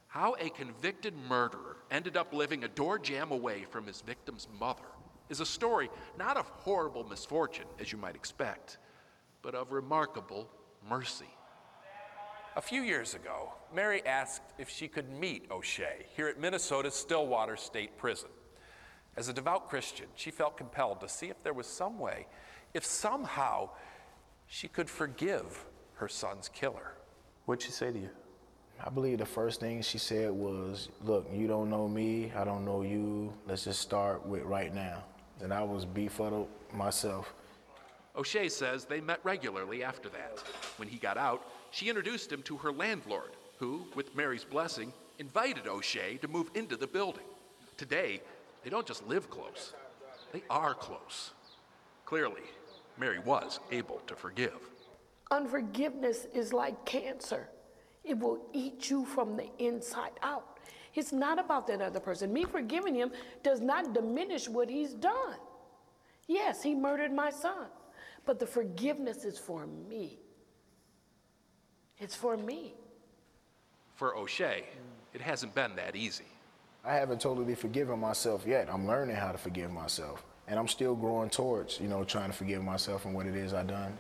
How 0.08 0.36
a 0.38 0.50
convicted 0.50 1.14
murderer 1.26 1.78
ended 1.90 2.18
up 2.18 2.34
living 2.34 2.64
a 2.64 2.68
door 2.68 2.98
jam 2.98 3.32
away 3.32 3.64
from 3.64 3.86
his 3.86 4.02
victim's 4.02 4.46
mother 4.60 4.90
is 5.30 5.40
a 5.40 5.46
story 5.46 5.88
not 6.18 6.36
of 6.36 6.46
horrible 6.48 7.02
misfortune, 7.02 7.64
as 7.80 7.92
you 7.92 7.96
might 7.96 8.14
expect, 8.14 8.76
but 9.40 9.54
of 9.54 9.72
remarkable 9.72 10.50
mercy. 10.86 11.32
A 12.56 12.60
few 12.60 12.82
years 12.82 13.14
ago, 13.14 13.54
Mary 13.74 14.04
asked 14.04 14.52
if 14.58 14.68
she 14.68 14.86
could 14.86 15.08
meet 15.08 15.50
O'Shea 15.50 16.04
here 16.14 16.28
at 16.28 16.38
Minnesota's 16.38 16.94
Stillwater 16.94 17.56
State 17.56 17.96
Prison. 17.96 18.28
As 19.16 19.28
a 19.28 19.32
devout 19.32 19.70
Christian, 19.70 20.08
she 20.14 20.30
felt 20.30 20.58
compelled 20.58 21.00
to 21.00 21.08
see 21.08 21.28
if 21.28 21.42
there 21.42 21.54
was 21.54 21.66
some 21.66 21.98
way, 21.98 22.26
if 22.74 22.84
somehow 22.84 23.70
she 24.46 24.68
could 24.68 24.90
forgive 24.90 25.64
her 25.99 26.09
son's 26.09 26.49
killer. 26.49 26.92
What'd 27.46 27.62
she 27.62 27.72
say 27.72 27.92
to 27.92 27.99
you? 27.99 28.11
I 28.84 28.90
believe 28.90 29.18
the 29.18 29.26
first 29.26 29.59
thing 29.59 29.82
she 29.82 29.99
said 29.99 30.30
was, 30.30 30.88
Look, 31.05 31.28
you 31.32 31.49
don't 31.49 31.68
know 31.68 31.88
me, 31.88 32.32
I 32.36 32.44
don't 32.44 32.64
know 32.64 32.82
you. 32.82 33.32
Let's 33.46 33.64
just 33.64 33.80
start 33.80 34.24
with 34.24 34.42
right 34.42 34.72
now. 34.72 35.03
And 35.42 35.53
I 35.53 35.62
was 35.62 35.84
befuddled 35.84 36.49
myself. 36.72 37.34
O'Shea 38.16 38.49
says 38.49 38.84
they 38.84 39.01
met 39.01 39.20
regularly 39.24 39.82
after 39.82 40.09
that. 40.11 40.38
When 40.76 40.88
he 40.88 40.99
got 40.99 41.16
out, 41.16 41.44
she 41.70 41.88
introduced 41.88 42.32
him 42.32 42.42
to 42.42 42.57
her 42.57 42.72
landlord, 42.72 43.30
who, 43.59 43.86
with 43.94 44.14
Mary's 44.16 44.44
blessing, 44.44 44.92
invited 45.18 45.66
O'Shea 45.66 46.16
to 46.18 46.28
move 46.28 46.51
into 46.55 46.76
the 46.76 46.86
building. 46.86 47.24
Today, 47.76 48.20
they 48.62 48.70
don't 48.70 48.86
just 48.86 49.07
live 49.07 49.30
close, 49.30 49.74
they 50.32 50.42
are 50.51 50.74
close. 50.74 51.32
Clearly, 52.05 52.42
Mary 52.96 53.18
was 53.18 53.61
able 53.70 54.01
to 54.07 54.14
forgive. 54.14 54.59
Unforgiveness 55.30 56.26
is 56.34 56.52
like 56.52 56.84
cancer, 56.84 57.48
it 58.04 58.18
will 58.18 58.46
eat 58.52 58.88
you 58.88 59.04
from 59.04 59.36
the 59.36 59.48
inside 59.58 60.12
out. 60.22 60.58
It's 60.94 61.12
not 61.12 61.38
about 61.38 61.66
that 61.66 61.82
other 61.82 62.00
person. 62.00 62.32
Me 62.32 62.44
forgiving 62.44 62.94
him 62.94 63.12
does 63.42 63.60
not 63.60 63.92
diminish 63.92 64.48
what 64.48 64.70
he's 64.70 64.94
done. 64.94 65.36
Yes, 66.26 66.62
he 66.62 66.74
murdered 66.74 67.12
my 67.12 67.30
son, 67.30 67.66
but 68.24 68.38
the 68.38 68.46
forgiveness 68.46 69.24
is 69.24 69.38
for 69.38 69.66
me. 69.66 70.18
It's 71.98 72.14
for 72.14 72.36
me. 72.36 72.74
For 73.96 74.16
O'Shea, 74.16 74.64
it 75.12 75.20
hasn't 75.20 75.54
been 75.54 75.76
that 75.76 75.94
easy. 75.94 76.24
I 76.84 76.94
haven't 76.94 77.20
totally 77.20 77.54
forgiven 77.54 77.98
myself 77.98 78.46
yet. 78.46 78.68
I'm 78.72 78.86
learning 78.86 79.16
how 79.16 79.32
to 79.32 79.38
forgive 79.38 79.70
myself. 79.70 80.24
And 80.46 80.58
I'm 80.58 80.68
still 80.68 80.94
growing 80.94 81.28
towards, 81.28 81.78
you 81.80 81.88
know, 81.88 82.04
trying 82.04 82.30
to 82.30 82.36
forgive 82.36 82.62
myself 82.62 83.04
and 83.04 83.14
what 83.14 83.26
it 83.26 83.36
is 83.36 83.52
I've 83.52 83.66
done. 83.66 83.98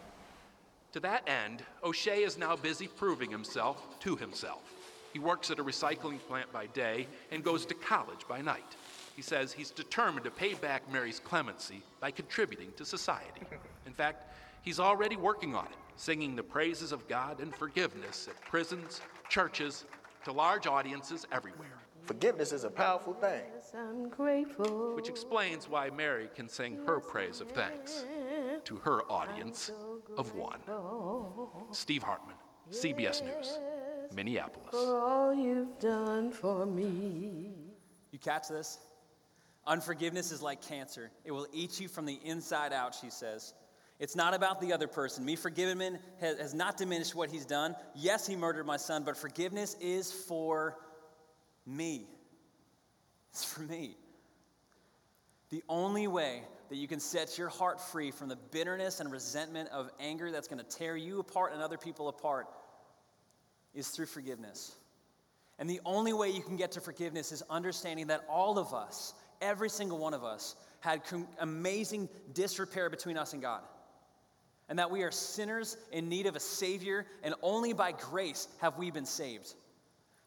To 0.92 1.00
that 1.00 1.28
end, 1.28 1.62
O'Shea 1.84 2.22
is 2.22 2.38
now 2.38 2.56
busy 2.56 2.88
proving 2.88 3.30
himself 3.30 3.98
to 4.00 4.16
himself. 4.16 4.62
He 5.12 5.18
works 5.18 5.50
at 5.50 5.58
a 5.58 5.64
recycling 5.64 6.18
plant 6.28 6.52
by 6.52 6.66
day 6.66 7.06
and 7.30 7.44
goes 7.44 7.66
to 7.66 7.74
college 7.74 8.26
by 8.28 8.40
night. 8.40 8.76
He 9.14 9.22
says 9.22 9.52
he's 9.52 9.70
determined 9.70 10.24
to 10.24 10.30
pay 10.30 10.54
back 10.54 10.90
Mary's 10.92 11.20
clemency 11.20 11.82
by 12.00 12.10
contributing 12.10 12.72
to 12.76 12.84
society. 12.84 13.42
In 13.84 13.92
fact, 13.92 14.32
he's 14.62 14.78
already 14.80 15.16
working 15.16 15.54
on 15.54 15.66
it, 15.66 15.76
singing 15.96 16.36
the 16.36 16.42
praises 16.42 16.92
of 16.92 17.06
God 17.08 17.40
and 17.40 17.54
forgiveness 17.54 18.28
at 18.28 18.40
prisons, 18.42 19.00
churches, 19.28 19.84
to 20.24 20.32
large 20.32 20.66
audiences 20.66 21.26
everywhere. 21.32 21.78
Forgiveness 22.04 22.52
is 22.52 22.64
a 22.64 22.70
powerful 22.70 23.12
thing. 23.14 23.42
I'm 23.74 24.08
grateful. 24.08 24.94
Which 24.94 25.08
explains 25.08 25.68
why 25.68 25.90
Mary 25.90 26.28
can 26.34 26.48
sing 26.48 26.78
her 26.86 27.00
praise 27.00 27.40
of 27.40 27.50
thanks 27.50 28.04
to 28.64 28.76
her 28.76 29.02
audience 29.10 29.70
of 30.16 30.34
one. 30.34 30.60
Steve 31.72 32.02
Hartman, 32.02 32.36
CBS 32.70 33.24
News, 33.24 33.58
Minneapolis. 34.14 34.70
For 34.70 35.00
all 35.00 35.34
you've 35.34 35.78
done 35.78 36.30
for 36.30 36.66
me. 36.66 37.52
You 38.10 38.18
catch 38.18 38.48
this? 38.48 38.78
Unforgiveness 39.66 40.32
is 40.32 40.40
like 40.40 40.62
cancer. 40.62 41.10
It 41.24 41.32
will 41.32 41.46
eat 41.52 41.78
you 41.78 41.88
from 41.88 42.06
the 42.06 42.18
inside 42.24 42.72
out, 42.72 42.94
she 42.94 43.10
says. 43.10 43.52
It's 43.98 44.14
not 44.14 44.32
about 44.32 44.60
the 44.60 44.72
other 44.72 44.86
person. 44.86 45.24
Me 45.24 45.36
forgiving 45.36 45.80
him 45.80 45.98
has, 46.20 46.38
has 46.38 46.54
not 46.54 46.76
diminished 46.76 47.14
what 47.14 47.30
he's 47.30 47.44
done. 47.44 47.74
Yes, 47.94 48.26
he 48.26 48.36
murdered 48.36 48.64
my 48.64 48.76
son, 48.76 49.02
but 49.04 49.16
forgiveness 49.16 49.76
is 49.80 50.12
for 50.12 50.78
me. 51.66 52.06
It's 53.30 53.44
for 53.44 53.62
me. 53.62 53.96
The 55.50 55.62
only 55.68 56.06
way 56.06 56.42
that 56.68 56.76
you 56.76 56.86
can 56.86 57.00
set 57.00 57.38
your 57.38 57.48
heart 57.48 57.80
free 57.80 58.10
from 58.10 58.28
the 58.28 58.36
bitterness 58.36 59.00
and 59.00 59.10
resentment 59.10 59.70
of 59.70 59.90
anger 59.98 60.30
that's 60.30 60.48
going 60.48 60.62
to 60.62 60.76
tear 60.76 60.96
you 60.96 61.20
apart 61.20 61.52
and 61.52 61.62
other 61.62 61.78
people 61.78 62.08
apart 62.08 62.46
is 63.74 63.88
through 63.88 64.06
forgiveness. 64.06 64.74
And 65.58 65.68
the 65.68 65.80
only 65.84 66.12
way 66.12 66.30
you 66.30 66.42
can 66.42 66.56
get 66.56 66.72
to 66.72 66.80
forgiveness 66.80 67.32
is 67.32 67.42
understanding 67.48 68.08
that 68.08 68.24
all 68.28 68.58
of 68.58 68.74
us, 68.74 69.14
every 69.40 69.70
single 69.70 69.98
one 69.98 70.14
of 70.14 70.22
us, 70.22 70.54
had 70.80 71.00
amazing 71.40 72.08
disrepair 72.34 72.90
between 72.90 73.16
us 73.16 73.32
and 73.32 73.42
God. 73.42 73.62
And 74.68 74.78
that 74.78 74.90
we 74.90 75.02
are 75.02 75.10
sinners 75.10 75.78
in 75.92 76.08
need 76.08 76.26
of 76.26 76.36
a 76.36 76.40
Savior, 76.40 77.06
and 77.22 77.34
only 77.42 77.72
by 77.72 77.92
grace 77.92 78.48
have 78.60 78.76
we 78.76 78.90
been 78.90 79.06
saved. 79.06 79.54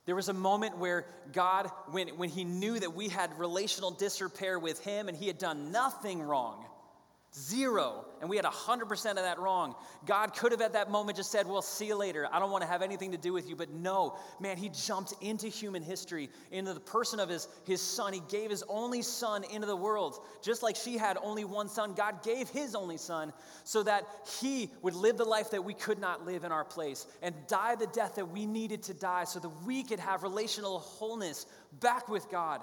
There 0.05 0.15
was 0.15 0.29
a 0.29 0.33
moment 0.33 0.77
where 0.77 1.05
God, 1.31 1.69
when, 1.91 2.09
when 2.17 2.29
He 2.29 2.43
knew 2.43 2.79
that 2.79 2.95
we 2.95 3.07
had 3.07 3.37
relational 3.37 3.91
disrepair 3.91 4.57
with 4.57 4.79
Him 4.79 5.07
and 5.07 5.17
He 5.17 5.27
had 5.27 5.37
done 5.37 5.71
nothing 5.71 6.21
wrong, 6.21 6.65
Zero. 7.33 8.03
And 8.19 8.29
we 8.29 8.35
had 8.35 8.43
100% 8.43 9.09
of 9.11 9.15
that 9.15 9.39
wrong. 9.39 9.75
God 10.05 10.35
could 10.35 10.51
have 10.51 10.59
at 10.59 10.73
that 10.73 10.91
moment 10.91 11.15
just 11.15 11.31
said, 11.31 11.47
Well, 11.47 11.61
see 11.61 11.87
you 11.87 11.95
later. 11.95 12.27
I 12.29 12.39
don't 12.39 12.51
want 12.51 12.61
to 12.61 12.67
have 12.67 12.81
anything 12.81 13.13
to 13.13 13.17
do 13.17 13.31
with 13.31 13.47
you. 13.47 13.55
But 13.55 13.71
no, 13.71 14.17
man, 14.41 14.57
he 14.57 14.67
jumped 14.67 15.13
into 15.21 15.47
human 15.47 15.81
history, 15.81 16.29
into 16.51 16.73
the 16.73 16.81
person 16.81 17.21
of 17.21 17.29
his, 17.29 17.47
his 17.65 17.79
son. 17.79 18.11
He 18.11 18.21
gave 18.27 18.49
his 18.49 18.65
only 18.67 19.01
son 19.01 19.45
into 19.45 19.65
the 19.65 19.75
world. 19.77 20.25
Just 20.41 20.61
like 20.61 20.75
she 20.75 20.97
had 20.97 21.17
only 21.23 21.45
one 21.45 21.69
son, 21.69 21.93
God 21.93 22.21
gave 22.21 22.49
his 22.49 22.75
only 22.75 22.97
son 22.97 23.31
so 23.63 23.81
that 23.83 24.05
he 24.41 24.69
would 24.81 24.93
live 24.93 25.15
the 25.15 25.23
life 25.23 25.51
that 25.51 25.63
we 25.63 25.73
could 25.73 25.99
not 25.99 26.25
live 26.25 26.43
in 26.43 26.51
our 26.51 26.65
place 26.65 27.07
and 27.21 27.33
die 27.47 27.75
the 27.75 27.87
death 27.87 28.15
that 28.15 28.29
we 28.29 28.45
needed 28.45 28.83
to 28.83 28.93
die 28.93 29.23
so 29.23 29.39
that 29.39 29.51
we 29.65 29.83
could 29.83 30.01
have 30.01 30.23
relational 30.23 30.79
wholeness 30.79 31.45
back 31.79 32.09
with 32.09 32.29
God. 32.29 32.59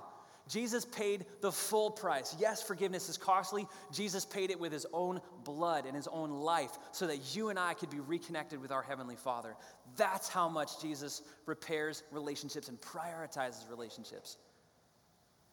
Jesus 0.49 0.85
paid 0.85 1.27
the 1.41 1.53
full 1.53 1.91
price. 1.91 2.35
Yes, 2.39 2.63
forgiveness 2.63 3.09
is 3.09 3.17
costly. 3.17 3.67
Jesus 3.93 4.25
paid 4.25 4.51
it 4.51 4.59
with 4.59 4.73
his 4.73 4.87
own 4.93 5.21
blood 5.45 5.85
and 5.85 5.95
his 5.95 6.09
own 6.09 6.31
life 6.31 6.79
so 6.93 7.07
that 7.07 7.37
you 7.37 7.51
and 7.51 7.59
I 7.59 7.75
could 7.75 7.91
be 7.91 8.01
reconnected 8.01 8.61
with 8.61 8.73
our 8.73 8.83
Heavenly 8.83 9.17
Father. 9.17 9.55
That's 9.97 10.29
how 10.29 10.49
much 10.49 10.81
Jesus 10.81 11.23
repairs 11.47 12.03
relationships 12.11 12.69
and 12.69 12.81
prioritizes 12.81 13.69
relationships. 13.71 14.39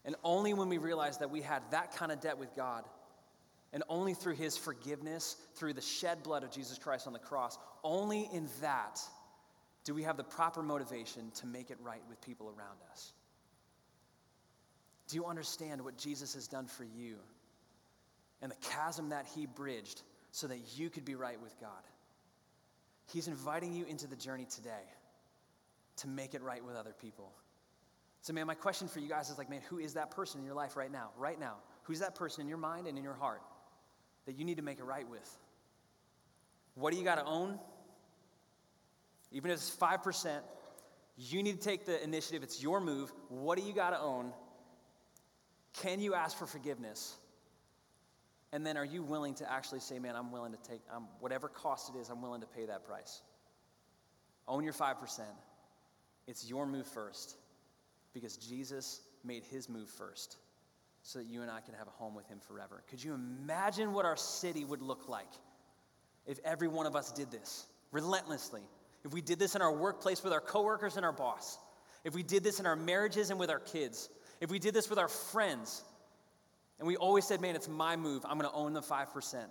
And 0.05 0.15
only 0.23 0.53
when 0.53 0.69
we 0.69 0.77
realize 0.77 1.17
that 1.17 1.31
we 1.31 1.41
had 1.41 1.63
that 1.71 1.95
kind 1.95 2.11
of 2.11 2.21
debt 2.21 2.37
with 2.37 2.55
God, 2.55 2.85
and 3.73 3.83
only 3.89 4.13
through 4.13 4.35
his 4.35 4.55
forgiveness, 4.55 5.35
through 5.55 5.73
the 5.73 5.81
shed 5.81 6.23
blood 6.23 6.43
of 6.43 6.51
Jesus 6.51 6.77
Christ 6.77 7.07
on 7.07 7.13
the 7.13 7.19
cross, 7.19 7.57
only 7.83 8.29
in 8.31 8.47
that 8.61 9.01
do 9.83 9.93
we 9.93 10.03
have 10.03 10.15
the 10.15 10.23
proper 10.23 10.63
motivation 10.63 11.29
to 11.31 11.45
make 11.45 11.69
it 11.69 11.77
right 11.81 12.01
with 12.07 12.21
people 12.21 12.47
around 12.47 12.77
us. 12.91 13.11
Do 15.07 15.15
you 15.15 15.25
understand 15.25 15.83
what 15.83 15.97
Jesus 15.97 16.33
has 16.33 16.47
done 16.47 16.65
for 16.65 16.83
you 16.83 17.15
and 18.41 18.51
the 18.51 18.55
chasm 18.69 19.09
that 19.09 19.25
he 19.35 19.45
bridged 19.45 20.01
so 20.31 20.47
that 20.47 20.59
you 20.75 20.89
could 20.89 21.05
be 21.05 21.15
right 21.15 21.41
with 21.41 21.59
God? 21.59 21.69
He's 23.13 23.27
inviting 23.27 23.73
you 23.73 23.85
into 23.85 24.07
the 24.07 24.15
journey 24.15 24.45
today 24.45 24.83
to 25.97 26.07
make 26.07 26.33
it 26.33 26.41
right 26.41 26.63
with 26.63 26.75
other 26.75 26.93
people. 26.99 27.31
So, 28.21 28.33
man, 28.33 28.47
my 28.47 28.55
question 28.55 28.87
for 28.87 28.99
you 28.99 29.07
guys 29.07 29.29
is 29.29 29.37
like, 29.37 29.49
man, 29.49 29.61
who 29.69 29.77
is 29.77 29.93
that 29.93 30.09
person 30.09 30.39
in 30.39 30.45
your 30.45 30.55
life 30.55 30.75
right 30.75 30.91
now? 30.91 31.11
Right 31.17 31.39
now. 31.39 31.57
Who's 31.83 31.99
that 31.99 32.15
person 32.15 32.41
in 32.41 32.47
your 32.47 32.57
mind 32.57 32.87
and 32.87 32.97
in 32.97 33.03
your 33.03 33.13
heart 33.13 33.41
that 34.25 34.35
you 34.35 34.43
need 34.43 34.57
to 34.57 34.63
make 34.63 34.79
it 34.79 34.83
right 34.83 35.07
with? 35.07 35.37
What 36.73 36.91
do 36.91 36.97
you 36.97 37.05
got 37.05 37.15
to 37.15 37.25
own? 37.25 37.59
Even 39.31 39.51
if 39.51 39.57
it's 39.57 39.75
5%, 39.75 40.39
you 41.17 41.43
need 41.43 41.61
to 41.61 41.63
take 41.63 41.85
the 41.85 42.03
initiative. 42.03 42.41
It's 42.41 42.61
your 42.61 42.81
move. 42.81 43.13
What 43.29 43.59
do 43.59 43.63
you 43.63 43.73
got 43.73 43.91
to 43.91 43.99
own? 43.99 44.33
Can 45.81 45.99
you 45.99 46.13
ask 46.13 46.37
for 46.37 46.45
forgiveness? 46.45 47.15
And 48.51 48.65
then 48.65 48.77
are 48.77 48.85
you 48.85 49.03
willing 49.03 49.33
to 49.35 49.51
actually 49.51 49.81
say, 49.81 49.99
man, 49.99 50.15
I'm 50.15 50.31
willing 50.31 50.53
to 50.53 50.69
take, 50.69 50.81
whatever 51.19 51.49
cost 51.49 51.91
it 51.93 51.99
is, 51.99 52.09
I'm 52.09 52.21
willing 52.21 52.41
to 52.41 52.47
pay 52.47 52.65
that 52.65 52.85
price? 52.85 53.21
Own 54.47 54.63
your 54.63 54.73
5%. 54.73 54.95
It's 56.27 56.47
your 56.49 56.65
move 56.65 56.87
first 56.87 57.35
because 58.13 58.37
Jesus 58.37 59.01
made 59.23 59.43
his 59.43 59.67
move 59.67 59.89
first 59.89 60.37
so 61.03 61.19
that 61.19 61.25
you 61.25 61.41
and 61.41 61.51
I 61.51 61.59
can 61.59 61.73
have 61.75 61.87
a 61.87 61.91
home 61.91 62.15
with 62.15 62.27
him 62.27 62.39
forever. 62.47 62.81
Could 62.89 63.03
you 63.03 63.13
imagine 63.13 63.91
what 63.91 64.05
our 64.05 64.15
city 64.15 64.63
would 64.63 64.81
look 64.81 65.09
like 65.09 65.31
if 66.25 66.39
every 66.45 66.67
one 66.67 66.85
of 66.85 66.95
us 66.95 67.11
did 67.11 67.29
this 67.29 67.65
relentlessly? 67.91 68.61
If 69.03 69.13
we 69.13 69.21
did 69.21 69.37
this 69.37 69.55
in 69.55 69.61
our 69.61 69.73
workplace 69.73 70.23
with 70.23 70.33
our 70.33 70.41
coworkers 70.41 70.95
and 70.95 71.05
our 71.05 71.11
boss, 71.11 71.59
if 72.03 72.15
we 72.15 72.23
did 72.23 72.43
this 72.43 72.59
in 72.59 72.65
our 72.65 72.75
marriages 72.75 73.29
and 73.29 73.39
with 73.39 73.49
our 73.49 73.59
kids, 73.59 74.09
if 74.41 74.49
we 74.49 74.59
did 74.59 74.73
this 74.73 74.89
with 74.89 74.99
our 74.99 75.07
friends, 75.07 75.83
and 76.79 76.87
we 76.87 76.97
always 76.97 77.25
said, 77.25 77.41
man, 77.41 77.55
it's 77.55 77.69
my 77.69 77.95
move, 77.95 78.25
I'm 78.25 78.37
gonna 78.37 78.53
own 78.53 78.73
the 78.73 78.81
5% 78.81 79.45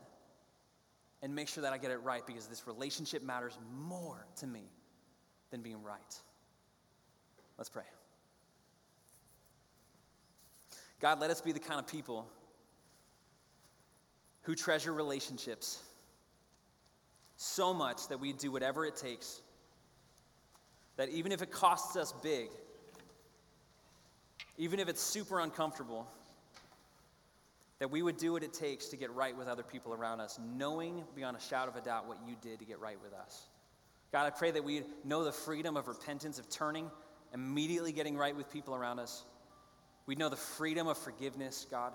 and 1.23 1.35
make 1.35 1.49
sure 1.49 1.63
that 1.63 1.73
I 1.73 1.79
get 1.79 1.91
it 1.91 2.03
right 2.03 2.27
because 2.27 2.47
this 2.47 2.67
relationship 2.67 3.23
matters 3.23 3.59
more 3.73 4.27
to 4.37 4.47
me 4.47 4.71
than 5.51 5.63
being 5.63 5.83
right. 5.83 6.21
Let's 7.57 7.71
pray. 7.71 7.85
God, 11.01 11.21
let 11.21 11.31
us 11.31 11.41
be 11.41 11.53
the 11.53 11.61
kind 11.61 11.81
of 11.81 11.87
people 11.87 12.27
who 14.43 14.55
treasure 14.55 14.93
relationships 14.93 15.83
so 17.37 17.73
much 17.73 18.09
that 18.09 18.21
we 18.21 18.33
do 18.33 18.53
whatever 18.53 18.85
it 18.85 18.97
takes, 18.97 19.41
that 20.97 21.09
even 21.09 21.33
if 21.33 21.43
it 21.43 21.51
costs 21.51 21.97
us 21.97 22.13
big, 22.23 22.49
even 24.59 24.81
if 24.81 24.89
it's 24.89 25.01
super 25.01 25.41
uncomfortable, 25.41 26.07
that 27.81 27.91
we 27.91 28.03
would 28.03 28.17
do 28.17 28.33
what 28.33 28.43
it 28.43 28.53
takes 28.53 28.87
to 28.87 28.97
get 28.97 29.13
right 29.13 29.37
with 29.37 29.49
other 29.49 29.63
people 29.63 29.93
around 29.93 30.21
us, 30.21 30.39
knowing 30.57 31.03
beyond 31.15 31.37
a 31.37 31.41
shadow 31.41 31.71
of 31.71 31.77
a 31.77 31.81
doubt 31.81 32.07
what 32.07 32.19
you 32.27 32.37
did 32.41 32.59
to 32.61 32.65
get 32.65 32.81
right 32.81 32.99
with 33.03 33.13
us. 33.13 33.49
God, 34.13 34.27
I 34.27 34.31
pray 34.31 34.53
that 34.53 34.63
we 34.63 34.85
know 35.05 35.25
the 35.25 35.33
freedom 35.33 35.77
of 35.77 35.89
repentance, 35.89 36.39
of 36.39 36.49
turning, 36.49 36.89
immediately 37.33 37.91
getting 37.91 38.17
right 38.17 38.37
with 38.37 38.49
people 38.49 38.75
around 38.75 39.01
us. 39.01 39.25
We'd 40.07 40.19
know 40.19 40.29
the 40.29 40.37
freedom 40.37 40.87
of 40.87 40.97
forgiveness, 40.97 41.67
God. 41.69 41.93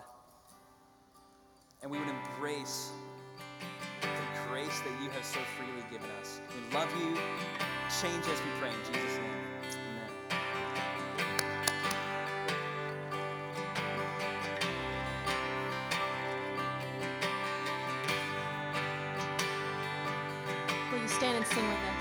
And 1.81 1.89
we 1.89 1.97
would 1.97 2.09
embrace 2.09 2.91
the 4.01 4.07
grace 4.49 4.79
that 4.81 5.01
you 5.01 5.09
have 5.11 5.23
so 5.23 5.39
freely 5.57 5.83
given 5.89 6.09
us. 6.19 6.41
We 6.49 6.75
love 6.75 6.89
you. 6.99 7.15
Change 8.01 8.25
us, 8.25 8.39
we 8.43 8.59
pray 8.59 8.69
in 8.69 8.93
Jesus' 8.93 9.17
name. 9.17 9.18
Stand 21.19 21.35
and 21.35 21.45
sing 21.47 21.67
with 21.67 21.75
us. 21.75 21.98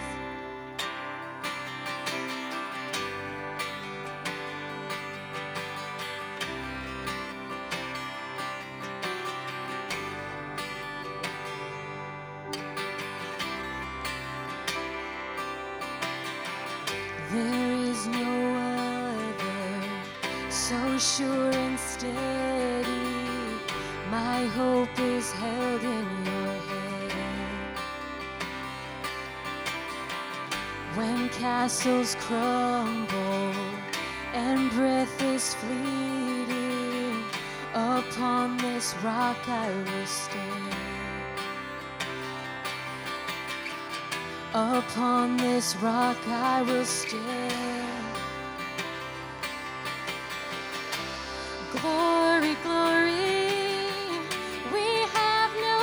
Castles 31.32 32.16
crumble 32.20 33.54
and 34.34 34.70
breath 34.70 35.22
is 35.22 35.54
fleeting, 35.54 37.22
upon 37.74 38.56
this 38.58 38.94
rock 39.04 39.36
I 39.48 39.68
will 39.68 40.06
stand. 40.06 40.74
Upon 44.54 45.36
this 45.36 45.76
rock 45.76 46.16
I 46.26 46.62
will 46.62 46.84
stand. 46.84 48.16
Glory, 51.72 52.56
glory, 52.62 53.46
we 54.72 54.86
have 55.18 55.52
no 55.68 55.78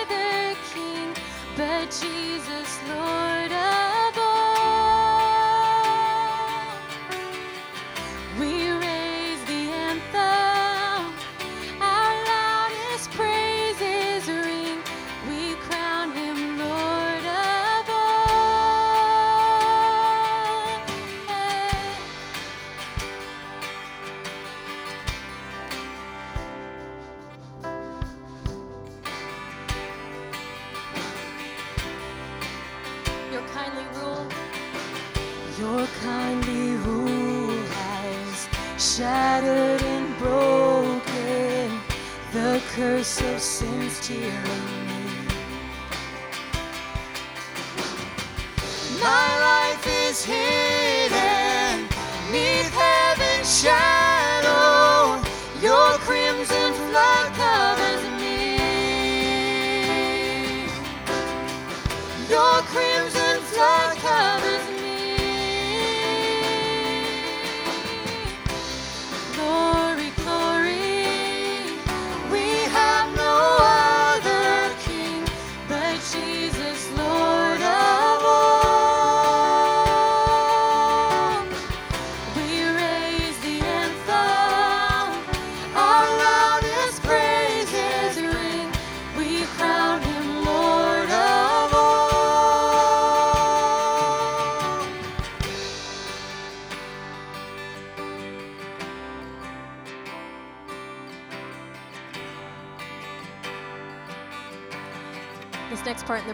other 0.00 0.56
king 0.72 1.14
but 1.56 1.86
Jesus, 1.90 2.78
Lord 2.88 3.41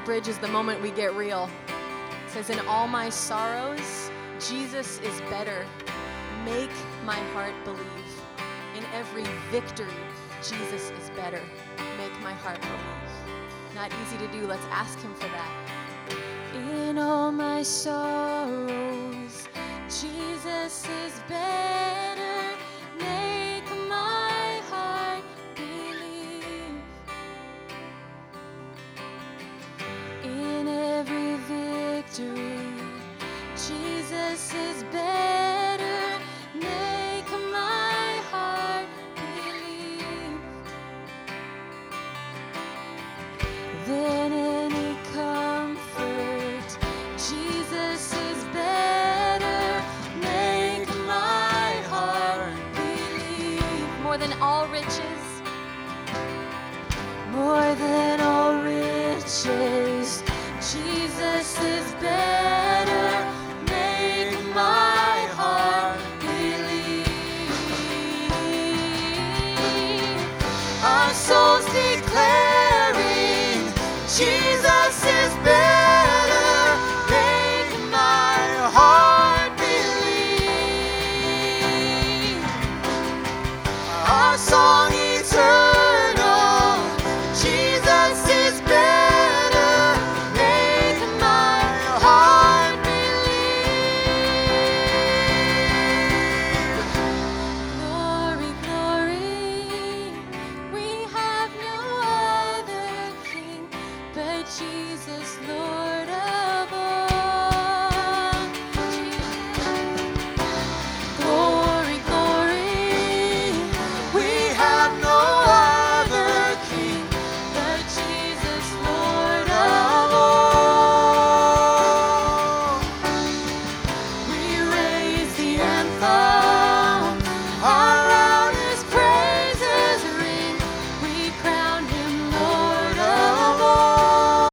bridge 0.08 0.26
is 0.26 0.38
the 0.38 0.48
moment 0.48 0.80
we 0.80 0.90
get 0.90 1.14
real. 1.14 1.50
It 1.68 2.30
says, 2.30 2.48
In 2.48 2.60
all 2.60 2.88
my 2.88 3.10
sorrows, 3.10 4.10
Jesus 4.40 5.00
is 5.00 5.20
better. 5.28 5.66
Make 6.46 6.70
my 7.04 7.18
heart 7.34 7.52
believe. 7.62 8.22
In 8.74 8.84
every 8.94 9.24
victory, 9.50 10.00
Jesus 10.38 10.92
is 10.92 11.10
better. 11.10 11.42
Make 11.98 12.18
my 12.22 12.32
heart 12.32 12.58
believe. 12.58 13.74
Not 13.74 13.92
easy 14.02 14.16
to 14.16 14.32
do. 14.32 14.46
Let's 14.46 14.64
ask 14.70 14.98
Him 14.98 15.12
for 15.12 15.28
that. 15.28 16.16
In 16.54 16.96
all 16.96 17.30
my 17.30 17.62
sorrows, 17.62 18.27